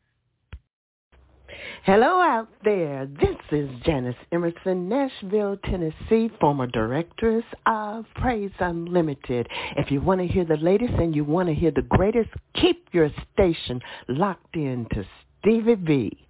Hello 1.85 2.18
out 2.18 2.49
there. 2.64 3.07
This 3.20 3.37
is 3.53 3.68
Janice 3.85 4.16
Emerson, 4.32 4.89
Nashville, 4.89 5.59
Tennessee, 5.66 6.30
former 6.41 6.66
directress 6.66 7.45
of 7.66 8.07
Praise 8.14 8.53
Unlimited. 8.59 9.47
If 9.76 9.91
you 9.91 10.01
want 10.01 10.22
to 10.22 10.26
hear 10.26 10.47
the 10.47 10.57
latest 10.57 10.95
and 10.95 11.14
you 11.14 11.24
want 11.24 11.51
to 11.51 11.55
hear 11.55 11.70
the 11.70 11.82
greatest, 11.82 12.30
keep 12.55 12.89
your 12.93 13.11
station 13.35 13.82
locked 14.09 14.57
in 14.57 14.87
to 14.95 15.05
Stevie 15.43 15.74
B. 15.74 16.26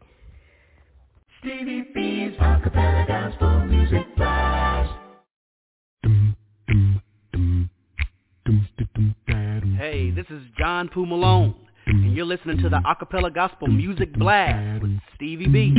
Stevie 1.39 1.87
B's 1.95 2.37
Acapella 2.41 3.07
Gospel 3.07 3.61
Music 3.67 4.17
Blast. 4.17 4.91
Hey, 9.79 10.11
this 10.11 10.27
is 10.31 10.43
John 10.59 10.89
Poo 10.89 11.07
Malone, 11.07 11.55
and 11.87 12.15
you're 12.15 12.25
listening 12.25 12.59
to 12.59 12.69
the 12.69 12.81
Acapella 12.87 13.35
Gospel 13.35 13.69
Music 13.69 14.13
Blast 14.15 14.83
with 14.83 14.99
Stevie 15.17 15.47
B. 15.47 15.75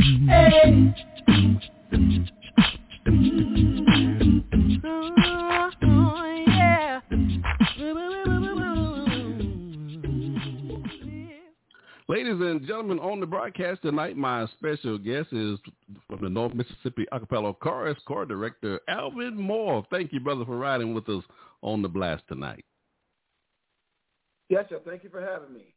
Ladies 12.08 12.40
and 12.40 12.66
gentlemen, 12.66 12.98
on 13.00 13.20
the 13.20 13.26
broadcast 13.26 13.82
tonight, 13.82 14.16
my 14.16 14.46
special 14.58 14.96
guest 14.96 15.28
is 15.32 15.58
from 16.08 16.22
the 16.22 16.28
North 16.28 16.54
Mississippi 16.54 17.04
Acapella 17.12 17.58
Chorus 17.58 17.98
Choir 18.06 18.26
Director 18.26 18.80
Alvin 18.88 19.36
Moore. 19.36 19.84
Thank 19.90 20.12
you, 20.12 20.20
brother, 20.20 20.44
for 20.44 20.56
riding 20.56 20.94
with 20.94 21.08
us 21.08 21.24
on 21.62 21.82
the 21.82 21.88
blast 21.88 22.22
tonight. 22.28 22.64
Yes, 24.48 24.66
sir. 24.68 24.80
Thank 24.86 25.02
you 25.02 25.10
for 25.10 25.20
having 25.20 25.52
me. 25.52 25.75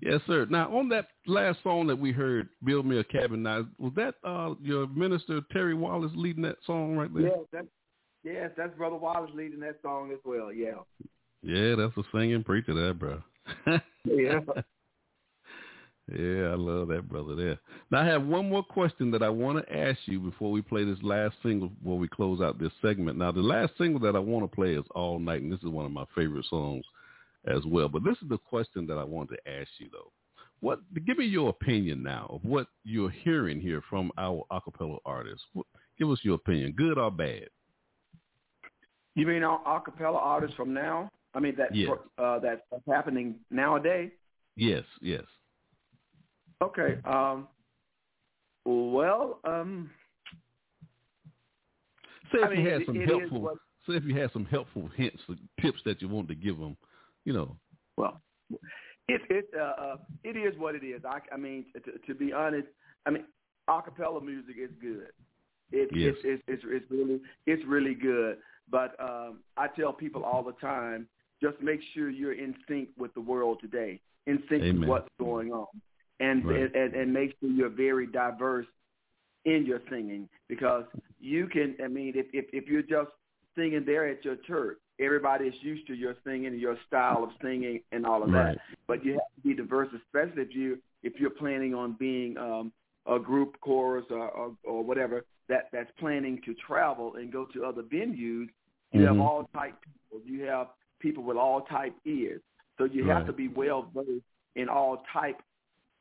Yes, 0.00 0.20
sir. 0.26 0.46
Now, 0.50 0.76
on 0.76 0.88
that 0.90 1.08
last 1.26 1.62
song 1.62 1.86
that 1.86 1.98
we 1.98 2.12
heard, 2.12 2.48
"Build 2.64 2.84
Me 2.84 2.98
a 2.98 3.04
Cabin," 3.04 3.42
now 3.42 3.66
was 3.78 3.92
that 3.96 4.16
uh, 4.24 4.54
your 4.60 4.86
minister 4.88 5.40
Terry 5.52 5.74
Wallace 5.74 6.12
leading 6.14 6.42
that 6.42 6.58
song 6.66 6.96
right 6.96 7.12
there? 7.12 7.28
Yes, 7.28 7.38
that's 7.52 7.66
yes, 8.22 8.50
that's 8.56 8.76
Brother 8.76 8.96
Wallace 8.96 9.30
leading 9.34 9.60
that 9.60 9.78
song 9.82 10.12
as 10.12 10.18
well. 10.24 10.52
Yeah. 10.52 10.74
Yeah, 11.42 11.76
that's 11.76 11.96
a 11.96 12.02
singing 12.12 12.44
preacher 12.44 12.74
there, 12.74 12.92
bro. 12.92 13.22
Yeah. 14.04 14.40
yeah, 16.12 16.48
I 16.48 16.54
love 16.56 16.88
that 16.88 17.08
brother 17.08 17.36
there. 17.36 17.58
Now, 17.90 18.00
I 18.00 18.06
have 18.06 18.24
one 18.24 18.48
more 18.48 18.64
question 18.64 19.10
that 19.12 19.22
I 19.22 19.28
want 19.28 19.64
to 19.64 19.76
ask 19.76 19.98
you 20.06 20.18
before 20.18 20.50
we 20.50 20.60
play 20.60 20.84
this 20.84 21.02
last 21.02 21.36
single 21.42 21.68
before 21.68 21.98
we 21.98 22.08
close 22.08 22.40
out 22.40 22.58
this 22.58 22.72
segment. 22.82 23.16
Now, 23.16 23.30
the 23.32 23.40
last 23.40 23.72
single 23.78 24.00
that 24.00 24.16
I 24.16 24.18
want 24.18 24.50
to 24.50 24.54
play 24.54 24.74
is 24.74 24.84
All 24.94 25.18
Night, 25.18 25.42
and 25.42 25.52
this 25.52 25.60
is 25.60 25.68
one 25.68 25.86
of 25.86 25.92
my 25.92 26.04
favorite 26.14 26.46
songs 26.50 26.84
as 27.46 27.64
well. 27.66 27.88
But 27.88 28.04
this 28.04 28.16
is 28.22 28.28
the 28.28 28.38
question 28.38 28.86
that 28.86 28.98
I 28.98 29.04
want 29.04 29.30
to 29.30 29.36
ask 29.50 29.68
you, 29.78 29.88
though. 29.92 30.12
What? 30.60 30.80
Give 31.06 31.18
me 31.18 31.26
your 31.26 31.50
opinion 31.50 32.02
now 32.02 32.26
of 32.30 32.44
what 32.44 32.66
you're 32.84 33.10
hearing 33.10 33.60
here 33.60 33.82
from 33.90 34.10
our 34.16 34.44
acapella 34.50 34.98
artists. 35.04 35.44
What, 35.52 35.66
give 35.98 36.10
us 36.10 36.18
your 36.22 36.36
opinion, 36.36 36.72
good 36.72 36.96
or 36.98 37.10
bad. 37.10 37.48
You 39.14 39.26
mean 39.26 39.42
our 39.42 39.60
acapella 39.64 40.16
artists 40.16 40.56
from 40.56 40.72
now? 40.74 41.10
I 41.34 41.40
mean 41.40 41.54
that 41.56 41.74
Yeah. 41.74 41.90
uh, 42.18 42.38
that's 42.38 42.62
happening 42.88 43.36
nowadays. 43.50 44.10
Yes, 44.56 44.84
yes. 45.02 45.24
Okay. 46.62 46.98
Um. 47.04 47.48
Well, 48.64 49.40
um. 49.44 49.90
Say 52.32 52.38
I 52.42 52.46
if 52.46 52.50
mean, 52.52 52.60
you 52.64 52.70
had 52.72 52.86
some 52.86 53.00
helpful, 53.00 53.40
what- 53.40 53.58
say 53.86 53.92
if 53.94 54.04
you 54.04 54.18
had 54.18 54.32
some 54.32 54.44
helpful 54.46 54.88
hints, 54.96 55.22
tips 55.60 55.78
that 55.84 56.02
you 56.02 56.08
wanted 56.08 56.28
to 56.28 56.34
give 56.34 56.58
them, 56.58 56.76
you 57.26 57.34
know. 57.34 57.56
Well, 57.98 58.22
it 59.08 59.20
it 59.28 59.50
uh, 59.54 59.82
uh 59.82 59.96
it 60.24 60.36
is 60.36 60.58
what 60.58 60.74
it 60.74 60.84
is. 60.84 61.02
I, 61.04 61.18
I 61.34 61.36
mean, 61.36 61.66
to, 61.74 61.98
to 62.06 62.14
be 62.14 62.32
honest, 62.32 62.68
I 63.04 63.10
mean, 63.10 63.24
acapella 63.68 64.22
music 64.24 64.56
is 64.58 64.70
good. 64.80 65.08
It, 65.72 65.90
Yes. 65.92 66.14
it's, 66.14 66.20
it's 66.24 66.42
it's 66.46 66.62
it's 66.66 66.90
really 66.90 67.20
it's 67.46 67.64
really 67.66 67.94
good. 67.94 68.38
But 68.70 68.98
um, 69.00 69.40
I 69.56 69.66
tell 69.68 69.92
people 69.92 70.24
all 70.24 70.42
the 70.42 70.52
time, 70.52 71.08
just 71.42 71.60
make 71.60 71.80
sure 71.92 72.08
you're 72.08 72.32
in 72.32 72.54
sync 72.68 72.88
with 72.96 73.12
the 73.14 73.20
world 73.20 73.58
today, 73.60 74.00
in 74.26 74.42
sync 74.48 74.62
Amen. 74.62 74.80
with 74.80 74.88
what's 74.88 75.08
going 75.18 75.52
on, 75.52 75.66
and, 76.20 76.44
Right. 76.44 76.74
and 76.74 76.94
and 76.94 77.12
make 77.12 77.34
sure 77.40 77.50
you're 77.50 77.68
very 77.68 78.06
diverse 78.06 78.66
in 79.44 79.66
your 79.66 79.80
singing 79.90 80.28
because 80.48 80.84
you 81.18 81.48
can. 81.48 81.76
I 81.84 81.88
mean, 81.88 82.12
if 82.14 82.26
if, 82.32 82.46
if 82.52 82.68
you're 82.68 82.82
just 82.82 83.10
singing 83.56 83.84
there 83.84 84.06
at 84.08 84.24
your 84.24 84.36
church, 84.36 84.78
everybody 84.98 85.46
is 85.46 85.54
used 85.60 85.86
to 85.86 85.94
your 85.94 86.14
singing 86.24 86.46
and 86.46 86.60
your 86.60 86.76
style 86.86 87.22
of 87.24 87.30
singing 87.42 87.80
and 87.92 88.06
all 88.06 88.22
of 88.22 88.30
Right. 88.30 88.56
that. 88.56 88.62
But 88.86 89.04
you 89.04 89.12
have 89.12 89.20
to 89.36 89.40
be 89.42 89.54
diverse, 89.54 89.88
especially 89.92 90.42
if 90.42 90.54
you 90.54 90.80
if 91.02 91.20
you're 91.20 91.30
planning 91.30 91.74
on 91.74 91.92
being 91.92 92.36
um, 92.38 92.72
a 93.06 93.18
group 93.18 93.60
chorus 93.60 94.06
or, 94.10 94.28
or 94.30 94.56
or 94.64 94.82
whatever 94.82 95.24
that 95.48 95.68
that's 95.72 95.90
planning 95.98 96.40
to 96.44 96.54
travel 96.54 97.16
and 97.16 97.32
go 97.32 97.44
to 97.46 97.64
other 97.64 97.82
venues. 97.82 98.48
You 98.92 99.02
have 99.06 99.16
Mhm. 99.16 99.20
all 99.20 99.44
type 99.52 99.76
people. 99.82 100.20
You 100.24 100.44
have 100.44 100.68
people 101.00 101.22
with 101.22 101.36
all 101.36 101.62
type 101.62 101.94
ears. 102.04 102.42
So 102.78 102.84
you 102.84 103.04
have 103.04 103.26
to 103.26 103.32
be 103.32 103.48
well 103.48 103.82
versed 103.94 104.24
in 104.54 104.68
all 104.68 105.04
type 105.12 105.42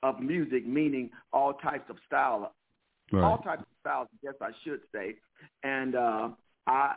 of 0.03 0.19
music, 0.19 0.65
meaning 0.65 1.11
all 1.33 1.53
types 1.53 1.89
of 1.89 1.97
style 2.05 2.53
all 3.13 3.37
types 3.39 3.61
of 3.61 3.67
styles, 3.81 4.07
I 4.13 4.25
guess 4.25 4.35
I 4.41 4.51
should 4.63 4.81
say. 4.91 5.15
And 5.63 5.95
uh, 5.95 6.29
I, 6.67 6.95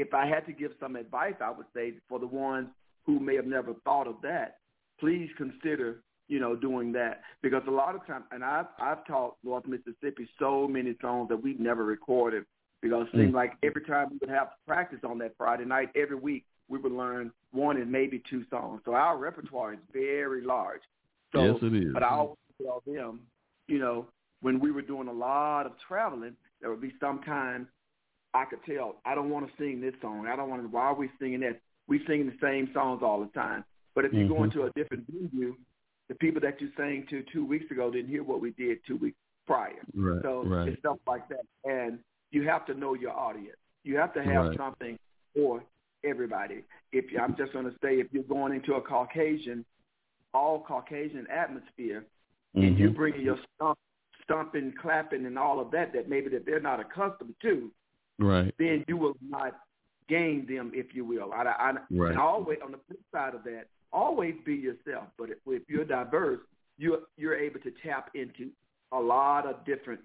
if 0.00 0.14
I 0.14 0.26
had 0.26 0.46
to 0.46 0.52
give 0.52 0.72
some 0.80 0.96
advice, 0.96 1.34
I 1.42 1.50
would 1.50 1.66
say 1.74 1.92
for 2.08 2.18
the 2.18 2.26
ones 2.26 2.68
who 3.04 3.20
may 3.20 3.36
have 3.36 3.46
never 3.46 3.74
thought 3.84 4.06
of 4.06 4.16
that, 4.22 4.56
please 4.98 5.28
consider, 5.36 6.00
you 6.28 6.40
know, 6.40 6.56
doing 6.56 6.90
that 6.92 7.20
because 7.42 7.62
a 7.68 7.70
lot 7.70 7.94
of 7.94 8.06
times, 8.06 8.24
and 8.32 8.42
I've 8.42 8.66
I've 8.78 9.06
taught 9.06 9.36
North 9.44 9.66
Mississippi 9.66 10.26
so 10.38 10.66
many 10.66 10.96
songs 11.02 11.28
that 11.28 11.36
we've 11.36 11.60
never 11.60 11.84
recorded 11.84 12.44
because 12.80 13.06
it 13.08 13.16
seemed 13.16 13.32
Mm. 13.34 13.42
like 13.42 13.52
every 13.62 13.82
time 13.82 14.08
we 14.10 14.16
would 14.22 14.30
have 14.30 14.48
practice 14.66 15.00
on 15.04 15.18
that 15.18 15.36
Friday 15.36 15.66
night, 15.66 15.90
every 15.94 16.16
week 16.16 16.44
we 16.68 16.78
would 16.78 16.92
learn 16.92 17.30
one 17.52 17.76
and 17.76 17.90
maybe 17.92 18.22
two 18.30 18.42
songs. 18.48 18.80
So 18.86 18.94
our 18.94 19.18
repertoire 19.18 19.74
is 19.74 19.80
very 19.92 20.42
large. 20.42 20.80
So, 21.32 21.44
Yes, 21.44 21.62
it 21.62 21.74
is. 21.74 21.92
But 21.92 22.02
I 22.04 22.10
always 22.10 22.38
tell 22.62 22.82
them, 22.86 23.20
you 23.66 23.78
know, 23.78 24.06
when 24.40 24.60
we 24.60 24.70
were 24.70 24.82
doing 24.82 25.08
a 25.08 25.12
lot 25.12 25.66
of 25.66 25.72
traveling, 25.86 26.36
there 26.60 26.70
would 26.70 26.80
be 26.80 26.94
sometimes 27.00 27.66
I 28.34 28.44
could 28.44 28.60
tell 28.64 28.96
I 29.04 29.14
don't 29.14 29.30
want 29.30 29.46
to 29.46 29.52
sing 29.56 29.80
this 29.80 29.94
song. 30.00 30.26
I 30.26 30.36
don't 30.36 30.48
want 30.48 30.62
to. 30.62 30.68
Why 30.68 30.82
are 30.86 30.94
we 30.94 31.10
singing 31.18 31.40
that? 31.40 31.60
We 31.88 32.04
sing 32.06 32.26
the 32.26 32.36
same 32.40 32.70
songs 32.72 33.02
all 33.02 33.20
the 33.20 33.30
time. 33.32 33.64
But 33.94 34.04
if 34.04 34.12
you 34.12 34.28
go 34.28 34.34
Mhm. 34.36 34.44
into 34.44 34.64
a 34.64 34.70
different 34.70 35.06
venue, 35.08 35.56
the 36.08 36.14
people 36.14 36.40
that 36.42 36.60
you 36.60 36.70
sang 36.76 37.06
to 37.08 37.22
two 37.24 37.44
weeks 37.44 37.70
ago 37.70 37.90
didn't 37.90 38.10
hear 38.10 38.22
what 38.22 38.40
we 38.40 38.52
did 38.52 38.84
two 38.86 38.96
weeks 38.96 39.18
prior. 39.46 39.82
Right, 39.94 40.22
So 40.22 40.44
right. 40.44 40.68
it's 40.68 40.78
stuff 40.78 40.98
like 41.06 41.26
that. 41.28 41.44
And 41.64 41.98
you 42.30 42.46
have 42.48 42.64
to 42.66 42.74
know 42.74 42.94
your 42.94 43.12
audience. 43.12 43.56
You 43.82 43.96
have 43.96 44.12
to 44.14 44.22
have 44.22 44.46
Right. 44.48 44.56
something 44.56 44.98
for 45.34 45.64
everybody. 46.04 46.64
If 46.92 47.10
you, 47.10 47.18
I'm 47.18 47.34
just 47.34 47.52
going 47.52 47.64
to 47.64 47.76
say, 47.82 47.98
if 47.98 48.12
you're 48.12 48.22
going 48.22 48.52
into 48.54 48.74
a 48.74 48.80
Caucasian, 48.80 49.64
all 50.32 50.60
Caucasian 50.60 51.26
atmosphere, 51.26 52.06
and 52.54 52.78
you 52.78 52.90
Mhm. 52.90 52.94
bring 52.94 53.20
your 53.20 53.38
stump, 53.54 53.78
stumping, 54.22 54.72
clapping, 54.72 55.26
and 55.26 55.36
all 55.36 55.58
of 55.58 55.72
that 55.72 55.92
that 55.92 56.08
maybe 56.08 56.28
that 56.30 56.44
they're 56.44 56.60
not 56.60 56.78
accustomed 56.78 57.34
to, 57.40 57.72
Right. 58.20 58.54
then 58.58 58.84
you 58.86 58.96
will 58.96 59.16
not 59.28 59.58
gain 60.08 60.46
them, 60.46 60.70
if 60.74 60.94
you 60.94 61.04
will. 61.04 61.32
I, 61.32 61.42
I, 61.42 61.72
Right. 61.90 62.10
And 62.10 62.18
always 62.18 62.58
on 62.64 62.72
the 62.72 62.78
flip 62.86 63.00
side 63.12 63.34
of 63.34 63.42
that, 63.44 63.64
always 63.92 64.34
be 64.44 64.54
yourself. 64.54 65.06
But 65.18 65.30
if, 65.30 65.38
if 65.46 65.62
you're 65.68 65.84
diverse, 65.84 66.40
you're 66.78 67.00
you're 67.16 67.36
able 67.36 67.60
to 67.60 67.72
tap 67.82 68.10
into 68.14 68.50
a 68.92 68.98
lot 69.00 69.46
of 69.46 69.64
different 69.64 70.00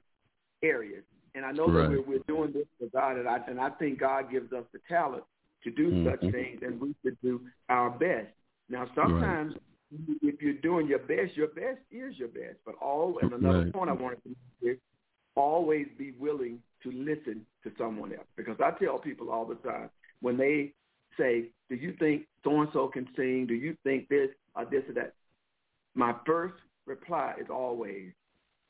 areas. 0.63 1.03
And 1.35 1.45
I 1.45 1.51
know 1.51 1.67
Right. 1.67 1.83
that 1.83 1.89
we're, 1.89 2.01
we're 2.01 2.23
doing 2.27 2.53
this 2.53 2.65
for 2.79 2.87
God, 2.97 3.17
and 3.17 3.27
I 3.27 3.37
and 3.47 3.59
I 3.59 3.69
think 3.71 3.99
God 3.99 4.31
gives 4.31 4.51
us 4.53 4.63
the 4.73 4.79
talent 4.87 5.23
to 5.63 5.71
do 5.71 6.03
such 6.05 6.21
Mhm. 6.21 6.31
things, 6.31 6.61
and 6.63 6.79
we 6.79 6.95
should 7.03 7.17
do 7.21 7.41
our 7.69 7.89
best. 7.89 8.31
Now, 8.69 8.87
sometimes 8.95 9.55
if 10.21 10.41
you're 10.41 10.53
doing 10.53 10.87
your 10.87 10.99
best, 10.99 11.35
your 11.35 11.47
best 11.47 11.79
is 11.91 12.17
your 12.17 12.27
best. 12.29 12.57
But 12.65 12.75
all 12.75 13.19
and 13.19 13.33
another 13.33 13.63
Right. 13.63 13.73
point 13.73 13.89
I 13.89 13.93
wanted 13.93 14.23
to 14.23 14.29
make 14.29 14.73
is 14.75 14.79
always 15.35 15.87
be 15.97 16.11
willing 16.11 16.61
to 16.85 16.91
listen 16.91 17.45
to 17.63 17.71
someone 17.77 18.13
else. 18.13 18.27
Because 18.37 18.57
I 18.63 18.71
tell 18.71 18.97
people 18.99 19.29
all 19.29 19.45
the 19.45 19.55
time 19.55 19.89
when 20.21 20.37
they 20.37 20.73
say, 21.17 21.49
"Do 21.69 21.75
you 21.75 21.93
think 21.93 22.27
so 22.43 22.61
and 22.61 22.69
so 22.71 22.87
can 22.87 23.07
sing? 23.15 23.47
Do 23.47 23.55
you 23.55 23.75
think 23.83 24.07
this 24.07 24.29
or 24.55 24.65
this 24.65 24.87
or 24.87 24.93
that?" 24.93 25.13
My 25.95 26.15
first 26.25 26.55
reply 26.85 27.35
is 27.39 27.49
always, 27.49 28.13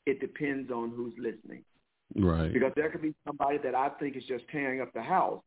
"It 0.06 0.20
depends 0.20 0.72
on 0.72 0.92
who's 0.92 1.18
listening." 1.18 1.64
Right. 2.16 2.54
Because 2.54 2.74
there 2.76 2.90
could 2.90 3.02
be 3.02 3.16
somebody 3.26 3.58
that 3.60 3.76
I 3.76 3.90
think 3.90 4.16
is 4.16 4.26
just 4.26 4.48
tearing 4.48 4.80
up 4.80 4.94
the 4.94 5.02
house, 5.02 5.44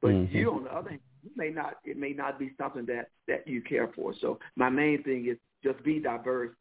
but 0.00 0.12
Mhm. 0.12 0.30
you, 0.30 0.52
on 0.52 0.64
the 0.64 0.72
other 0.72 0.90
hand, 0.90 1.02
you 1.24 1.30
may 1.34 1.50
not. 1.50 1.78
It 1.84 1.96
may 1.96 2.12
not 2.12 2.38
be 2.38 2.54
something 2.56 2.84
that 2.86 3.10
that 3.26 3.48
you 3.48 3.60
care 3.62 3.88
for. 3.88 4.14
So 4.14 4.38
my 4.54 4.68
main 4.68 5.02
thing 5.02 5.26
is 5.26 5.38
just 5.62 5.82
be 5.82 5.98
diverse. 5.98 6.54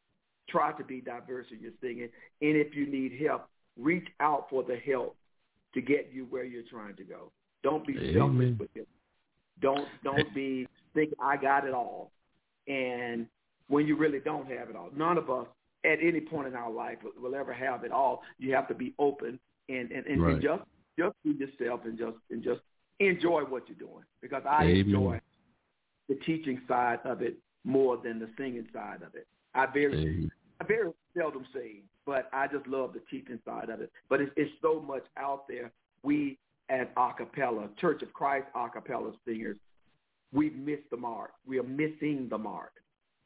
Try 0.47 0.71
to 0.73 0.83
be 0.83 1.01
diverse 1.01 1.51
in 1.51 1.59
your 1.59 1.73
singing, 1.81 2.09
and 2.41 2.57
if 2.57 2.75
you 2.75 2.85
need 2.85 3.13
help, 3.13 3.49
reach 3.77 4.09
out 4.19 4.49
for 4.49 4.63
the 4.63 4.77
help 4.77 5.17
to 5.73 5.81
get 5.81 6.11
you 6.13 6.25
where 6.29 6.43
you're 6.43 6.63
trying 6.63 6.95
to 6.95 7.03
go. 7.03 7.31
Don't 7.63 7.85
be 7.85 7.97
Amen. 7.97 8.13
selfish 8.15 8.59
with 8.59 8.69
it. 8.75 8.87
Don't 9.61 9.87
don't 10.03 10.33
be 10.33 10.67
think 10.93 11.13
I 11.19 11.37
got 11.37 11.65
it 11.65 11.73
all, 11.73 12.11
and 12.67 13.27
when 13.67 13.87
you 13.87 13.95
really 13.95 14.19
don't 14.19 14.49
have 14.51 14.69
it 14.69 14.75
all. 14.75 14.89
None 14.95 15.17
of 15.17 15.29
us 15.29 15.47
at 15.85 15.99
any 16.01 16.19
point 16.21 16.47
in 16.47 16.55
our 16.55 16.71
life 16.71 16.97
will, 17.03 17.11
will 17.21 17.35
ever 17.35 17.53
have 17.53 17.83
it 17.83 17.91
all. 17.91 18.23
You 18.37 18.53
have 18.53 18.67
to 18.67 18.73
be 18.73 18.93
open 18.99 19.39
and 19.69 19.91
and, 19.91 20.05
and, 20.05 20.21
Right. 20.21 20.33
and 20.33 20.41
just 20.41 20.63
just 20.97 21.15
be 21.23 21.31
yourself 21.31 21.81
and 21.85 21.97
just 21.97 22.17
and 22.29 22.43
just 22.43 22.61
enjoy 22.99 23.41
what 23.43 23.67
you're 23.67 23.77
doing 23.77 24.03
because 24.21 24.43
I 24.49 24.63
Amen. 24.65 24.77
enjoy 24.85 25.21
the 26.09 26.15
teaching 26.15 26.61
side 26.67 26.99
of 27.05 27.21
it 27.21 27.37
more 27.63 27.97
than 27.97 28.19
the 28.19 28.29
singing 28.37 28.67
side 28.73 29.01
of 29.01 29.15
it. 29.15 29.27
I 29.55 29.65
very 29.67 29.93
Amen. 29.93 30.31
I 30.63 30.67
very 30.67 30.91
seldom 31.17 31.45
sing, 31.53 31.81
but 32.05 32.29
I 32.33 32.47
just 32.47 32.67
love 32.67 32.93
the 32.93 33.01
teaching 33.11 33.39
side 33.45 33.69
of 33.69 33.81
it. 33.81 33.91
But 34.09 34.21
it's, 34.21 34.31
it's 34.35 34.51
so 34.61 34.79
much 34.81 35.03
out 35.17 35.47
there. 35.47 35.71
We 36.03 36.37
as 36.69 36.87
a 36.97 37.09
cappella, 37.17 37.69
Church 37.79 38.01
of 38.01 38.13
Christ 38.13 38.47
a 38.55 38.69
cappella 38.69 39.11
singers, 39.25 39.57
we've 40.31 40.55
missed 40.55 40.89
the 40.89 40.97
mark. 40.97 41.31
We 41.45 41.59
are 41.59 41.63
missing 41.63 42.27
the 42.29 42.37
mark. 42.37 42.71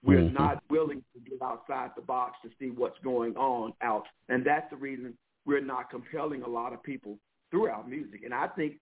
We're 0.03 0.21
Mhm. 0.21 0.33
not 0.33 0.63
willing 0.69 1.03
to 1.13 1.19
get 1.29 1.41
outside 1.41 1.91
the 1.95 2.01
box 2.01 2.37
to 2.43 2.49
see 2.59 2.69
what's 2.69 2.99
going 2.99 3.35
on 3.37 3.73
out. 3.81 4.07
And 4.29 4.43
that's 4.45 4.69
the 4.69 4.75
reason 4.75 5.17
we're 5.45 5.61
not 5.61 5.89
compelling 5.89 6.43
a 6.43 6.47
lot 6.47 6.73
of 6.73 6.83
people 6.83 7.19
through 7.51 7.69
our 7.69 7.83
music. 7.83 8.23
And 8.23 8.33
I 8.33 8.47
think 8.47 8.79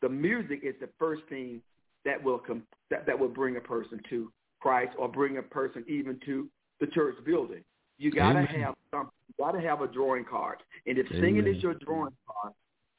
the 0.00 0.08
music 0.08 0.60
is 0.64 0.74
the 0.80 0.88
first 0.98 1.22
thing 1.28 1.62
that 2.04 2.22
will 2.22 2.38
com- 2.38 2.66
that, 2.90 3.06
that 3.06 3.18
will 3.18 3.28
bring 3.28 3.56
a 3.56 3.60
person 3.60 4.00
to 4.10 4.32
Christ 4.60 4.94
or 4.98 5.08
bring 5.08 5.36
a 5.36 5.42
person 5.42 5.84
even 5.86 6.18
to 6.26 6.48
the 6.80 6.86
church 6.88 7.16
building. 7.24 7.62
You 8.00 8.10
gotta 8.10 8.38
Amen. 8.38 8.62
have 8.62 8.74
something. 8.90 9.12
You 9.28 9.44
gotta 9.44 9.60
have 9.60 9.82
a 9.82 9.86
drawing 9.86 10.24
card. 10.24 10.58
And 10.86 10.96
if 10.96 11.06
singing 11.10 11.46
is 11.46 11.62
your 11.62 11.74
drawing 11.74 12.14
card, 12.26 12.54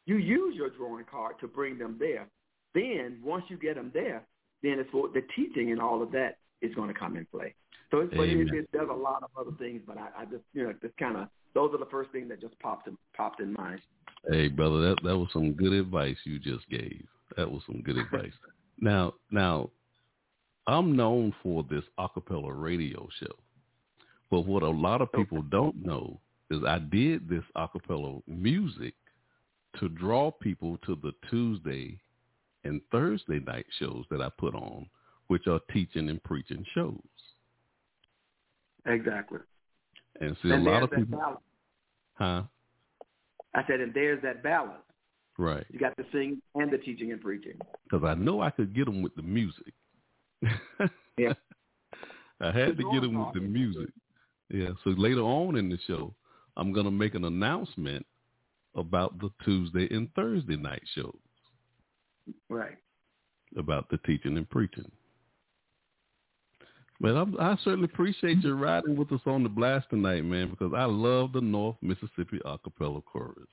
you 0.06 0.18
use 0.18 0.56
your 0.56 0.70
drawing 0.70 1.06
card 1.10 1.40
to 1.42 1.48
bring 1.48 1.80
them 1.80 1.98
there. 2.00 2.28
Then 2.76 3.18
once 3.24 3.44
you 3.48 3.58
get 3.58 3.76
them 3.76 3.90
there, 3.96 4.24
then 4.62 4.74
it's 4.78 4.90
for 4.92 5.10
the 5.10 5.24
teaching 5.36 5.72
and 5.72 5.82
all 5.82 6.04
of 6.04 6.12
that 6.12 6.38
is 6.62 6.74
going 6.76 6.88
to 6.88 6.98
come 6.98 7.18
in 7.18 7.26
play. 7.26 7.56
So 7.90 8.02
it's, 8.02 8.14
but 8.16 8.30
it, 8.30 8.48
it 8.54 8.72
does 8.72 8.88
a 8.90 8.94
lot 8.94 9.24
of 9.24 9.32
other 9.36 9.58
things, 9.58 9.82
but 9.88 9.98
I, 9.98 10.10
I 10.20 10.26
just 10.26 10.44
you 10.54 10.64
know 10.64 10.74
just 10.84 10.96
kind 10.98 11.18
of 11.18 11.28
those 11.56 11.74
are 11.74 11.80
the 11.80 11.90
first 11.90 12.12
things 12.12 12.30
that 12.30 12.40
just 12.40 12.58
popped 12.60 12.88
in, 12.88 12.96
popped 13.18 13.42
in 13.42 13.54
mind. 13.54 13.82
Hey, 14.30 14.50
brother, 14.50 14.82
that 14.82 14.98
that 15.04 15.18
was 15.18 15.30
some 15.34 15.54
good 15.54 15.74
advice 15.74 16.18
you 16.26 16.38
just 16.38 16.70
gave. 16.70 17.06
That 17.38 17.52
was 17.52 17.64
some 17.66 17.82
good 17.82 17.98
advice. 17.98 18.34
Now, 18.84 19.14
now, 19.30 19.70
I'm 20.66 20.96
known 20.96 21.36
for 21.44 21.64
this 21.70 21.84
acapella 22.00 22.52
radio 22.52 23.08
show, 23.20 23.36
but 24.32 24.46
what 24.48 24.64
a 24.64 24.70
lot 24.70 25.02
of 25.02 25.12
people 25.12 25.42
don't 25.44 25.86
know 25.86 26.20
is 26.50 26.64
I 26.66 26.80
did 26.80 27.30
this 27.30 27.44
acapella 27.56 28.22
music 28.28 28.94
to 29.80 29.90
draw 29.90 30.32
people 30.32 30.78
to 30.86 30.98
the 31.02 31.12
Tuesday 31.30 32.00
and 32.64 32.82
Thursday 32.92 33.40
night 33.40 33.66
shows 33.80 34.06
that 34.10 34.22
I 34.22 34.30
put 34.38 34.56
on, 34.56 34.88
which 35.28 35.48
are 35.48 35.60
teaching 35.72 36.10
and 36.10 36.24
preaching 36.24 36.66
shows. 36.74 37.00
Exactly. 38.86 39.40
And 40.20 40.36
see, 40.42 40.50
and 40.52 40.68
a 40.68 40.70
lot 40.70 40.84
of 40.84 40.92
people, 40.92 41.20
balance. 41.20 41.40
huh? 42.14 42.44
I 43.54 43.64
said, 43.68 43.82
and 43.82 43.94
there's 43.94 44.22
that 44.24 44.44
balance. 44.44 44.82
Right. 45.38 45.66
You 45.72 45.80
got 45.80 45.96
the 45.98 46.06
singing 46.12 46.42
and 46.56 46.72
the 46.72 46.78
teaching 46.78 47.12
and 47.12 47.22
preaching. 47.22 47.58
Because 47.84 48.06
I 48.06 48.14
know 48.14 48.42
I 48.42 48.50
could 48.50 48.76
get 48.76 48.86
them 48.86 49.02
with 49.02 49.16
the 49.16 49.24
music. 49.24 49.74
Yeah. 51.18 51.34
I 52.42 52.52
had 52.52 52.78
to 52.78 52.84
get 52.92 53.02
them 53.02 53.26
with 53.26 53.34
the 53.34 53.42
music. 53.42 53.90
Yeah. 54.52 54.70
So 54.84 54.92
later 54.92 55.22
on 55.22 55.56
in 55.56 55.70
the 55.70 55.78
show, 55.88 56.14
I'm 56.58 56.74
going 56.74 56.86
to 56.86 56.92
make 56.92 57.16
an 57.16 57.26
announcement 57.26 58.06
about 58.76 59.20
the 59.20 59.30
Tuesday 59.44 59.88
and 59.96 60.14
Thursday 60.14 60.56
night 60.58 60.84
shows 60.96 61.16
Right. 62.50 62.78
about 63.58 63.90
the 63.90 63.98
teaching 64.00 64.38
and 64.38 64.50
preaching. 64.50 64.90
But 67.00 67.16
I'm, 67.18 67.36
I 67.40 67.58
certainly 67.64 67.86
appreciate 67.92 68.44
you 68.44 68.54
riding 68.56 68.96
with 68.96 69.12
us 69.12 69.22
on 69.26 69.42
the 69.44 69.50
blast 69.50 69.90
tonight, 69.90 70.24
man, 70.24 70.52
because 70.52 70.72
I 70.76 70.86
love 70.86 71.34
the 71.34 71.42
North 71.42 71.76
Mississippi 71.82 72.40
Acapella 72.46 73.04
Chorus. 73.04 73.48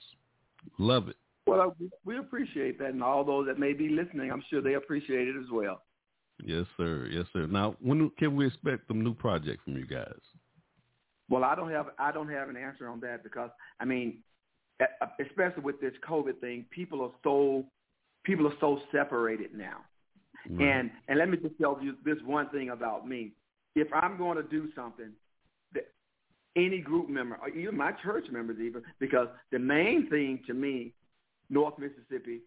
Love 0.79 1.09
it. 1.09 1.16
Well, 1.47 1.75
we- 1.81 1.89
we 2.05 2.19
appreciate 2.19 2.79
that, 2.79 2.91
and 2.91 3.03
all 3.03 3.25
those 3.25 3.47
that 3.47 3.59
may 3.59 3.73
be 3.73 3.89
listening, 3.89 4.31
I'm 4.31 4.43
sure 4.51 4.61
they 4.61 4.75
appreciate 4.75 5.29
it 5.29 5.37
as 5.37 5.51
well. 5.51 5.83
Yes, 6.45 6.66
sir. 6.77 7.09
Yes, 7.11 7.25
sir. 7.33 7.47
Now, 7.47 7.75
when 7.81 8.11
can 8.19 8.37
we 8.37 8.47
expect 8.47 8.87
some 8.87 9.03
new 9.03 9.15
project 9.15 9.65
from 9.65 9.77
you 9.79 9.87
guys? 9.87 10.20
Well, 11.28 11.44
I 11.44 11.55
don't 11.55 11.70
have 11.70 11.86
I 11.98 12.12
don't 12.12 12.28
have 12.28 12.48
an 12.48 12.56
answer 12.56 12.88
on 12.88 13.00
that 13.00 13.22
because 13.22 13.50
I 13.80 13.84
mean, 13.84 14.18
e- 14.82 15.24
especially 15.24 15.62
with 15.62 15.80
this 15.80 15.92
COVID 16.09 16.40
thing, 16.40 16.64
people 16.70 17.02
are 17.02 17.12
so 17.22 17.64
people 18.24 18.46
are 18.46 18.56
so 18.60 18.80
separated 18.92 19.55
now. 19.55 19.78
And 20.60 20.90
and 21.09 21.18
let 21.18 21.28
me 21.28 21.36
just 21.36 21.59
tell 21.60 21.78
you 21.82 21.96
this 22.05 22.16
one 22.24 22.48
thing 22.50 22.70
about 22.70 23.06
me: 23.06 23.32
if 23.74 23.88
I'm 23.92 24.16
going 24.16 24.36
to 24.36 24.42
do 24.42 24.68
something, 24.74 25.10
that 25.74 25.88
any 26.56 26.78
group 26.78 27.09
member, 27.09 27.36
or 27.42 27.48
even 27.50 27.76
my 27.76 27.92
church 28.02 28.26
members, 28.30 28.59
even 28.60 28.82
because 28.98 29.28
the 29.50 29.59
main 29.59 30.09
thing 30.09 30.40
to 30.46 30.55
me, 30.55 30.94
North 31.50 31.74
Mississippi, 31.78 32.40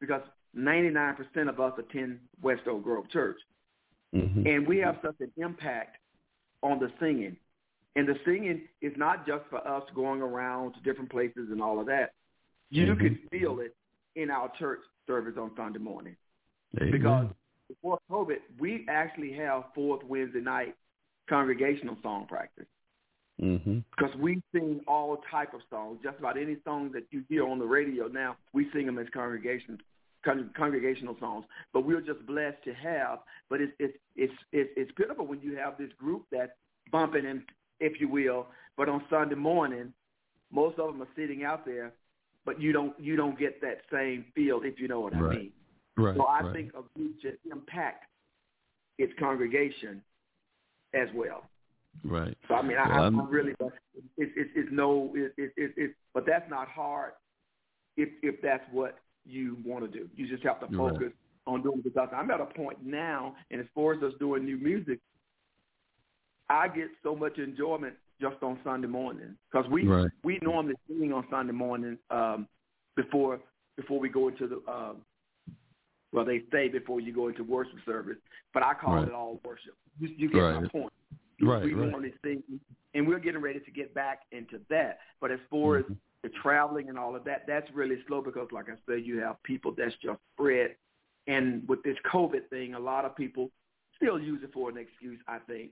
because 0.00 0.22
99% 0.56 1.48
of 1.48 1.60
us 1.60 1.72
attend 1.78 2.18
West 2.42 2.62
Oak 2.68 2.84
Grove 2.84 3.08
Church, 3.10 3.38
Mm-hmm. 4.14 4.44
and 4.46 4.66
we 4.66 4.78
have 4.78 4.96
such 5.02 5.14
an 5.20 5.30
impact 5.36 5.96
on 6.62 6.80
the 6.80 6.90
singing. 6.98 7.36
And 7.96 8.08
the 8.08 8.14
singing 8.24 8.68
is 8.80 8.92
not 8.96 9.26
just 9.26 9.44
for 9.50 9.66
us 9.66 9.82
going 9.94 10.22
around 10.22 10.74
to 10.74 10.80
different 10.82 11.10
places 11.10 11.48
and 11.50 11.60
all 11.60 11.80
of 11.80 11.86
that. 11.86 12.12
You 12.70 12.86
Mhm. 12.86 12.98
can 13.00 13.14
feel 13.30 13.60
it 13.60 13.74
in 14.14 14.30
our 14.30 14.48
church 14.56 14.80
service 15.06 15.36
on 15.36 15.54
Sunday 15.56 15.80
morning. 15.80 16.16
Amen. 16.80 16.92
Because 16.92 17.28
before 17.68 17.98
COVID, 18.08 18.40
we 18.58 18.86
actually 18.88 19.32
have 19.32 19.72
fourth 19.74 20.04
Wednesday 20.04 20.40
night 20.40 20.76
congregational 21.26 21.96
song 22.02 22.26
practice 22.26 22.66
Mm-hmm. 23.40 23.78
because 23.96 24.14
we 24.16 24.42
sing 24.52 24.80
all 24.86 25.16
type 25.30 25.54
of 25.54 25.62
songs. 25.70 26.00
Just 26.02 26.18
about 26.18 26.36
any 26.36 26.60
song 26.62 26.92
that 26.92 27.06
you 27.10 27.24
hear 27.28 27.46
on 27.48 27.58
the 27.58 27.66
radio 27.66 28.06
now, 28.06 28.36
we 28.52 28.70
sing 28.70 28.86
them 28.86 28.98
as 28.98 29.08
congregation 29.10 29.80
con- 30.22 30.50
congregational 30.54 31.16
songs. 31.18 31.46
But 31.72 31.84
we're 31.86 32.02
just 32.02 32.24
blessed 32.26 32.62
to 32.64 32.74
have. 32.74 33.20
But 33.48 33.60
it's 33.62 33.72
it's 33.78 33.98
it's 34.14 34.34
it's, 34.52 34.70
it's 34.76 34.92
pitiful 34.92 35.26
when 35.26 35.40
you 35.40 35.56
have 35.56 35.78
this 35.78 35.92
group 35.94 36.26
that's 36.30 36.52
bumping 36.92 37.24
and 37.26 37.42
if 37.80 38.00
you 38.00 38.08
will. 38.08 38.46
But 38.76 38.88
on 38.88 39.02
Sunday 39.10 39.34
morning, 39.34 39.92
most 40.52 40.78
of 40.78 40.92
them 40.92 41.02
are 41.02 41.08
sitting 41.16 41.44
out 41.44 41.64
there, 41.64 41.92
but 42.44 42.60
you 42.60 42.72
don't 42.72 42.98
you 43.00 43.16
don't 43.16 43.38
get 43.38 43.60
that 43.60 43.78
same 43.92 44.24
feel 44.34 44.60
if 44.62 44.78
you 44.78 44.88
know 44.88 45.00
what 45.00 45.14
I 45.14 45.20
mean. 45.20 45.52
Right. 45.96 46.16
So 46.16 46.24
I 46.24 46.40
right. 46.40 46.54
think 46.54 46.70
a 46.70 46.82
group 46.98 47.16
should 47.20 47.38
impact 47.50 48.04
its 48.98 49.12
congregation 49.18 50.02
as 50.94 51.08
well. 51.14 51.44
Right. 52.04 52.36
So 52.48 52.54
I 52.54 52.62
mean, 52.62 52.76
I, 52.78 52.88
Well, 52.88 53.02
I'm 53.04 53.20
I'm- 53.20 53.30
really, 53.30 53.54
it's 54.16 54.32
it's 54.36 54.50
it's 54.54 54.68
no, 54.72 55.12
it, 55.14 55.32
it, 55.36 55.52
it, 55.56 55.72
it, 55.76 55.90
but 56.14 56.24
that's 56.26 56.48
not 56.48 56.68
hard 56.68 57.12
if 57.96 58.08
if 58.22 58.40
that's 58.42 58.64
what 58.72 58.98
you 59.26 59.58
want 59.64 59.84
to 59.84 59.98
do. 59.98 60.08
You 60.16 60.26
just 60.28 60.42
have 60.44 60.60
to 60.60 60.66
Right. 60.66 60.92
focus 60.92 61.12
on 61.46 61.62
doing 61.62 61.78
it 61.78 61.84
because 61.84 62.08
I'm 62.14 62.30
at 62.30 62.40
a 62.40 62.46
point 62.46 62.78
now, 62.84 63.34
and 63.50 63.60
as 63.60 63.66
far 63.74 63.92
as 63.94 64.02
us 64.02 64.12
doing 64.18 64.44
new 64.44 64.56
music, 64.56 65.00
I 66.50 66.66
get 66.68 66.88
so 67.02 67.14
much 67.14 67.38
enjoyment 67.38 67.94
just 68.20 68.42
on 68.42 68.58
Sunday 68.64 68.88
morning 68.88 69.36
because 69.50 69.70
we 69.70 69.86
Right. 69.86 70.10
we 70.24 70.38
normally 70.42 70.74
sing 70.88 71.12
on 71.12 71.24
Sunday 71.30 71.52
morning 71.52 71.96
um, 72.10 72.48
before 72.96 73.40
before 73.76 74.00
we 74.00 74.08
go 74.08 74.28
into 74.28 74.48
the 74.48 74.56
um, 74.70 74.96
well 76.12 76.24
they 76.24 76.42
say 76.52 76.68
before 76.68 77.00
you 77.00 77.14
go 77.14 77.28
into 77.28 77.44
worship 77.44 77.78
service, 77.86 78.18
but 78.52 78.62
I 78.62 78.74
call 78.74 78.96
Right. 78.96 79.08
it 79.08 79.14
all 79.14 79.40
worship. 79.44 79.74
You, 79.98 80.08
you 80.16 80.28
get 80.28 80.42
my 80.42 80.68
point. 80.68 80.92
Right, 81.42 81.62
we 81.64 81.72
right. 81.72 81.88
normally 81.88 82.12
sing, 82.22 82.42
and 82.92 83.08
we're 83.08 83.18
getting 83.18 83.40
ready 83.40 83.60
to 83.60 83.70
get 83.70 83.94
back 83.94 84.22
into 84.32 84.60
that. 84.68 84.98
But 85.20 85.30
as 85.30 85.38
far 85.48 85.78
Mm-hmm. 85.78 85.92
as 85.92 85.98
the 86.22 86.28
traveling 86.42 86.90
and 86.90 86.98
all 86.98 87.16
of 87.16 87.24
that, 87.24 87.46
that's 87.46 87.70
really 87.72 87.96
slow 88.06 88.20
because, 88.20 88.48
like 88.52 88.68
I 88.68 88.74
said, 88.86 89.06
you 89.06 89.20
have 89.20 89.42
people 89.42 89.72
that's 89.74 89.94
just 90.02 90.18
spread. 90.34 90.76
And 91.26 91.66
with 91.66 91.82
this 91.82 91.96
COVID 92.12 92.48
thing, 92.50 92.74
a 92.74 92.78
lot 92.78 93.06
of 93.06 93.16
people 93.16 93.50
still 93.96 94.18
use 94.18 94.42
it 94.42 94.52
for 94.52 94.68
an 94.68 94.76
excuse, 94.76 95.18
I 95.28 95.38
think. 95.38 95.70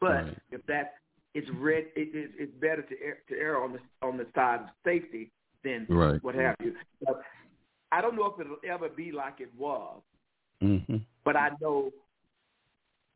But 0.00 0.24
Right. 0.24 0.38
if 0.50 0.64
that 0.66 0.94
it's 1.34 1.48
red, 1.50 1.84
it, 1.96 2.14
it, 2.14 2.30
it's 2.38 2.52
better 2.60 2.82
to 2.82 2.94
err, 3.02 3.18
to 3.28 3.34
err 3.36 3.62
on 3.62 3.72
the 3.72 3.80
on 4.06 4.16
the 4.16 4.26
side 4.34 4.60
of 4.60 4.68
safety 4.84 5.30
than 5.64 5.86
Right. 5.88 6.22
what 6.22 6.34
have 6.34 6.56
you. 6.60 6.74
But 7.00 7.22
I 7.90 8.00
don't 8.00 8.16
know 8.16 8.26
if 8.26 8.40
it'll 8.40 8.58
ever 8.68 8.88
be 8.88 9.12
like 9.12 9.40
it 9.40 9.50
was, 9.56 10.00
Mm-hmm. 10.62 10.96
but 11.24 11.36
I 11.36 11.50
know 11.60 11.90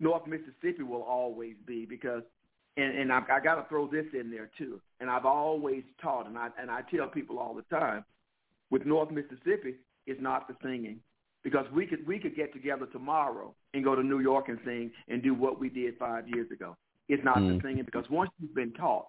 North 0.00 0.26
Mississippi 0.26 0.82
will 0.82 1.02
always 1.02 1.54
be 1.64 1.86
because, 1.86 2.22
and, 2.76 2.98
and 2.98 3.12
I, 3.12 3.22
I 3.30 3.40
got 3.40 3.54
to 3.54 3.68
throw 3.68 3.86
this 3.86 4.06
in 4.12 4.30
there 4.30 4.50
too. 4.58 4.80
And 5.00 5.08
I've 5.08 5.24
always 5.24 5.84
taught, 6.02 6.26
and 6.26 6.36
I 6.36 6.48
and 6.60 6.70
I 6.70 6.82
tell 6.82 7.08
people 7.08 7.38
all 7.38 7.54
the 7.54 7.62
time, 7.74 8.04
with 8.70 8.84
North 8.84 9.10
Mississippi, 9.10 9.76
it's 10.06 10.20
not 10.20 10.48
the 10.48 10.56
singing 10.62 11.00
because 11.46 11.64
we 11.72 11.86
could 11.86 12.04
we 12.08 12.18
could 12.18 12.34
get 12.34 12.52
together 12.52 12.86
tomorrow 12.86 13.54
and 13.72 13.84
go 13.84 13.94
to 13.94 14.02
New 14.02 14.18
York 14.18 14.48
and 14.48 14.58
sing 14.64 14.90
and 15.06 15.22
do 15.22 15.32
what 15.32 15.60
we 15.60 15.68
did 15.68 15.96
five 15.96 16.28
years 16.28 16.50
ago. 16.50 16.76
It's 17.08 17.22
not 17.22 17.36
Mm. 17.38 17.48
the 17.62 17.68
singing 17.68 17.84
because 17.84 18.10
once 18.10 18.32
you've 18.40 18.52
been 18.52 18.72
taught, 18.72 19.06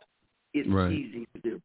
it's 0.53 0.69
Right. 0.69 0.91
easy 0.91 1.25
to 1.33 1.39
do. 1.41 1.59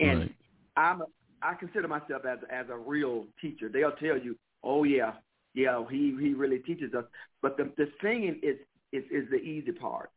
And 0.00 0.18
Right. 0.20 0.34
I'm 0.76 1.00
a, 1.00 1.06
I 1.40 1.54
consider 1.54 1.88
myself 1.88 2.26
as 2.26 2.40
as 2.50 2.68
a 2.68 2.76
real 2.76 3.26
teacher. 3.40 3.70
They'll 3.70 3.92
tell 4.06 4.18
you, 4.18 4.36
oh 4.62 4.84
yeah, 4.84 5.14
yeah, 5.54 5.82
he 5.88 6.14
he 6.20 6.34
really 6.34 6.58
teaches 6.58 6.92
us. 6.94 7.06
But 7.40 7.56
the 7.56 7.64
the 7.78 7.90
singing 8.02 8.38
is 8.42 8.58
is 8.92 9.04
is 9.10 9.30
the 9.30 9.40
easy 9.54 9.72
part. 9.72 10.10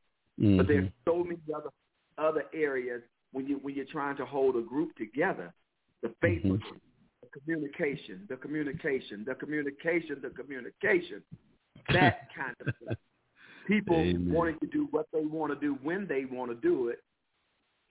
But 0.57 0.67
there's 0.67 0.89
Mhm. 0.89 0.93
so 1.05 1.23
many 1.23 1.39
other 1.55 1.69
other 2.17 2.45
areas 2.51 3.01
when 3.31 3.47
you 3.47 3.59
when 3.59 3.75
you're 3.75 3.85
trying 3.97 4.17
to 4.17 4.25
hold 4.25 4.57
a 4.57 4.61
group 4.61 4.93
together. 4.97 5.53
The 6.01 6.09
Facebook, 6.21 6.59
the 6.63 6.79
communication, 7.37 8.25
the 8.29 8.35
communication, 8.35 9.23
the 9.27 9.35
communication, 9.35 10.17
the 10.21 10.29
communication. 10.29 11.21
That 11.91 12.27
kind 12.35 12.55
of 12.65 12.73
stuff. 12.81 12.97
People 13.67 13.95
Amen. 13.95 14.33
wanting 14.33 14.59
to 14.59 14.67
do 14.67 14.87
what 14.91 15.05
they 15.13 15.25
want 15.25 15.53
to 15.53 15.59
do 15.59 15.77
when 15.83 16.07
they 16.07 16.25
want 16.25 16.51
to 16.51 16.55
do 16.55 16.89
it. 16.89 16.99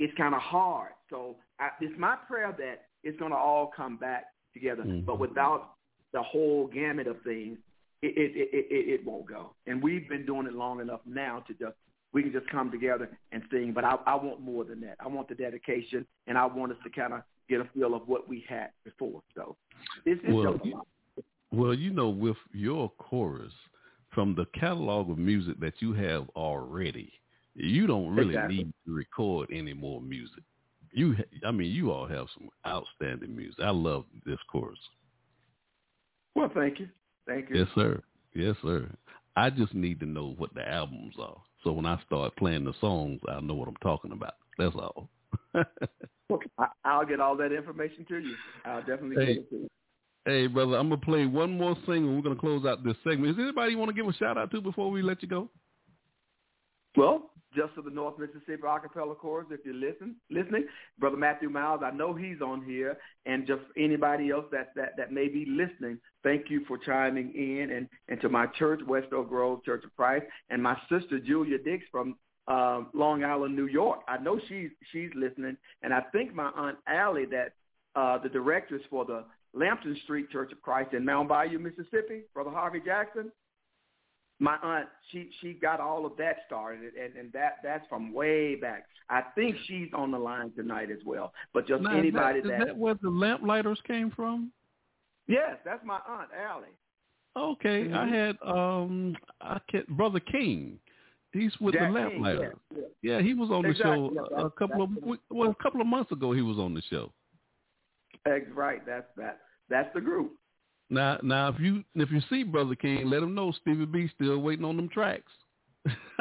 It's 0.00 0.16
kind 0.16 0.34
of 0.34 0.40
hard. 0.40 0.92
So 1.10 1.36
I, 1.60 1.70
it's 1.80 1.94
my 1.98 2.16
prayer 2.16 2.54
that 2.58 2.86
it's 3.02 3.18
going 3.18 3.32
to 3.32 3.36
all 3.36 3.70
come 3.74 3.96
back 3.96 4.26
together. 4.54 4.82
Mhm. 4.82 5.04
But 5.04 5.18
without 5.18 5.74
the 6.12 6.22
whole 6.22 6.66
gamut 6.66 7.06
of 7.06 7.20
things, 7.22 7.58
it 8.02 8.16
it, 8.16 8.32
it 8.36 8.66
it 8.70 8.88
it 9.00 9.04
won't 9.06 9.26
go. 9.26 9.54
And 9.66 9.82
we've 9.82 10.08
been 10.08 10.24
doing 10.26 10.46
it 10.46 10.54
long 10.54 10.80
enough 10.80 11.00
now 11.04 11.40
to 11.46 11.54
just 11.54 11.76
we 12.12 12.22
can 12.22 12.32
just 12.32 12.48
come 12.48 12.70
together 12.70 13.10
and 13.32 13.42
sing. 13.50 13.72
But 13.72 13.84
I, 13.84 13.96
I 14.06 14.14
want 14.14 14.40
more 14.40 14.64
than 14.64 14.80
that. 14.80 14.96
I 15.00 15.08
want 15.08 15.28
the 15.28 15.34
dedication, 15.34 16.06
and 16.26 16.38
I 16.38 16.46
want 16.46 16.72
us 16.72 16.78
to 16.84 16.90
kind 16.90 17.12
of 17.12 17.22
get 17.48 17.60
a 17.60 17.68
feel 17.74 17.94
of 17.94 18.06
what 18.06 18.28
we 18.28 18.44
had 18.48 18.70
before. 18.84 19.22
So 19.34 19.56
it's, 20.04 20.20
it's 20.24 20.32
Well. 20.32 20.60
Well, 21.50 21.72
you 21.72 21.90
know, 21.90 22.10
with 22.10 22.36
your 22.52 22.90
chorus, 22.98 23.52
from 24.14 24.34
the 24.34 24.46
catalog 24.58 25.10
of 25.10 25.16
music 25.18 25.58
that 25.60 25.74
you 25.80 25.94
have 25.94 26.28
already, 26.36 27.10
you 27.54 27.86
don't 27.86 28.14
really 28.14 28.34
Exactly. 28.34 28.56
need 28.56 28.72
to 28.84 28.92
record 28.92 29.48
any 29.52 29.72
more 29.72 30.00
music. 30.00 30.42
You, 30.92 31.16
I 31.46 31.50
mean, 31.50 31.72
you 31.72 31.90
all 31.90 32.06
have 32.06 32.26
some 32.36 32.50
outstanding 32.66 33.34
music. 33.34 33.60
I 33.62 33.70
love 33.70 34.04
this 34.26 34.38
chorus. 34.50 34.78
Well, 36.34 36.50
thank 36.54 36.80
you, 36.80 36.88
thank 37.26 37.48
you. 37.48 37.60
Yes, 37.60 37.68
sir. 37.74 38.02
Yes, 38.34 38.56
sir. 38.62 38.88
I 39.36 39.50
just 39.50 39.74
need 39.74 40.00
to 40.00 40.06
know 40.06 40.34
what 40.36 40.54
the 40.54 40.68
albums 40.68 41.14
are. 41.18 41.40
So 41.64 41.72
when 41.72 41.86
I 41.86 42.00
start 42.06 42.36
playing 42.36 42.64
the 42.64 42.74
songs, 42.80 43.20
I 43.28 43.40
know 43.40 43.54
what 43.54 43.68
I'm 43.68 43.76
talking 43.76 44.12
about. 44.12 44.34
That's 44.58 44.74
all. 44.74 45.08
I, 46.58 46.66
I'll 46.84 47.06
get 47.06 47.20
all 47.20 47.36
that 47.36 47.52
information 47.52 48.04
to 48.08 48.18
you. 48.18 48.34
I'll 48.64 48.80
definitely 48.80 49.16
Hey. 49.16 49.34
get 49.34 49.42
it 49.44 49.50
to 49.50 49.56
you. 49.56 49.68
hey, 50.24 50.46
brother, 50.46 50.76
I'm 50.76 50.88
gonna 50.88 51.00
play 51.00 51.26
one 51.26 51.56
more 51.56 51.76
single. 51.86 52.14
We're 52.14 52.22
gonna 52.22 52.36
close 52.36 52.66
out 52.66 52.84
this 52.84 52.96
segment. 53.04 53.32
Is 53.32 53.42
anybody 53.42 53.72
you 53.72 53.78
want 53.78 53.88
to 53.88 53.94
give 53.94 54.06
a 54.06 54.12
shout 54.12 54.36
out 54.36 54.50
to 54.50 54.60
before 54.60 54.90
we 54.90 55.02
let 55.02 55.22
you 55.22 55.28
go? 55.28 55.48
Well, 56.96 57.30
just 57.54 57.74
to 57.76 57.82
the 57.82 57.90
North 57.90 58.18
Mississippi 58.18 58.62
Acapella 58.64 59.16
Chorus, 59.16 59.46
if 59.50 59.60
you're 59.64 59.74
listen, 59.74 60.16
listening, 60.30 60.66
Brother 60.98 61.16
Matthew 61.16 61.48
Miles, 61.48 61.80
I 61.84 61.90
know 61.90 62.12
he's 62.12 62.40
on 62.42 62.62
here, 62.64 62.98
and 63.24 63.46
just 63.46 63.62
anybody 63.76 64.30
else 64.30 64.44
that, 64.52 64.74
that, 64.76 64.96
that 64.96 65.12
may 65.12 65.28
be 65.28 65.46
listening, 65.46 65.98
thank 66.22 66.50
you 66.50 66.64
for 66.66 66.76
chiming 66.76 67.32
in, 67.34 67.70
and, 67.70 67.88
and 68.08 68.20
to 68.20 68.28
my 68.28 68.46
church, 68.58 68.80
West 68.86 69.12
Oak 69.12 69.28
Grove 69.28 69.64
Church 69.64 69.84
of 69.84 69.94
Christ, 69.96 70.26
and 70.50 70.62
my 70.62 70.76
sister 70.90 71.18
Julia 71.20 71.58
Dix 71.58 71.84
from 71.90 72.16
um, 72.48 72.88
Long 72.94 73.22
Island, 73.24 73.54
New 73.54 73.66
York. 73.66 74.00
I 74.08 74.18
know 74.18 74.40
she's 74.48 74.70
she's 74.92 75.10
listening, 75.14 75.56
and 75.82 75.92
I 75.94 76.00
think 76.12 76.34
my 76.34 76.50
aunt 76.56 76.78
Allie, 76.88 77.26
that 77.26 77.52
uh, 77.94 78.18
the 78.18 78.28
directors 78.28 78.82
for 78.90 79.04
the 79.04 79.24
Lampton 79.54 79.96
Street 80.04 80.30
Church 80.30 80.50
of 80.52 80.60
Christ 80.62 80.94
in 80.94 81.04
Mound 81.04 81.28
Bayou, 81.28 81.58
Mississippi, 81.58 82.22
Brother 82.34 82.50
Harvey 82.50 82.80
Jackson, 82.84 83.30
my 84.40 84.56
aunt 84.62 84.86
she 85.10 85.30
she 85.40 85.52
got 85.52 85.80
all 85.80 86.06
of 86.06 86.12
that 86.16 86.36
started 86.46 86.92
and 86.94 87.16
and 87.16 87.32
that 87.32 87.56
that's 87.62 87.84
from 87.88 88.12
way 88.12 88.54
back 88.54 88.84
i 89.10 89.20
think 89.34 89.56
she's 89.66 89.88
on 89.92 90.12
the 90.12 90.18
line 90.18 90.52
tonight 90.54 90.90
as 90.92 91.00
well 91.04 91.32
but 91.52 91.66
just 91.66 91.82
Now, 91.82 91.90
is 91.90 91.98
anybody 91.98 92.40
that, 92.42 92.48
that, 92.48 92.60
is 92.60 92.66
that 92.66 92.76
where 92.78 92.94
the 93.02 93.10
lamplighters 93.10 93.80
came 93.84 94.12
from? 94.12 94.52
yes 95.26 95.56
that's 95.64 95.84
my 95.84 95.98
aunt 96.08 96.28
allie 96.48 96.68
Okay, 97.36 97.82
I 97.92 98.06
Mhm. 98.06 98.10
had 98.10 98.36
um, 98.42 99.16
I 99.40 99.60
can't, 99.70 99.86
brother 99.88 100.18
King. 100.20 100.78
He's 101.38 101.52
with 101.60 101.74
Jack 101.74 101.92
the 101.92 101.98
King, 101.98 102.22
lamplighters. 102.22 102.54
yeah, 102.74 102.82
Yeah, 103.02 103.22
he 103.22 103.34
was 103.34 103.50
on 103.50 103.62
the 103.62 103.74
show 103.74 104.10
yeah, 104.14 104.20
uh, 104.36 104.42
a- 104.42 104.46
a 104.46 104.50
couple 104.50 104.82
of 104.82 104.90
well, 105.30 105.50
a 105.50 105.62
couple 105.62 105.80
of 105.80 105.86
months 105.86 106.10
ago. 106.12 106.32
He 106.32 106.42
was 106.42 106.58
on 106.58 106.74
the 106.74 106.82
show. 106.90 107.12
Ex- 108.26 108.50
right 108.54 108.84
that's 108.86 109.06
that 109.16 109.38
that's 109.70 109.88
the 109.94 110.00
group 110.00 110.32
Now, 110.90 111.18
now, 111.22 111.48
if 111.48 111.60
you 111.60 111.84
if 111.94 112.10
you 112.10 112.20
see 112.28 112.42
Brother 112.42 112.74
King, 112.74 113.06
let 113.08 113.22
him 113.22 113.34
know 113.34 113.52
Stevie 113.52 113.84
B 113.86 114.08
still 114.14 114.38
waiting 114.38 114.64
on 114.64 114.76
them 114.76 114.88
tracks. 114.88 115.32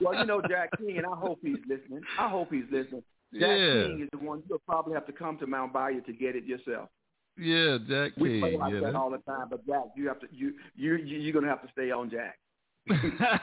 well 0.00 0.14
you 0.14 0.26
know 0.26 0.42
jack 0.48 0.68
king 0.78 0.98
and 0.98 1.06
i 1.06 1.16
hope 1.16 1.38
he's 1.42 1.56
listening 1.66 2.02
i 2.18 2.28
hope 2.28 2.52
he's 2.52 2.64
listening 2.70 3.02
jack 3.32 3.58
Yeah. 3.58 3.86
king 3.86 4.00
is 4.02 4.08
the 4.12 4.18
one 4.18 4.42
you'll 4.48 4.58
probably 4.60 4.92
have 4.92 5.06
to 5.06 5.12
come 5.12 5.38
to 5.38 5.46
mound 5.46 5.72
bayou 5.72 6.02
to 6.02 6.12
get 6.12 6.36
it 6.36 6.44
yourself 6.44 6.90
yeah, 7.38 7.78
Jack 7.88 8.12
we 8.18 8.28
King. 8.32 8.40
play 8.40 8.56
like 8.58 8.74
yeah, 8.74 8.80
that 8.80 8.94
all 8.94 9.10
the 9.10 9.18
time 9.18 9.46
but 9.48 9.66
jack 9.66 9.84
you 9.96 10.06
have 10.08 10.20
to 10.20 10.26
you 10.30 10.52
you 10.76 10.96
you- 10.96 11.18
you're 11.18 11.32
gonna 11.32 11.48
have 11.48 11.62
to 11.62 11.72
stay 11.72 11.90
on 11.90 12.10
jack 12.10 12.38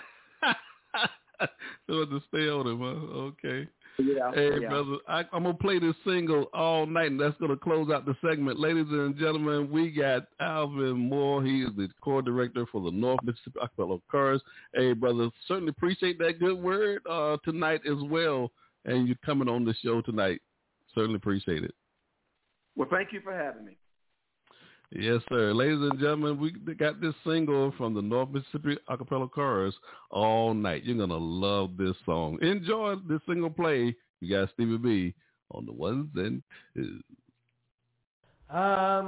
to 1.87 2.21
stay 2.27 2.49
on 2.49 2.67
him. 2.67 2.79
Huh? 2.79 3.17
Okay. 3.19 3.67
yeah 3.99 4.31
Hey, 4.33 4.61
yeah. 4.61 4.69
brother, 4.69 4.97
I, 5.07 5.19
I'm 5.33 5.43
gonna 5.43 5.53
play 5.53 5.79
this 5.79 5.95
single 6.05 6.45
all 6.53 6.85
night, 6.85 7.11
and 7.11 7.19
that's 7.19 7.37
gonna 7.39 7.57
close 7.57 7.89
out 7.89 8.05
the 8.05 8.15
segment. 8.27 8.59
Ladies 8.59 8.87
and 8.89 9.17
gentlemen, 9.17 9.71
we 9.71 9.91
got 9.91 10.27
Alvin 10.39 10.97
Moore. 10.97 11.43
He 11.43 11.63
is 11.63 11.71
the 11.75 11.89
core 12.01 12.21
director 12.21 12.65
for 12.71 12.81
the 12.81 12.91
North 12.91 13.19
Mississippi 13.23 13.59
Acapella 13.61 14.01
Chorus. 14.11 14.41
Hey, 14.73 14.93
brother, 14.93 15.29
certainly 15.47 15.69
appreciate 15.69 16.19
that 16.19 16.39
good 16.39 16.57
word 16.57 17.01
uh, 17.09 17.37
tonight 17.43 17.81
as 17.85 17.97
well, 18.09 18.51
and 18.85 19.07
you 19.07 19.15
coming 19.25 19.49
on 19.49 19.65
the 19.65 19.73
show 19.83 20.01
tonight. 20.01 20.41
Certainly 20.93 21.17
appreciate 21.17 21.63
it. 21.63 21.75
well 22.75 22.87
thank 22.89 23.13
you 23.13 23.21
for 23.21 23.33
having 23.33 23.65
me 23.65 23.77
Yes, 24.91 25.21
sir. 25.29 25.53
Ladies 25.53 25.79
and 25.81 25.99
gentlemen, 25.99 26.39
we 26.39 26.51
got 26.75 27.01
this 27.01 27.13
single 27.25 27.73
from 27.77 27.93
the 27.93 28.01
North 28.01 28.29
Mississippi 28.31 28.77
Acapella 28.89 29.29
Chorus 29.29 29.75
all 30.11 30.53
night. 30.53 30.85
You're 30.85 30.95
going 30.95 31.09
to 31.09 31.17
love 31.17 31.71
this 31.77 31.95
song. 32.05 32.37
Enjoy 32.41 32.95
this 33.07 33.19
single 33.27 33.49
play. 33.49 33.93
You 34.21 34.29
got 34.29 34.49
Stevie 34.53 34.77
B 34.77 35.13
on 35.51 35.65
the 35.65 35.73
ones 35.73 36.07
and 36.15 36.41
twos. 36.73 37.03
All 38.49 39.03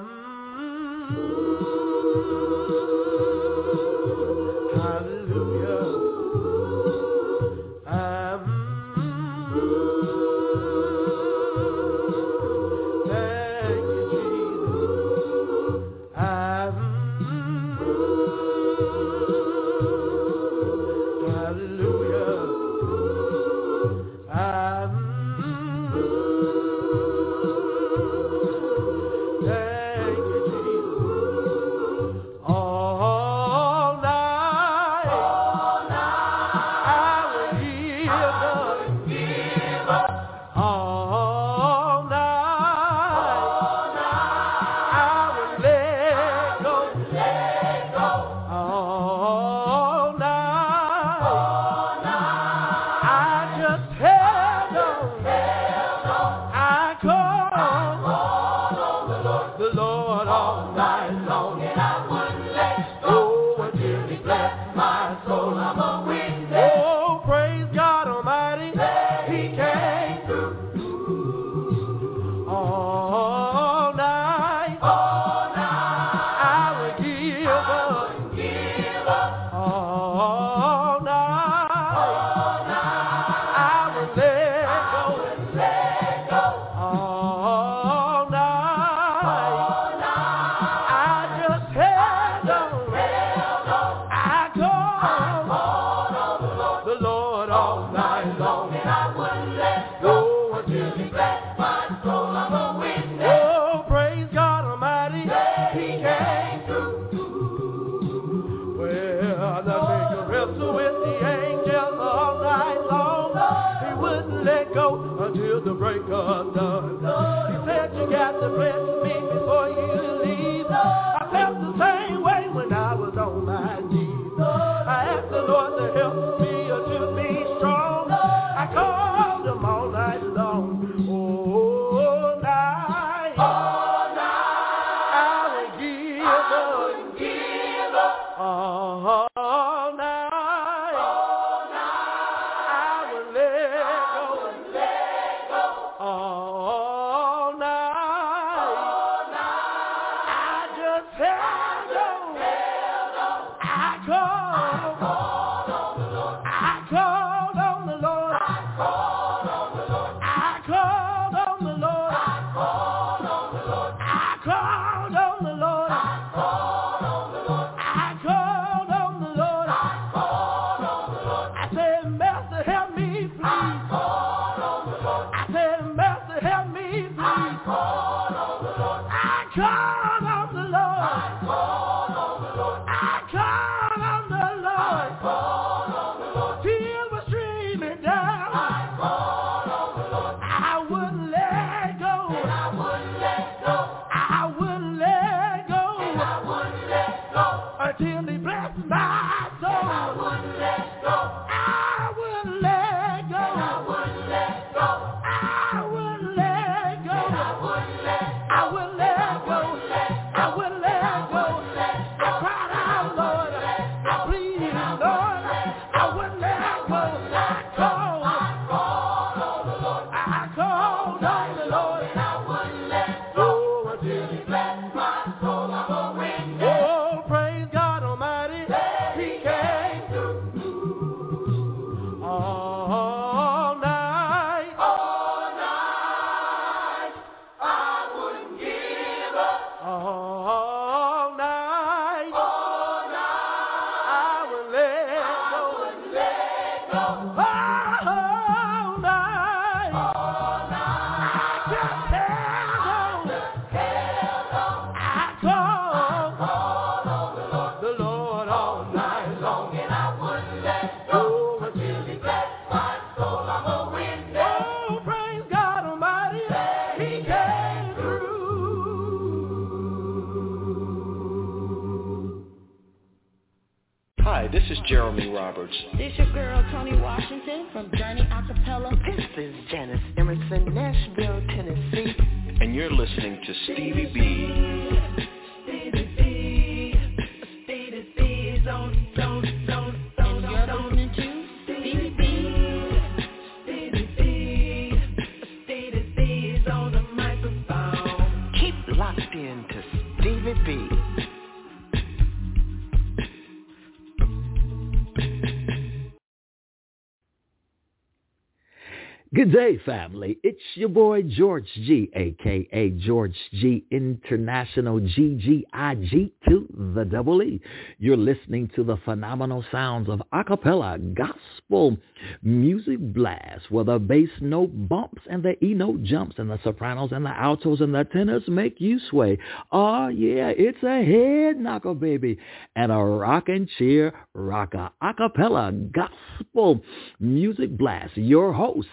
Day, 309.69 309.77
family. 309.85 310.39
It's 310.41 310.57
your 310.73 310.89
boy 310.89 311.21
George 311.21 311.67
G, 311.75 312.09
aka 312.15 312.89
George 312.97 313.35
G 313.53 313.85
International 313.91 314.99
GGIG 314.99 316.31
to 316.47 316.93
the 316.95 317.05
double 317.05 317.43
E. 317.43 317.61
You're 317.99 318.17
listening 318.17 318.71
to 318.75 318.83
the 318.83 318.97
phenomenal 319.05 319.63
sounds 319.71 320.09
of 320.09 320.23
acapella 320.33 321.13
gospel 321.13 321.97
music 322.41 322.97
blast, 323.13 323.69
where 323.69 323.83
the 323.83 323.99
bass 323.99 324.29
note 324.41 324.71
bumps 324.89 325.21
and 325.29 325.43
the 325.43 325.63
E 325.63 325.75
note 325.75 326.01
jumps, 326.01 326.39
and 326.39 326.49
the 326.49 326.59
sopranos 326.63 327.11
and 327.11 327.23
the 327.23 327.39
altos 327.39 327.81
and 327.81 327.93
the 327.93 328.05
tenors 328.05 328.47
make 328.47 328.81
you 328.81 328.99
sway. 329.11 329.37
Oh 329.71 330.07
yeah, 330.07 330.49
it's 330.49 330.81
a 330.81 331.03
head 331.03 331.59
knocker, 331.59 331.93
baby, 331.93 332.39
and 332.75 332.91
a 332.91 332.95
rockin' 332.95 333.67
cheer 333.77 334.13
rocker 334.33 334.89
acapella 335.03 335.91
gospel 335.91 336.81
music 337.19 337.77
blast. 337.77 338.17
Your 338.17 338.51
host. 338.51 338.87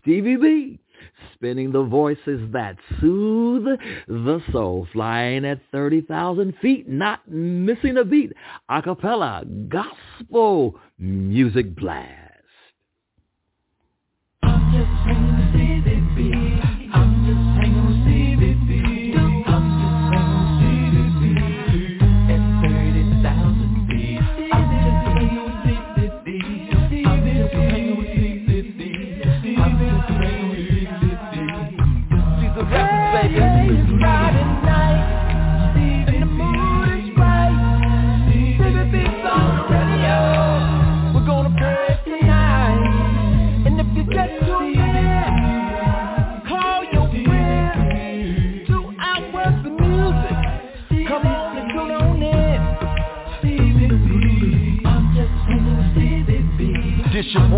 Stevie 0.00 0.36
B, 0.36 0.78
spinning 1.34 1.72
the 1.72 1.82
voices 1.82 2.52
that 2.52 2.76
soothe 3.00 3.64
the 4.08 4.40
soul, 4.52 4.86
flying 4.92 5.44
at 5.44 5.60
30,000 5.72 6.54
feet, 6.60 6.88
not 6.88 7.28
missing 7.28 7.96
a 7.96 8.04
beat. 8.04 8.32
Acapella 8.70 9.68
gospel 9.68 10.78
music 10.98 11.74
blast. 11.74 12.25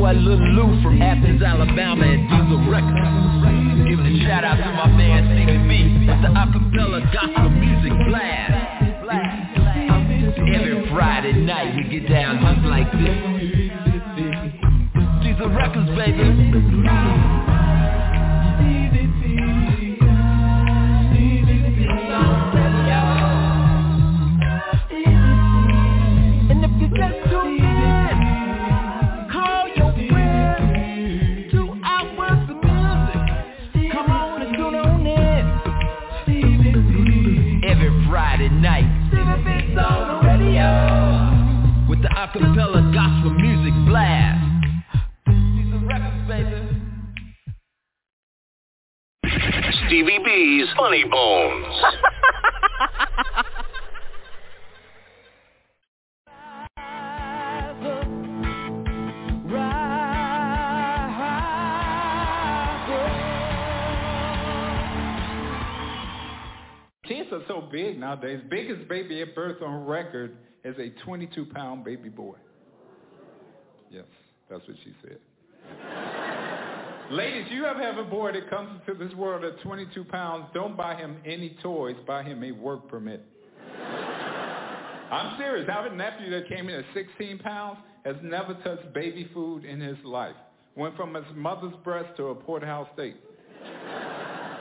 Boy 0.08 0.20
Lil 0.20 0.40
Lou 0.56 0.82
from 0.82 1.02
Athens, 1.02 1.42
Alabama 1.42 2.04
at 2.04 2.20
Diesel 2.28 2.64
Records. 2.70 3.88
Giving 3.88 4.06
a 4.06 4.24
shout 4.24 4.44
out 4.44 4.56
to 4.56 4.70
my 4.72 4.86
man 4.96 5.20
Stevie 5.36 5.60
B 5.68 6.08
with 6.08 6.20
the 6.22 6.32
acapella 6.32 7.00
gospel 7.12 7.57
nowadays. 68.18 68.40
Biggest 68.50 68.88
baby 68.88 69.22
at 69.22 69.34
birth 69.34 69.62
on 69.62 69.86
record 69.86 70.36
is 70.64 70.74
a 70.78 70.92
22-pound 71.06 71.84
baby 71.84 72.08
boy. 72.08 72.36
Yes, 73.90 74.04
that's 74.50 74.66
what 74.66 74.76
she 74.84 74.92
said. 75.02 75.18
Ladies, 77.10 77.46
you 77.50 77.64
ever 77.64 77.80
have 77.82 77.96
a 77.96 78.04
boy 78.04 78.32
that 78.32 78.50
comes 78.50 78.80
into 78.86 79.02
this 79.02 79.14
world 79.16 79.42
at 79.44 79.60
22 79.62 80.04
pounds, 80.04 80.46
don't 80.52 80.76
buy 80.76 80.94
him 80.94 81.16
any 81.24 81.56
toys, 81.62 81.96
buy 82.06 82.22
him 82.22 82.44
a 82.44 82.52
work 82.52 82.86
permit. 82.88 83.24
I'm 85.10 85.38
serious. 85.38 85.66
I 85.70 85.82
have 85.82 85.90
a 85.90 85.96
nephew 85.96 86.28
that 86.30 86.48
came 86.48 86.68
in 86.68 86.74
at 86.74 86.84
16 86.92 87.38
pounds, 87.38 87.78
has 88.04 88.16
never 88.22 88.54
touched 88.62 88.92
baby 88.92 89.28
food 89.32 89.64
in 89.64 89.80
his 89.80 89.96
life. 90.04 90.36
Went 90.76 90.96
from 90.96 91.14
his 91.14 91.24
mother's 91.34 91.72
breast 91.82 92.14
to 92.18 92.26
a 92.26 92.34
porterhouse 92.34 92.88
steak. 92.92 93.14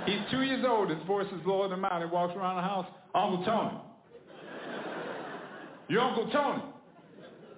He's 0.06 0.22
two 0.32 0.42
years 0.42 0.64
old. 0.66 0.90
His 0.90 1.06
voice 1.06 1.28
is 1.28 1.46
lower 1.46 1.68
than 1.68 1.82
mine. 1.82 2.02
He 2.02 2.08
walks 2.08 2.34
around 2.34 2.56
the 2.56 2.62
house, 2.62 2.86
Uncle 3.18 3.46
Tony. 3.46 3.78
Your 5.90 6.02
Uncle 6.02 6.30
Tony. 6.32 6.64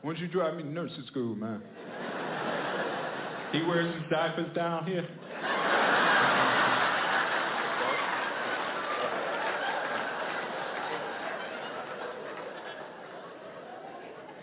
Why 0.02 0.14
don't 0.14 0.22
you 0.22 0.28
drive 0.28 0.56
me 0.56 0.64
to 0.64 0.70
nursing 0.70 1.04
school, 1.08 1.36
man? 1.36 1.62
He 3.52 3.62
wears 3.64 3.94
his 3.94 4.04
diapers 4.10 4.56
down 4.56 4.86
here. 4.86 5.08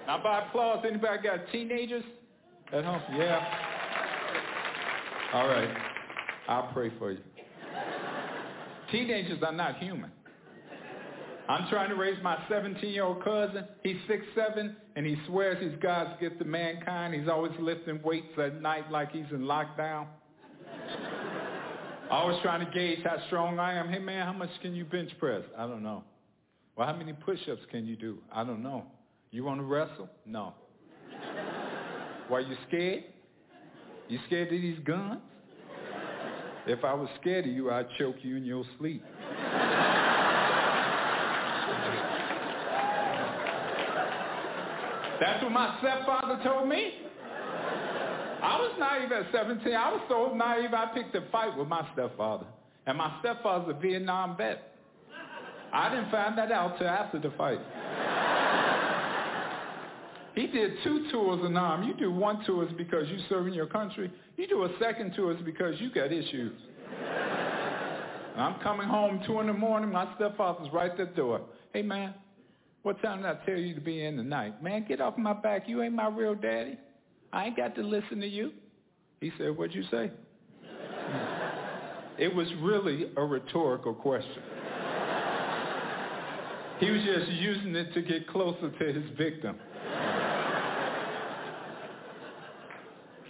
Now, 0.06 0.22
by 0.22 0.46
applause, 0.46 0.84
anybody 0.86 1.22
got 1.22 1.40
teenagers 1.50 2.04
at 2.72 2.84
home? 2.84 3.00
Yeah. 3.16 3.40
All 5.32 5.48
right. 5.48 5.74
I'll 6.48 6.70
pray 6.72 6.92
for 6.98 7.12
you. 7.12 7.18
Teenagers 8.90 9.42
are 9.42 9.52
not 9.52 9.78
human. 9.78 10.10
I'm 11.48 11.68
trying 11.68 11.90
to 11.90 11.94
raise 11.94 12.20
my 12.22 12.36
17-year-old 12.50 13.22
cousin. 13.22 13.64
He's 13.84 13.96
6'7", 14.08 14.74
and 14.96 15.06
he 15.06 15.16
swears 15.26 15.62
he's 15.62 15.80
God's 15.80 16.18
gift 16.20 16.40
to 16.40 16.44
mankind. 16.44 17.14
He's 17.14 17.28
always 17.28 17.52
lifting 17.60 18.00
weights 18.02 18.36
at 18.38 18.60
night 18.60 18.90
like 18.90 19.12
he's 19.12 19.26
in 19.30 19.42
lockdown. 19.42 20.06
Always 22.10 22.38
trying 22.40 22.64
to 22.64 22.72
gauge 22.72 23.00
how 23.04 23.16
strong 23.26 23.58
I 23.58 23.74
am. 23.74 23.88
Hey, 23.88 23.98
man, 23.98 24.24
how 24.24 24.32
much 24.32 24.50
can 24.62 24.76
you 24.76 24.84
bench 24.84 25.10
press? 25.18 25.42
I 25.58 25.66
don't 25.66 25.82
know. 25.82 26.04
Well, 26.76 26.86
how 26.86 26.94
many 26.94 27.12
push-ups 27.12 27.62
can 27.70 27.84
you 27.84 27.96
do? 27.96 28.18
I 28.32 28.44
don't 28.44 28.62
know. 28.62 28.84
You 29.32 29.42
want 29.42 29.60
to 29.60 29.64
wrestle? 29.64 30.08
No. 30.24 30.54
Why, 32.28 32.40
you 32.40 32.56
scared? 32.68 33.04
You 34.08 34.20
scared 34.26 34.48
of 34.48 34.52
these 34.52 34.78
guns? 34.84 35.20
If 36.68 36.84
I 36.84 36.94
was 36.94 37.08
scared 37.20 37.46
of 37.46 37.52
you, 37.52 37.70
I'd 37.70 37.86
choke 37.98 38.16
you 38.22 38.36
in 38.36 38.44
your 38.44 38.64
sleep. 38.78 39.04
That's 45.20 45.42
what 45.42 45.52
my 45.52 45.78
stepfather 45.80 46.42
told 46.44 46.68
me. 46.68 46.92
I 48.42 48.58
was 48.60 48.72
naive 48.78 49.12
at 49.12 49.32
17. 49.32 49.74
I 49.74 49.92
was 49.92 50.02
so 50.08 50.34
naive 50.34 50.74
I 50.74 50.86
picked 50.94 51.14
a 51.14 51.22
fight 51.32 51.56
with 51.56 51.68
my 51.68 51.86
stepfather. 51.94 52.46
And 52.86 52.98
my 52.98 53.16
stepfather's 53.20 53.74
a 53.76 53.80
Vietnam 53.80 54.36
vet. 54.36 54.74
I 55.72 55.90
didn't 55.90 56.10
find 56.10 56.38
that 56.38 56.52
out 56.52 56.78
till 56.78 56.86
after 56.86 57.18
the 57.18 57.30
fight. 57.36 57.58
He 60.34 60.46
did 60.46 60.72
two 60.84 61.08
tours 61.10 61.42
of 61.42 61.50
Nam. 61.50 61.82
You 61.82 61.94
do 61.94 62.12
one 62.12 62.44
tour 62.44 62.66
is 62.68 62.72
because 62.76 63.08
you're 63.08 63.26
serving 63.28 63.54
your 63.54 63.66
country. 63.66 64.12
You 64.36 64.46
do 64.46 64.64
a 64.64 64.68
second 64.78 65.14
tour 65.16 65.34
is 65.34 65.40
because 65.42 65.80
you 65.80 65.90
got 65.90 66.12
issues. 66.12 66.52
I'm 68.36 68.60
coming 68.60 68.86
home 68.86 69.22
two 69.26 69.40
in 69.40 69.46
the 69.46 69.54
morning. 69.54 69.90
My 69.90 70.14
stepfather's 70.16 70.68
right 70.72 70.90
at 70.90 70.96
the 70.98 71.06
door. 71.06 71.40
Hey 71.72 71.80
man, 71.80 72.14
what 72.86 73.02
time 73.02 73.22
did 73.22 73.26
I 73.26 73.34
tell 73.44 73.58
you 73.58 73.74
to 73.74 73.80
be 73.80 74.04
in 74.04 74.16
tonight? 74.16 74.62
Man, 74.62 74.84
get 74.86 75.00
off 75.00 75.18
my 75.18 75.32
back. 75.32 75.68
You 75.68 75.82
ain't 75.82 75.92
my 75.92 76.06
real 76.06 76.36
daddy. 76.36 76.78
I 77.32 77.46
ain't 77.46 77.56
got 77.56 77.74
to 77.74 77.82
listen 77.82 78.20
to 78.20 78.28
you. 78.28 78.52
He 79.20 79.32
said, 79.36 79.56
what'd 79.56 79.74
you 79.74 79.82
say? 79.90 80.12
it 82.20 82.32
was 82.32 82.46
really 82.62 83.10
a 83.16 83.24
rhetorical 83.24 83.92
question. 83.92 84.30
He 86.78 86.90
was 86.90 87.00
just 87.02 87.30
using 87.32 87.74
it 87.74 87.94
to 87.94 88.02
get 88.02 88.28
closer 88.28 88.70
to 88.70 88.92
his 88.92 89.10
victim. 89.16 89.56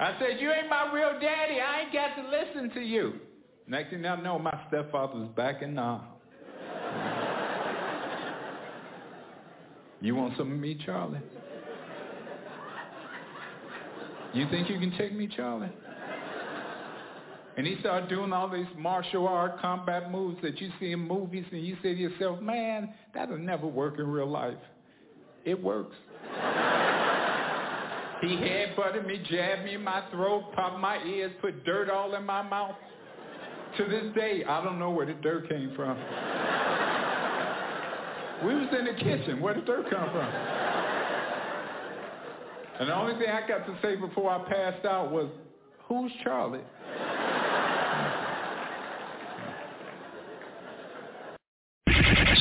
I 0.01 0.17
said, 0.19 0.41
you 0.41 0.51
ain't 0.51 0.69
my 0.69 0.93
real 0.93 1.13
daddy. 1.13 1.61
I 1.61 1.83
ain't 1.83 1.93
got 1.93 2.17
to 2.17 2.29
listen 2.29 2.71
to 2.75 2.81
you. 2.81 3.21
Next 3.69 3.91
thing 3.91 4.05
I 4.05 4.21
know, 4.21 4.37
my 4.37 4.61
stepfather 4.67 5.21
was 5.21 5.29
back 5.37 5.63
in 5.63 5.75
now. 5.75 6.16
You 10.01 10.15
want 10.15 10.37
some 10.37 10.53
of 10.53 10.59
me, 10.59 10.79
Charlie? 10.85 11.21
You 14.35 14.47
think 14.51 14.69
you 14.69 14.79
can 14.79 14.97
take 14.99 15.15
me, 15.15 15.29
Charlie? 15.35 15.71
And 17.57 17.67
he 17.67 17.79
started 17.81 18.11
doing 18.11 18.35
all 18.35 18.51
these 18.51 18.67
martial 18.77 19.27
art 19.27 19.59
combat 19.61 20.11
moves 20.11 20.37
that 20.43 20.61
you 20.61 20.71
see 20.79 20.93
in 20.93 21.01
movies, 21.01 21.47
and 21.51 21.65
you 21.65 21.77
say 21.83 21.95
to 21.95 22.01
yourself, 22.01 22.43
man, 22.43 22.93
that'll 23.15 23.39
never 23.39 23.67
work 23.67 23.99
in 23.99 24.07
real 24.07 24.29
life. 24.29 24.59
It 25.47 25.63
works. 25.63 25.97
He 28.21 28.29
headbutted 28.29 29.07
me, 29.07 29.23
jabbed 29.31 29.65
me 29.65 29.75
in 29.75 29.83
my 29.85 30.03
throat, 30.11 30.53
popped 30.55 30.81
my 30.81 31.03
ears, 31.05 31.33
put 31.41 31.65
dirt 31.65 31.89
all 31.89 32.15
in 32.15 32.25
my 32.25 32.43
mouth. 32.43 32.75
To 33.79 33.85
this 33.85 34.15
day, 34.15 34.43
I 34.47 34.63
don't 34.63 34.79
know 34.79 34.91
where 34.91 35.07
the 35.07 35.15
dirt 35.15 35.49
came 35.49 35.73
from. 35.75 35.97
We 38.45 38.55
was 38.55 38.69
in 38.79 38.85
the 38.85 38.93
kitchen. 38.93 39.41
Where 39.41 39.55
did 39.55 39.65
dirt 39.65 39.89
come 39.91 40.11
from? 40.11 40.33
And 42.79 42.89
the 42.89 42.95
only 42.95 43.15
thing 43.15 43.31
I 43.31 43.47
got 43.49 43.67
to 43.67 43.79
say 43.81 43.97
before 43.97 44.31
I 44.31 44.39
passed 44.49 44.85
out 44.85 45.11
was, 45.11 45.29
who's 45.89 46.13
Charlie? 46.23 46.61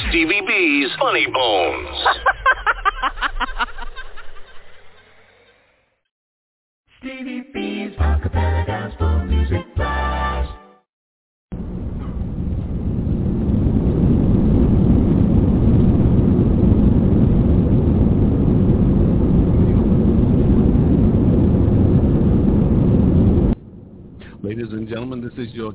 Stevie 0.09 0.41
B's 0.45 0.91
Funny 0.99 1.27
Bones. 1.33 2.34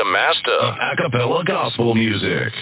The 0.00 0.04
master 0.06 0.52
of 0.52 0.74
acapella 0.76 1.44
gospel 1.44 1.94
music. 1.94 2.54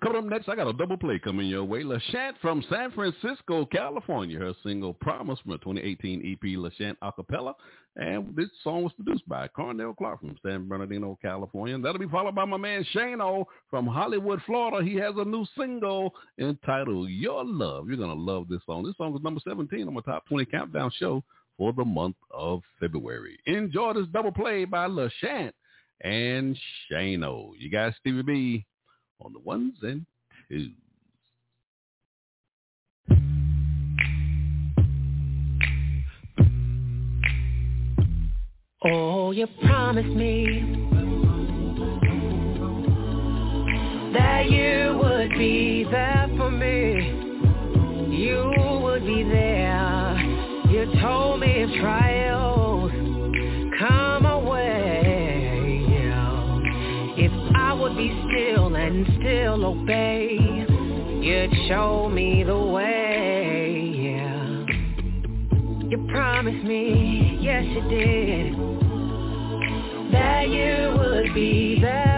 Coming 0.00 0.18
up 0.18 0.24
next, 0.26 0.48
I 0.48 0.54
got 0.54 0.68
a 0.68 0.72
double 0.72 0.96
play 0.96 1.18
coming 1.18 1.48
your 1.48 1.64
way. 1.64 1.82
LaShant 1.82 2.34
from 2.40 2.62
San 2.70 2.92
Francisco, 2.92 3.66
California. 3.66 4.38
Her 4.38 4.52
single 4.62 4.94
Promise 4.94 5.40
from 5.40 5.52
her 5.52 5.58
2018 5.58 6.20
EP 6.20 6.56
LaShant 6.56 6.96
Acapella. 7.02 7.54
And 7.96 8.32
this 8.36 8.46
song 8.62 8.84
was 8.84 8.92
produced 8.92 9.28
by 9.28 9.48
Cornell 9.48 9.92
Clark 9.92 10.20
from 10.20 10.36
San 10.46 10.68
Bernardino, 10.68 11.18
California. 11.20 11.74
And 11.74 11.84
that'll 11.84 11.98
be 11.98 12.06
followed 12.06 12.36
by 12.36 12.44
my 12.44 12.56
man 12.56 12.86
Shano 12.94 13.44
from 13.68 13.88
Hollywood, 13.88 14.40
Florida. 14.46 14.88
He 14.88 14.94
has 14.98 15.14
a 15.16 15.24
new 15.24 15.44
single 15.58 16.14
entitled 16.38 17.10
Your 17.10 17.44
Love. 17.44 17.88
You're 17.88 17.96
going 17.96 18.16
to 18.16 18.22
love 18.22 18.46
this 18.48 18.60
song. 18.66 18.84
This 18.84 18.96
song 18.96 19.16
is 19.16 19.22
number 19.24 19.40
17 19.44 19.88
on 19.88 19.94
my 19.94 20.00
top 20.02 20.28
20 20.28 20.44
countdown 20.44 20.92
show 20.96 21.24
for 21.56 21.72
the 21.72 21.84
month 21.84 22.14
of 22.32 22.62
February. 22.78 23.36
Enjoy 23.46 23.94
this 23.94 24.06
double 24.12 24.30
play 24.30 24.64
by 24.64 24.86
LaShant 24.86 25.50
and 26.02 26.58
Shano. 26.90 27.52
You 27.58 27.70
guys, 27.70 27.94
Stevie 28.00 28.22
B 28.22 28.66
on 29.20 29.32
the 29.32 29.40
ones 29.40 29.74
and 29.82 30.06
twos. 30.48 30.70
Oh, 38.84 39.32
you 39.32 39.46
promised 39.64 40.08
me 40.08 40.62
that 44.12 44.48
you 44.48 44.98
would 45.02 45.30
be 45.36 45.84
there 45.90 46.17
obey, 59.88 60.36
you'd 61.22 61.50
show 61.66 62.10
me 62.10 62.44
the 62.44 62.58
way. 62.58 63.90
Yeah. 63.94 64.66
You 65.88 66.06
promised 66.10 66.62
me, 66.64 67.38
yes 67.40 67.64
you 67.64 67.80
did, 67.88 68.52
that 70.12 70.48
you 70.50 70.94
would 70.98 71.34
be 71.34 71.78
there 71.80 72.17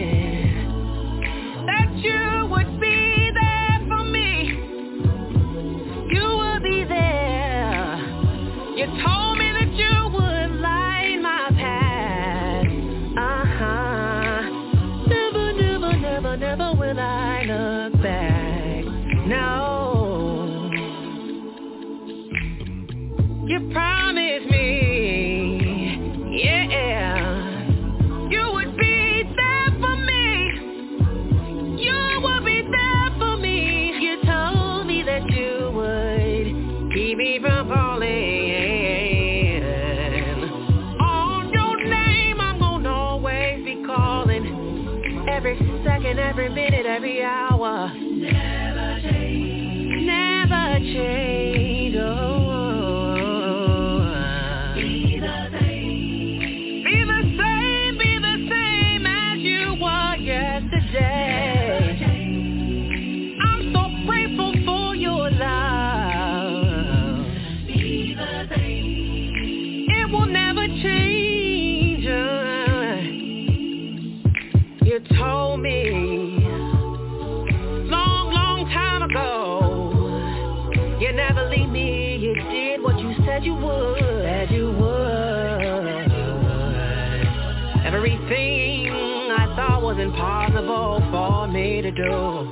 do 92.01 92.50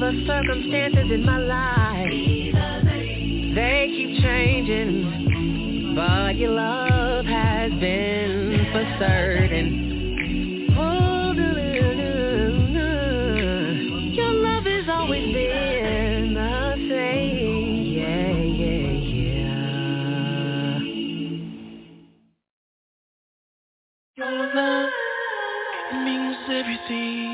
the 0.00 0.24
circumstances 0.26 1.10
in 1.12 1.24
my 1.26 1.38
life. 1.38 2.08
They 3.54 3.86
keep 3.90 4.22
changing, 4.22 5.94
but 5.94 6.36
your 6.36 6.52
love 6.52 7.26
has 7.26 7.70
been 7.72 8.66
for 8.72 8.96
certain. 8.98 9.88
Your 14.14 14.32
love 14.32 14.64
has 14.64 14.88
always 14.88 15.34
been 15.34 16.32
the 16.34 16.76
same. 16.88 17.84
Yeah, 17.98 18.32
yeah, 18.56 18.92
yeah. 19.16 19.44
Your 24.16 24.32
love 24.54 24.92
means 26.04 26.38
everything. 26.48 27.29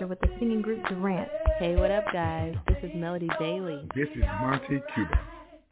Lancaster 0.00 0.06
with 0.06 0.20
the 0.20 0.28
singing 0.38 0.62
group 0.62 0.82
Durant. 0.88 1.28
Hey, 1.58 1.76
what 1.76 1.90
up, 1.90 2.04
guys? 2.12 2.54
This 2.68 2.78
is 2.82 2.90
Melody 2.94 3.28
Bailey. 3.38 3.86
This 3.94 4.08
is 4.14 4.22
Monte 4.40 4.80
Cuba. 4.94 5.20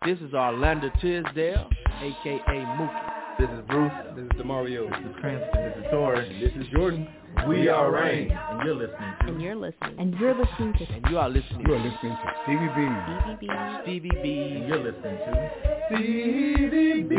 This 0.05 0.19
is 0.21 0.35
Orlando 0.35 0.91
Tisdale, 1.01 1.69
aka 2.03 2.39
Mookie. 2.47 3.13
This 3.39 3.49
is 3.51 3.61
Bruce. 3.69 3.93
This 4.17 4.25
is 4.25 4.31
Demario. 4.33 4.91
This 4.91 5.11
is 5.11 5.17
Cranston. 5.21 5.65
This 5.65 5.77
is 5.79 5.85
Tori. 5.91 6.29
And 6.29 6.43
this 6.43 6.53
is 6.61 6.69
Jordan. 6.73 7.09
We 7.47 7.69
are 7.69 7.91
Rain. 7.91 8.31
And 8.31 8.63
you're 8.65 8.75
listening 8.75 9.15
to. 9.21 9.27
And 9.29 9.41
you're 9.41 9.57
listening. 9.57 9.99
And 9.99 10.15
you're 10.19 10.35
listening 10.35 10.73
to. 10.75 10.85
And 10.93 11.07
you 11.11 11.19
are 11.19 11.29
listening. 11.31 11.67
You 11.67 11.75
are 11.75 11.79
listening 11.79 12.17
to 12.17 12.33
Stevie 12.45 12.69
B. 12.77 12.87
Stevie 13.25 13.39
B. 13.41 13.49
Stevie 13.83 14.11
B. 14.23 14.25
And 14.57 14.69
you're 14.69 14.83
listening 14.83 15.19
to. 15.19 15.51
Stevie 15.89 17.03
B. 17.03 17.15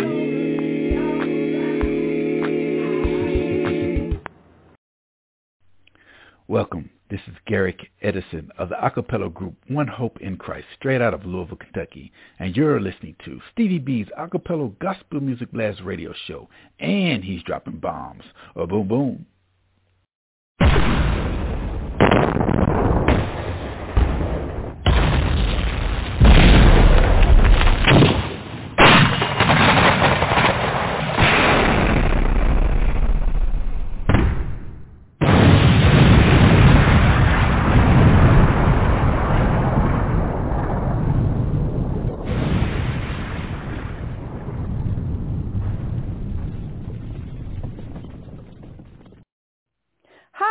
Welcome. 6.48 6.90
This 7.10 7.22
is 7.26 7.34
Garrick 7.48 7.90
Edison 8.04 8.52
of 8.60 8.70
the 8.70 8.76
acapella 8.76 9.34
group 9.34 9.56
One 9.68 9.88
Hope 9.88 10.22
in 10.22 10.38
Christ, 10.38 10.68
straight 10.78 11.02
out 11.02 11.16
of 11.16 11.26
Louisville, 11.26 11.58
Kentucky. 11.58 12.12
And 12.38 12.56
you're 12.56 12.80
listening 12.80 13.16
to 13.26 13.42
Stevie 13.52 13.80
B's 13.80 14.06
acapella 14.16 14.78
gospel 14.78 15.20
music 15.20 15.52
blast 15.52 15.82
radio 15.84 16.14
show. 16.28 16.48
And 16.80 17.24
he's 17.24 17.42
dropping 17.42 17.80
bombs. 17.80 18.26
Oh, 18.56 18.68
boom, 18.68 18.88
boom. 18.88 19.26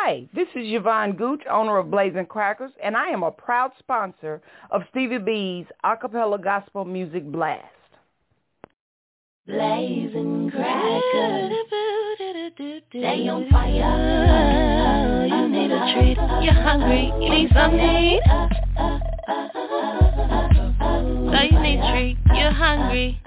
Hi, 0.09 0.27
this 0.33 0.47
is 0.59 0.75
Yvonne 0.75 1.13
Gooch, 1.13 1.43
owner 1.51 1.79
of 1.79 1.91
Blazing 1.91 2.27
Crackers, 2.27 2.73
and 2.83 2.97
I 2.97 3.09
am 3.09 3.23
a 3.23 3.31
proud 3.31 3.71
sponsor 3.79 4.43
of 4.71 4.83
Stevie 4.91 5.19
B's 5.19 5.67
Acapella 5.85 6.43
Gospel 6.43 6.85
Music 6.85 7.25
Blast. 7.31 7.65
Blazing 9.47 10.51
crackers, 10.51 11.53
stay 12.91 13.29
on 13.29 13.49
fire. 13.51 15.27
You 15.27 15.49
need 15.49 15.71
a 15.71 15.95
treat, 15.95 16.19
you're 16.43 16.53
hungry, 16.53 17.13
you 17.21 17.31
need 17.31 17.51
something. 17.55 18.21
So 21.33 21.43
you 21.43 21.61
need 21.61 21.79
a 21.79 21.93
treat, 21.93 22.17
you're 22.35 22.51
hungry, 22.51 23.21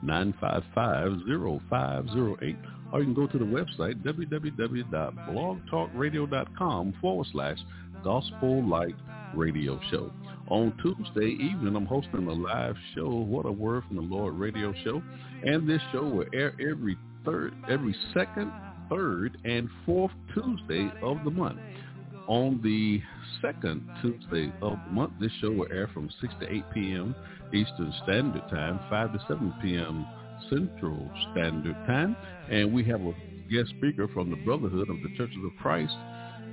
713-955-0508. 0.05 2.57
Or 2.93 2.99
you 2.99 3.05
can 3.05 3.15
go 3.15 3.29
to 3.29 3.39
the 3.39 3.45
website, 3.45 4.03
www.blogtalkradio.com 4.03 6.95
forward 7.01 7.27
slash 7.31 7.59
Gospel 8.03 8.69
Light 8.69 8.97
Radio 9.35 9.79
Show. 9.93 10.11
On 10.51 10.77
Tuesday 10.83 11.29
evening, 11.41 11.77
I'm 11.77 11.87
hosting 11.87 12.27
a 12.27 12.33
live 12.33 12.75
show, 12.97 13.09
What 13.09 13.47
a 13.47 13.53
Word 13.53 13.85
from 13.87 13.95
the 13.95 14.03
Lord 14.03 14.35
radio 14.35 14.75
show. 14.83 15.01
And 15.45 15.69
this 15.69 15.81
show 15.93 16.03
will 16.03 16.27
air 16.35 16.55
every 16.61 16.99
third, 17.25 17.55
every 17.71 17.95
second, 18.13 18.51
third, 18.89 19.39
and 19.45 19.69
fourth 19.87 20.11
Tuesday 20.35 20.91
of 21.03 21.19
the 21.23 21.31
month. 21.31 21.61
On 22.27 22.61
the 22.65 23.01
second 23.41 23.89
Tuesday 24.03 24.53
of 24.61 24.77
the 24.87 24.93
month, 24.93 25.13
this 25.21 25.31
show 25.41 25.53
will 25.53 25.69
air 25.71 25.89
from 25.95 26.11
6 26.21 26.35
to 26.41 26.53
8 26.53 26.65
p.m. 26.75 27.15
Eastern 27.55 27.95
Standard 28.03 28.43
Time, 28.51 28.81
5 28.91 29.13
to 29.13 29.21
7 29.29 29.55
p.m. 29.63 30.05
Central 30.49 31.09
Standard 31.31 31.77
Time. 31.87 32.17
And 32.51 32.73
we 32.73 32.83
have 32.87 33.03
a 33.03 33.13
guest 33.49 33.71
speaker 33.79 34.09
from 34.09 34.31
the 34.31 34.37
Brotherhood 34.45 34.91
of 34.91 34.97
the 34.97 35.17
Churches 35.17 35.39
of 35.45 35.53
Christ 35.63 35.95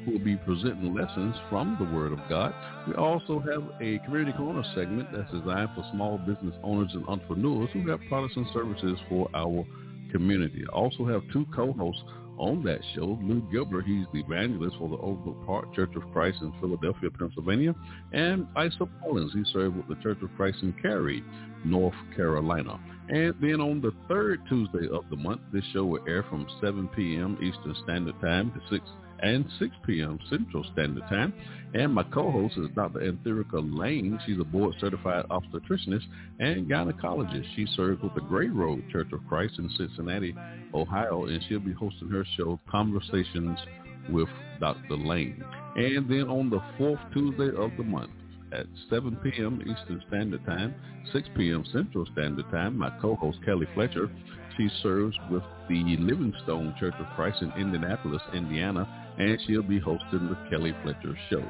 will 0.08 0.20
be 0.20 0.38
presenting 0.38 0.94
lessons 0.94 1.36
from 1.50 1.76
the 1.80 1.96
Word 1.96 2.14
of 2.14 2.20
God. 2.30 2.54
We 2.88 2.94
also 2.94 3.40
have 3.40 3.64
a 3.82 4.00
community 4.06 4.36
corner 4.38 4.64
segment 4.74 5.10
that's 5.14 5.32
designed 5.32 5.70
for 5.76 5.86
small 5.92 6.18
business 6.18 6.56
owners 6.64 6.92
and 6.94 7.08
entrepreneurs 7.08 7.70
who 7.74 7.88
have 7.90 8.00
products 8.08 8.36
and 8.38 8.48
services 8.54 8.98
for 9.10 9.30
our 9.36 9.66
community. 10.12 10.64
I 10.72 10.76
also 10.76 11.06
have 11.06 11.22
two 11.34 11.46
co-hosts 11.54 12.02
on 12.38 12.64
that 12.64 12.80
show. 12.96 13.18
Lou 13.22 13.42
Gilbert, 13.52 13.86
he's 13.86 14.06
the 14.14 14.20
evangelist 14.20 14.78
for 14.78 14.90
the 14.90 14.98
Overbrook 14.98 15.46
Park 15.46 15.74
Church 15.76 15.92
of 15.96 16.04
Christ 16.14 16.38
in 16.42 16.54
Philadelphia, 16.62 17.10
Pennsylvania. 17.10 17.76
And 18.14 18.48
Isa 18.58 18.88
Collins, 19.02 19.34
he 19.34 19.44
served 19.52 19.76
with 19.76 19.88
the 19.88 20.02
Church 20.04 20.20
of 20.22 20.30
Christ 20.38 20.60
in 20.62 20.74
Cary, 20.82 21.24
North 21.66 21.96
Carolina. 22.16 22.80
And 23.10 23.34
then 23.42 23.60
on 23.60 23.82
the 23.82 23.92
third 24.08 24.42
Tuesday 24.48 24.88
of 24.92 25.06
the 25.10 25.16
month, 25.16 25.42
this 25.52 25.64
show 25.74 25.86
will 25.86 26.08
air 26.08 26.24
from 26.30 26.48
7 26.62 26.88
p.m. 26.96 27.38
Eastern 27.42 27.76
Standard 27.84 28.20
Time 28.22 28.52
to 28.52 28.76
6 28.76 28.86
and 29.22 29.46
6 29.60 29.72
p.m. 29.86 30.20
Central 30.30 30.64
Standard 30.74 31.04
Time. 31.10 31.34
And 31.74 31.94
my 31.94 32.04
co-host 32.04 32.58
is 32.58 32.68
Dr. 32.76 33.00
Antherica 33.00 33.78
Lane. 33.78 34.20
She's 34.26 34.40
a 34.40 34.44
board-certified 34.44 35.26
obstetricianist 35.30 36.06
and 36.40 36.70
gynecologist. 36.70 37.46
She 37.56 37.66
serves 37.76 38.02
with 38.02 38.16
the 38.16 38.22
Gray 38.22 38.48
Road 38.48 38.84
Church 38.92 39.12
of 39.12 39.20
Christ 39.28 39.56
in 39.58 39.70
Cincinnati, 39.78 40.36
Ohio, 40.74 41.26
and 41.26 41.44
she'll 41.48 41.60
be 41.60 41.74
hosting 41.74 42.10
her 42.10 42.26
show, 42.38 42.60
Conversations 42.70 43.60
with 44.10 44.30
Dr. 44.60 44.96
Lane. 44.96 45.44
And 45.76 46.10
then 46.10 46.24
on 46.30 46.50
the 46.50 46.62
fourth 46.78 47.00
Tuesday 47.14 47.50
of 47.56 47.72
the 47.78 47.84
month, 47.84 48.12
at 48.52 48.66
7 48.90 49.16
p.m. 49.18 49.62
Eastern 49.62 50.02
Standard 50.08 50.46
Time, 50.46 50.74
6 51.12 51.28
p.m. 51.36 51.66
Central 51.72 52.06
Standard 52.14 52.50
Time. 52.52 52.78
My 52.78 52.90
co-host 53.02 53.40
Kelly 53.46 53.68
Fletcher, 53.74 54.10
she 54.58 54.70
serves 54.82 55.16
with 55.30 55.44
the 55.70 55.98
Livingstone 55.98 56.76
Church 56.80 56.96
of 57.00 57.06
Christ 57.16 57.42
in 57.42 57.52
Indianapolis, 57.54 58.22
Indiana, 58.34 58.88
and 59.18 59.40
she'll 59.46 59.64
be 59.64 59.80
hosting 59.80 60.28
the 60.28 60.38
Kelly 60.50 60.76
Fletcher 60.84 61.18
Show. 61.30 61.44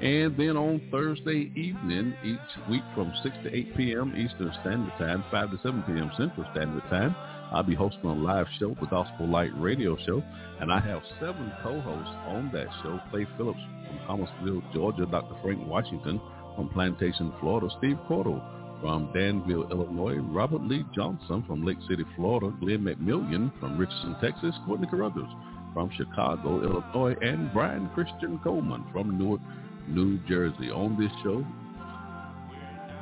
And 0.00 0.36
then 0.36 0.56
on 0.56 0.80
Thursday 0.90 1.52
evening, 1.54 2.14
each 2.24 2.70
week 2.70 2.82
from 2.94 3.12
6 3.22 3.36
to 3.44 3.54
8 3.54 3.76
p.m. 3.76 4.14
Eastern 4.16 4.52
Standard 4.62 4.92
Time, 4.98 5.24
5 5.30 5.50
to 5.50 5.58
7 5.62 5.82
p.m. 5.82 6.10
Central 6.16 6.46
Standard 6.52 6.82
Time, 6.88 7.14
I'll 7.52 7.62
be 7.62 7.74
hosting 7.74 8.04
a 8.04 8.14
live 8.14 8.46
show, 8.58 8.76
the 8.80 8.86
Gospel 8.86 9.28
Light 9.28 9.50
Radio 9.56 9.96
Show, 10.06 10.22
and 10.60 10.72
I 10.72 10.80
have 10.80 11.02
seven 11.18 11.52
co-hosts 11.62 12.14
on 12.28 12.50
that 12.52 12.68
show. 12.82 13.00
Clay 13.10 13.26
Phillips 13.36 13.58
from 13.86 13.98
Thomasville, 14.06 14.62
Georgia, 14.72 15.04
Dr. 15.04 15.34
Frank 15.42 15.66
Washington 15.66 16.20
from 16.56 16.68
Plantation, 16.70 17.32
Florida, 17.40 17.68
Steve 17.78 17.98
Cordell 18.08 18.59
from 18.80 19.10
Danville, 19.12 19.70
Illinois, 19.70 20.16
Robert 20.16 20.62
Lee 20.62 20.84
Johnson 20.94 21.44
from 21.46 21.64
Lake 21.64 21.78
City, 21.88 22.04
Florida, 22.16 22.54
Glenn 22.60 22.80
McMillian 22.80 23.52
from 23.60 23.78
Richardson, 23.78 24.16
Texas, 24.20 24.54
Courtney 24.66 24.86
Carruthers 24.86 25.28
from 25.72 25.90
Chicago, 25.96 26.62
Illinois, 26.62 27.14
and 27.22 27.52
Brian 27.52 27.88
Christian 27.94 28.38
Coleman 28.42 28.84
from 28.92 29.18
Newark, 29.18 29.40
New 29.88 30.18
Jersey. 30.28 30.70
On 30.70 30.98
this 30.98 31.12
show, 31.22 31.44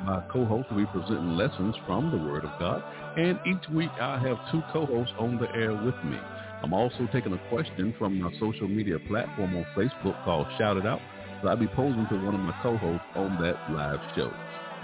my 0.05 0.23
co-host 0.33 0.71
will 0.71 0.79
be 0.79 0.87
presenting 0.87 1.37
lessons 1.37 1.75
from 1.87 2.11
the 2.11 2.19
Word 2.19 2.45
of 2.45 2.59
God, 2.59 2.83
and 3.17 3.39
each 3.47 3.69
week 3.71 3.91
I 4.01 4.19
have 4.19 4.39
two 4.53 4.63
co-hosts 4.73 5.15
on 5.19 5.39
the 5.39 5.51
air 5.55 5.73
with 5.73 5.97
me. 6.05 6.19
I'm 6.63 6.73
also 6.73 7.09
taking 7.13 7.33
a 7.33 7.49
question 7.49 7.95
from 7.99 8.21
my 8.21 8.33
social 8.41 8.69
media 8.69 8.99
platform 9.09 9.57
on 9.57 9.67
Facebook 9.77 10.25
called 10.25 10.47
Shout 10.59 10.77
It 10.77 10.87
Out, 10.87 11.01
so 11.43 11.49
I'll 11.49 11.57
be 11.57 11.69
posing 11.69 12.07
to 12.09 12.25
one 12.25 12.35
of 12.35 12.41
my 12.41 12.55
co-hosts 12.63 13.07
on 13.15 13.41
that 13.43 13.57
live 13.71 14.01
show. 14.17 14.31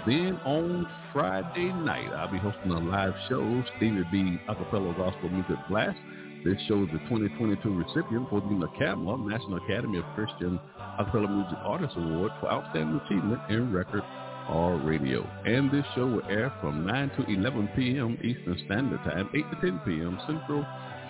Then 0.05 0.39
on 0.45 0.87
Friday 1.11 1.73
night, 1.73 2.13
I'll 2.13 2.31
be 2.31 2.37
hosting 2.37 2.69
a 2.69 2.79
live 2.79 3.15
show, 3.27 3.63
Stevie 3.75 4.03
B 4.11 4.37
Acapella 4.47 4.95
Gospel 4.95 5.29
Music 5.29 5.57
Blast. 5.67 5.97
This 6.45 6.61
show 6.67 6.83
is 6.83 6.89
the 6.93 6.99
2022 7.09 7.57
recipient 7.73 8.29
for 8.29 8.39
the 8.39 8.53
NACAMA, 8.53 9.25
National 9.27 9.57
Academy 9.65 9.97
of 9.97 10.05
Christian 10.13 10.59
Acapella 10.99 11.27
Music 11.27 11.57
Artists 11.63 11.97
Award 11.97 12.31
for 12.39 12.51
Outstanding 12.51 13.01
Achievement 13.03 13.41
in 13.49 13.73
Record 13.73 14.03
or 14.47 14.77
Radio. 14.77 15.27
And 15.43 15.71
this 15.71 15.85
show 15.95 16.05
will 16.05 16.29
air 16.29 16.53
from 16.61 16.85
9 16.85 17.09
to 17.17 17.23
11 17.25 17.69
p.m. 17.75 18.19
Eastern 18.21 18.61
Standard 18.65 19.03
Time, 19.05 19.27
8 19.33 19.41
to 19.41 19.71
10 19.71 19.79
p.m. 19.85 20.19
Central 20.27 20.63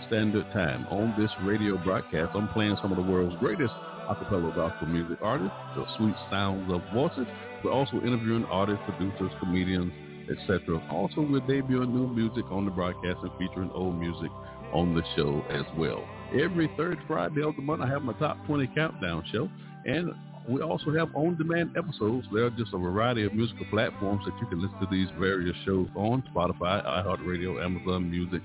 Standard 0.08 0.46
Time. 0.54 0.88
On 0.90 1.14
this 1.20 1.32
radio 1.44 1.76
broadcast, 1.84 2.32
I'm 2.34 2.48
playing 2.48 2.78
some 2.82 2.94
of 2.94 2.98
the 2.98 3.12
world's 3.12 3.36
greatest 3.42 3.74
acapella 4.08 4.56
gospel 4.56 4.88
music 4.88 5.18
artists, 5.22 5.52
the 5.76 5.84
sweet 5.98 6.16
sounds 6.32 6.72
of 6.72 6.82
voices. 6.94 7.28
We're 7.66 7.72
also 7.72 7.98
interviewing 7.98 8.46
artists, 8.46 8.84
producers, 8.86 9.32
comedians, 9.40 9.92
etc. 10.30 10.78
Also, 10.92 11.22
we're 11.22 11.42
debuting 11.42 11.94
new 11.94 12.08
music 12.08 12.46
on 12.52 12.64
the 12.64 12.70
broadcast 12.70 13.18
and 13.24 13.32
featuring 13.40 13.72
old 13.74 14.00
music 14.00 14.30
on 14.72 14.94
the 14.94 15.02
show 15.16 15.44
as 15.50 15.66
well. 15.76 16.08
Every 16.40 16.70
third 16.78 17.00
Friday 17.08 17.42
of 17.42 17.56
the 17.56 17.64
month, 17.64 17.82
I 17.82 17.88
have 17.88 18.04
my 18.04 18.14
top 18.14 18.38
20 18.46 18.70
countdown 18.76 19.24
show, 19.32 19.50
and 19.84 20.14
we 20.48 20.62
also 20.62 20.94
have 20.94 21.10
on-demand 21.16 21.76
episodes. 21.76 22.28
There 22.32 22.46
are 22.46 22.52
just 22.52 22.72
a 22.72 22.78
variety 22.78 23.24
of 23.24 23.34
musical 23.34 23.66
platforms 23.72 24.22
that 24.26 24.40
you 24.40 24.46
can 24.46 24.62
listen 24.62 24.80
to 24.80 24.88
these 24.92 25.08
various 25.20 25.56
shows 25.66 25.88
on: 25.96 26.22
Spotify, 26.36 26.86
iHeartRadio, 26.86 27.66
Amazon 27.66 28.12
Music, 28.12 28.44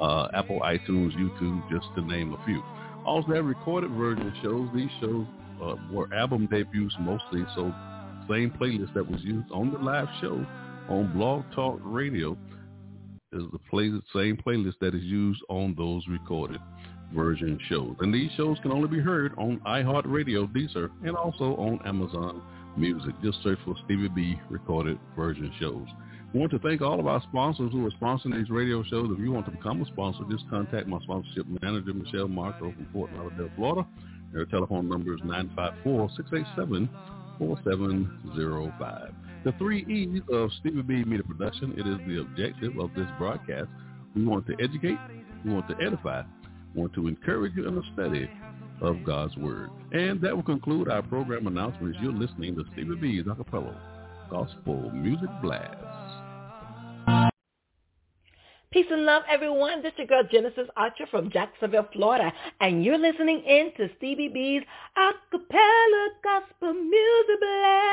uh, 0.00 0.28
Apple 0.32 0.60
iTunes, 0.60 1.12
YouTube, 1.12 1.60
just 1.70 1.88
to 1.94 2.00
name 2.00 2.32
a 2.32 2.42
few. 2.46 2.62
Also 3.04 3.34
have 3.34 3.44
recorded 3.44 3.90
version 3.90 4.32
shows. 4.42 4.70
These 4.74 4.88
shows 4.98 5.26
uh, 5.62 5.74
were 5.92 6.08
album 6.14 6.48
debuts 6.50 6.94
mostly, 7.00 7.44
so 7.54 7.70
same 8.28 8.50
playlist 8.50 8.94
that 8.94 9.10
was 9.10 9.22
used 9.22 9.50
on 9.52 9.72
the 9.72 9.78
live 9.78 10.08
show 10.20 10.44
on 10.88 11.12
Blog 11.12 11.44
Talk 11.54 11.80
Radio 11.82 12.36
is 13.32 13.42
the 13.52 13.58
play, 13.70 13.90
same 14.14 14.36
playlist 14.36 14.74
that 14.80 14.94
is 14.94 15.02
used 15.02 15.42
on 15.48 15.74
those 15.76 16.06
recorded 16.08 16.60
version 17.14 17.58
shows. 17.68 17.94
And 18.00 18.12
these 18.12 18.30
shows 18.36 18.58
can 18.62 18.72
only 18.72 18.88
be 18.88 19.00
heard 19.00 19.32
on 19.38 19.60
iHeartRadio, 19.66 20.52
Deezer, 20.52 20.90
and 21.04 21.16
also 21.16 21.56
on 21.56 21.80
Amazon 21.86 22.42
Music. 22.76 23.14
Just 23.22 23.42
search 23.42 23.58
for 23.64 23.74
Stevie 23.84 24.08
B 24.08 24.40
recorded 24.50 24.98
version 25.16 25.52
shows. 25.58 25.86
We 26.32 26.40
want 26.40 26.52
to 26.52 26.58
thank 26.58 26.82
all 26.82 27.00
of 27.00 27.06
our 27.06 27.22
sponsors 27.22 27.72
who 27.72 27.86
are 27.86 27.90
sponsoring 27.90 28.36
these 28.36 28.50
radio 28.50 28.82
shows. 28.84 29.08
If 29.10 29.18
you 29.18 29.32
want 29.32 29.46
to 29.46 29.52
become 29.52 29.80
a 29.82 29.86
sponsor, 29.86 30.20
just 30.30 30.48
contact 30.50 30.86
my 30.86 30.98
sponsorship 31.00 31.46
manager, 31.62 31.94
Michelle 31.94 32.28
Marco 32.28 32.72
from 32.72 32.86
Fort 32.92 33.10
Lauderdale, 33.16 33.50
Florida. 33.56 33.86
Their 34.32 34.44
telephone 34.46 34.88
number 34.88 35.14
is 35.14 35.20
954-687-4705. 37.40 39.12
The 39.44 39.52
three 39.58 39.84
E's 39.84 40.22
of 40.32 40.50
Stevie 40.60 40.82
B 40.82 41.04
Media 41.04 41.22
Production, 41.22 41.72
it 41.72 41.86
is 41.86 41.98
the 42.06 42.20
objective 42.20 42.78
of 42.78 42.92
this 42.94 43.06
broadcast. 43.18 43.68
We 44.14 44.24
want 44.24 44.46
to 44.46 44.54
educate, 44.54 44.98
we 45.44 45.52
want 45.52 45.68
to 45.68 45.76
edify, 45.84 46.22
we 46.74 46.80
want 46.80 46.94
to 46.94 47.06
encourage 47.06 47.54
you 47.54 47.68
in 47.68 47.76
the 47.76 47.82
study 47.94 48.28
of 48.80 49.04
God's 49.04 49.36
Word. 49.36 49.70
And 49.92 50.20
that 50.20 50.34
will 50.34 50.42
conclude 50.42 50.88
our 50.88 51.02
program 51.02 51.46
announcements. 51.46 51.98
You're 52.02 52.12
listening 52.12 52.56
to 52.56 52.64
Stevie 52.72 52.96
B's 52.96 53.24
Acapella 53.24 53.76
Gospel 54.30 54.90
Music 54.90 55.30
Blast. 55.42 57.32
Peace 58.72 58.86
and 58.90 59.04
love, 59.04 59.22
everyone. 59.30 59.80
This 59.82 59.92
is 59.92 59.98
your 59.98 60.06
girl 60.08 60.22
Genesis 60.30 60.68
Archer 60.76 61.06
from 61.06 61.30
Jacksonville, 61.30 61.88
Florida, 61.92 62.32
and 62.60 62.84
you're 62.84 62.98
listening 62.98 63.42
in 63.46 63.70
to 63.76 63.88
Stevie 63.96 64.28
B's 64.28 64.62
Acapella 64.98 66.08
Gospel 66.22 66.74
Music 66.74 67.40
Blast. 67.40 67.86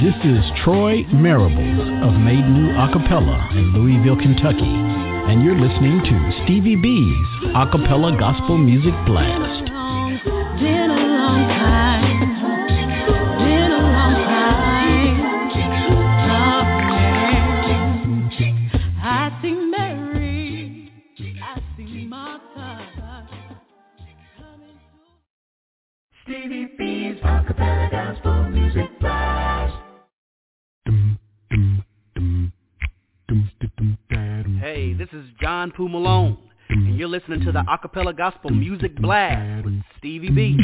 This 0.00 0.14
is 0.24 0.44
Troy 0.64 1.02
Marables 1.12 2.06
of 2.06 2.14
Made 2.20 2.48
New 2.48 2.70
Acapella 2.70 3.50
in 3.56 3.72
Louisville, 3.74 4.16
Kentucky, 4.16 4.62
and 4.62 5.42
you're 5.42 5.58
listening 5.58 6.00
to 6.04 6.44
Stevie 6.44 6.76
B's 6.76 7.26
Acapella 7.56 8.16
Gospel 8.18 8.56
Music 8.56 8.94
Blast. 9.04 9.68
Hey, 34.60 34.94
this 34.94 35.08
is 35.12 35.24
John 35.40 35.72
Poo 35.72 35.88
Malone, 35.88 36.38
and 36.68 36.96
you're 36.96 37.08
listening 37.08 37.40
to 37.44 37.52
the 37.52 37.64
Acapella 37.64 38.16
Gospel 38.16 38.50
Music 38.50 38.96
Blast 38.96 39.64
with 39.64 39.82
Stevie 39.98 40.30
B. 40.30 40.56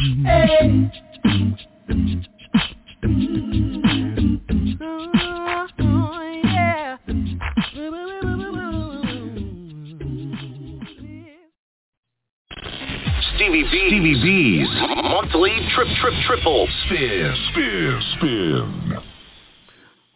Stevie 13.36 13.62
B. 13.65 13.69
Stevie 13.69 14.23
B's 14.23 14.69
monthly 15.02 15.51
trip 15.74 15.89
trip 16.01 16.15
triple 16.27 16.69
spin 16.86 17.35
spin 17.51 18.02
spin. 18.16 18.98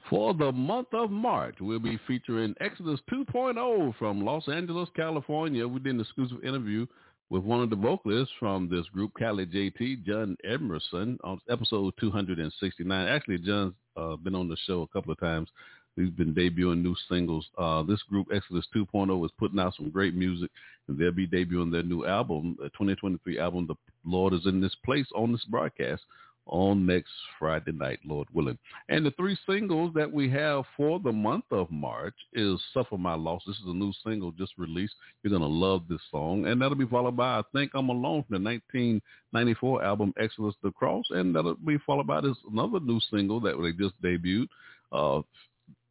For 0.09 0.32
the 0.35 0.53
month 0.53 0.89
of 0.93 1.11
March, 1.11 1.57
we'll 1.61 1.81
be 1.81 1.99
featuring 2.07 2.55
Exodus 2.61 3.01
2.0 3.12 3.95
from 3.99 4.24
Los 4.24 4.49
Angeles, 4.49 4.89
California. 4.95 5.66
We 5.66 5.81
did 5.81 5.97
an 5.97 6.01
exclusive 6.01 6.45
interview 6.45 6.86
with 7.28 7.43
one 7.43 7.61
of 7.61 7.70
the 7.70 7.77
vocalists 7.77 8.32
from 8.39 8.69
this 8.69 8.86
group, 8.86 9.12
Cali 9.19 9.47
JT, 9.47 10.05
John 10.05 10.36
Emerson, 10.45 11.19
on 11.24 11.40
episode 11.51 11.95
269. 12.01 13.09
Actually, 13.09 13.39
John's 13.39 13.74
uh, 13.97 14.16
been 14.16 14.35
on 14.35 14.49
the 14.49 14.57
show 14.66 14.82
a 14.82 14.89
couple 14.89 15.12
of 15.12 15.20
times. 15.20 15.49
We've 15.98 16.16
been 16.16 16.32
debuting 16.32 16.82
new 16.82 16.94
singles. 17.08 17.44
Uh, 17.58 17.82
this 17.82 18.00
group, 18.08 18.28
Exodus 18.32 18.64
2.0, 18.74 19.24
is 19.24 19.32
putting 19.36 19.58
out 19.58 19.74
some 19.76 19.90
great 19.90 20.14
music, 20.14 20.48
and 20.86 20.96
they'll 20.96 21.10
be 21.10 21.26
debuting 21.26 21.72
their 21.72 21.82
new 21.82 22.06
album, 22.06 22.56
a 22.60 22.68
2023 22.68 23.38
album, 23.40 23.66
The 23.66 23.74
Lord 24.04 24.32
is 24.32 24.46
in 24.46 24.60
This 24.60 24.76
Place, 24.84 25.08
on 25.14 25.32
this 25.32 25.44
broadcast 25.44 26.02
on 26.48 26.86
next 26.86 27.10
Friday 27.38 27.72
night, 27.72 28.00
Lord 28.04 28.26
willing. 28.32 28.58
And 28.88 29.04
the 29.04 29.10
three 29.12 29.36
singles 29.48 29.92
that 29.94 30.10
we 30.10 30.30
have 30.30 30.64
for 30.76 30.98
the 30.98 31.12
month 31.12 31.44
of 31.50 31.70
March 31.70 32.14
is 32.32 32.60
Suffer 32.72 32.96
My 32.96 33.14
Loss. 33.14 33.42
This 33.46 33.56
is 33.56 33.66
a 33.66 33.74
new 33.74 33.92
single 34.04 34.32
just 34.32 34.52
released. 34.56 34.94
You're 35.22 35.30
going 35.30 35.42
to 35.42 35.48
love 35.48 35.82
this 35.88 36.00
song. 36.10 36.46
And 36.46 36.60
that'll 36.60 36.76
be 36.76 36.86
followed 36.86 37.16
by 37.16 37.38
I 37.38 37.42
Think 37.52 37.72
I'm 37.74 37.90
Alone 37.90 38.24
from 38.28 38.42
the 38.42 38.50
1994 38.50 39.84
album 39.84 40.14
Exodus 40.18 40.54
the 40.62 40.70
Cross. 40.72 41.06
And 41.10 41.34
that'll 41.34 41.54
be 41.54 41.78
followed 41.86 42.06
by 42.06 42.20
this 42.20 42.36
another 42.50 42.80
new 42.80 43.00
single 43.10 43.40
that 43.40 43.60
they 43.60 43.72
just 43.72 44.00
debuted, 44.02 44.48
uh, 44.92 45.20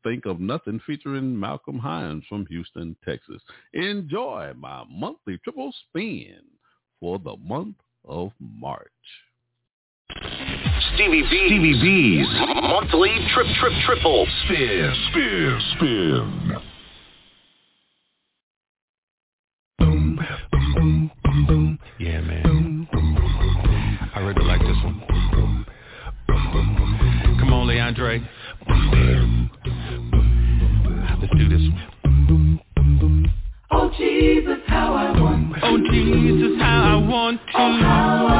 Think 0.07 0.25
of 0.25 0.39
Nothing, 0.39 0.79
featuring 0.87 1.37
Malcolm 1.37 1.77
Hines 1.77 2.23
from 2.29 2.45
Houston, 2.45 2.95
Texas. 3.03 3.41
Enjoy 3.73 4.53
my 4.57 4.85
monthly 4.89 5.37
triple 5.39 5.73
spin 5.89 6.39
for 7.01 7.19
the 7.19 7.35
month 7.43 7.75
of 8.07 8.31
March. 8.39 8.87
Stevie 10.95 11.23
B. 11.23 11.47
Stevie 11.47 11.81
B's 11.81 12.27
monthly 12.55 13.09
trip 13.33 13.47
trip 13.59 13.73
triple 13.85 14.25
spin 14.45 14.93
spin 15.11 15.59
spin. 15.75 16.55
Boom 19.79 20.19
boom 20.51 20.71
boom 20.73 21.11
boom 21.21 21.45
boom. 21.47 21.79
Yeah, 21.99 22.21
man. 22.21 22.87
I 24.15 24.19
really 24.21 24.45
like 24.45 24.61
this 24.61 24.77
one. 24.85 25.03
Come 26.27 27.51
on, 27.51 27.67
Leandre. 27.67 28.25
Jesus, 36.03 36.61
how 36.61 37.01
I 37.01 37.09
want 37.09 37.41
to. 37.55 38.36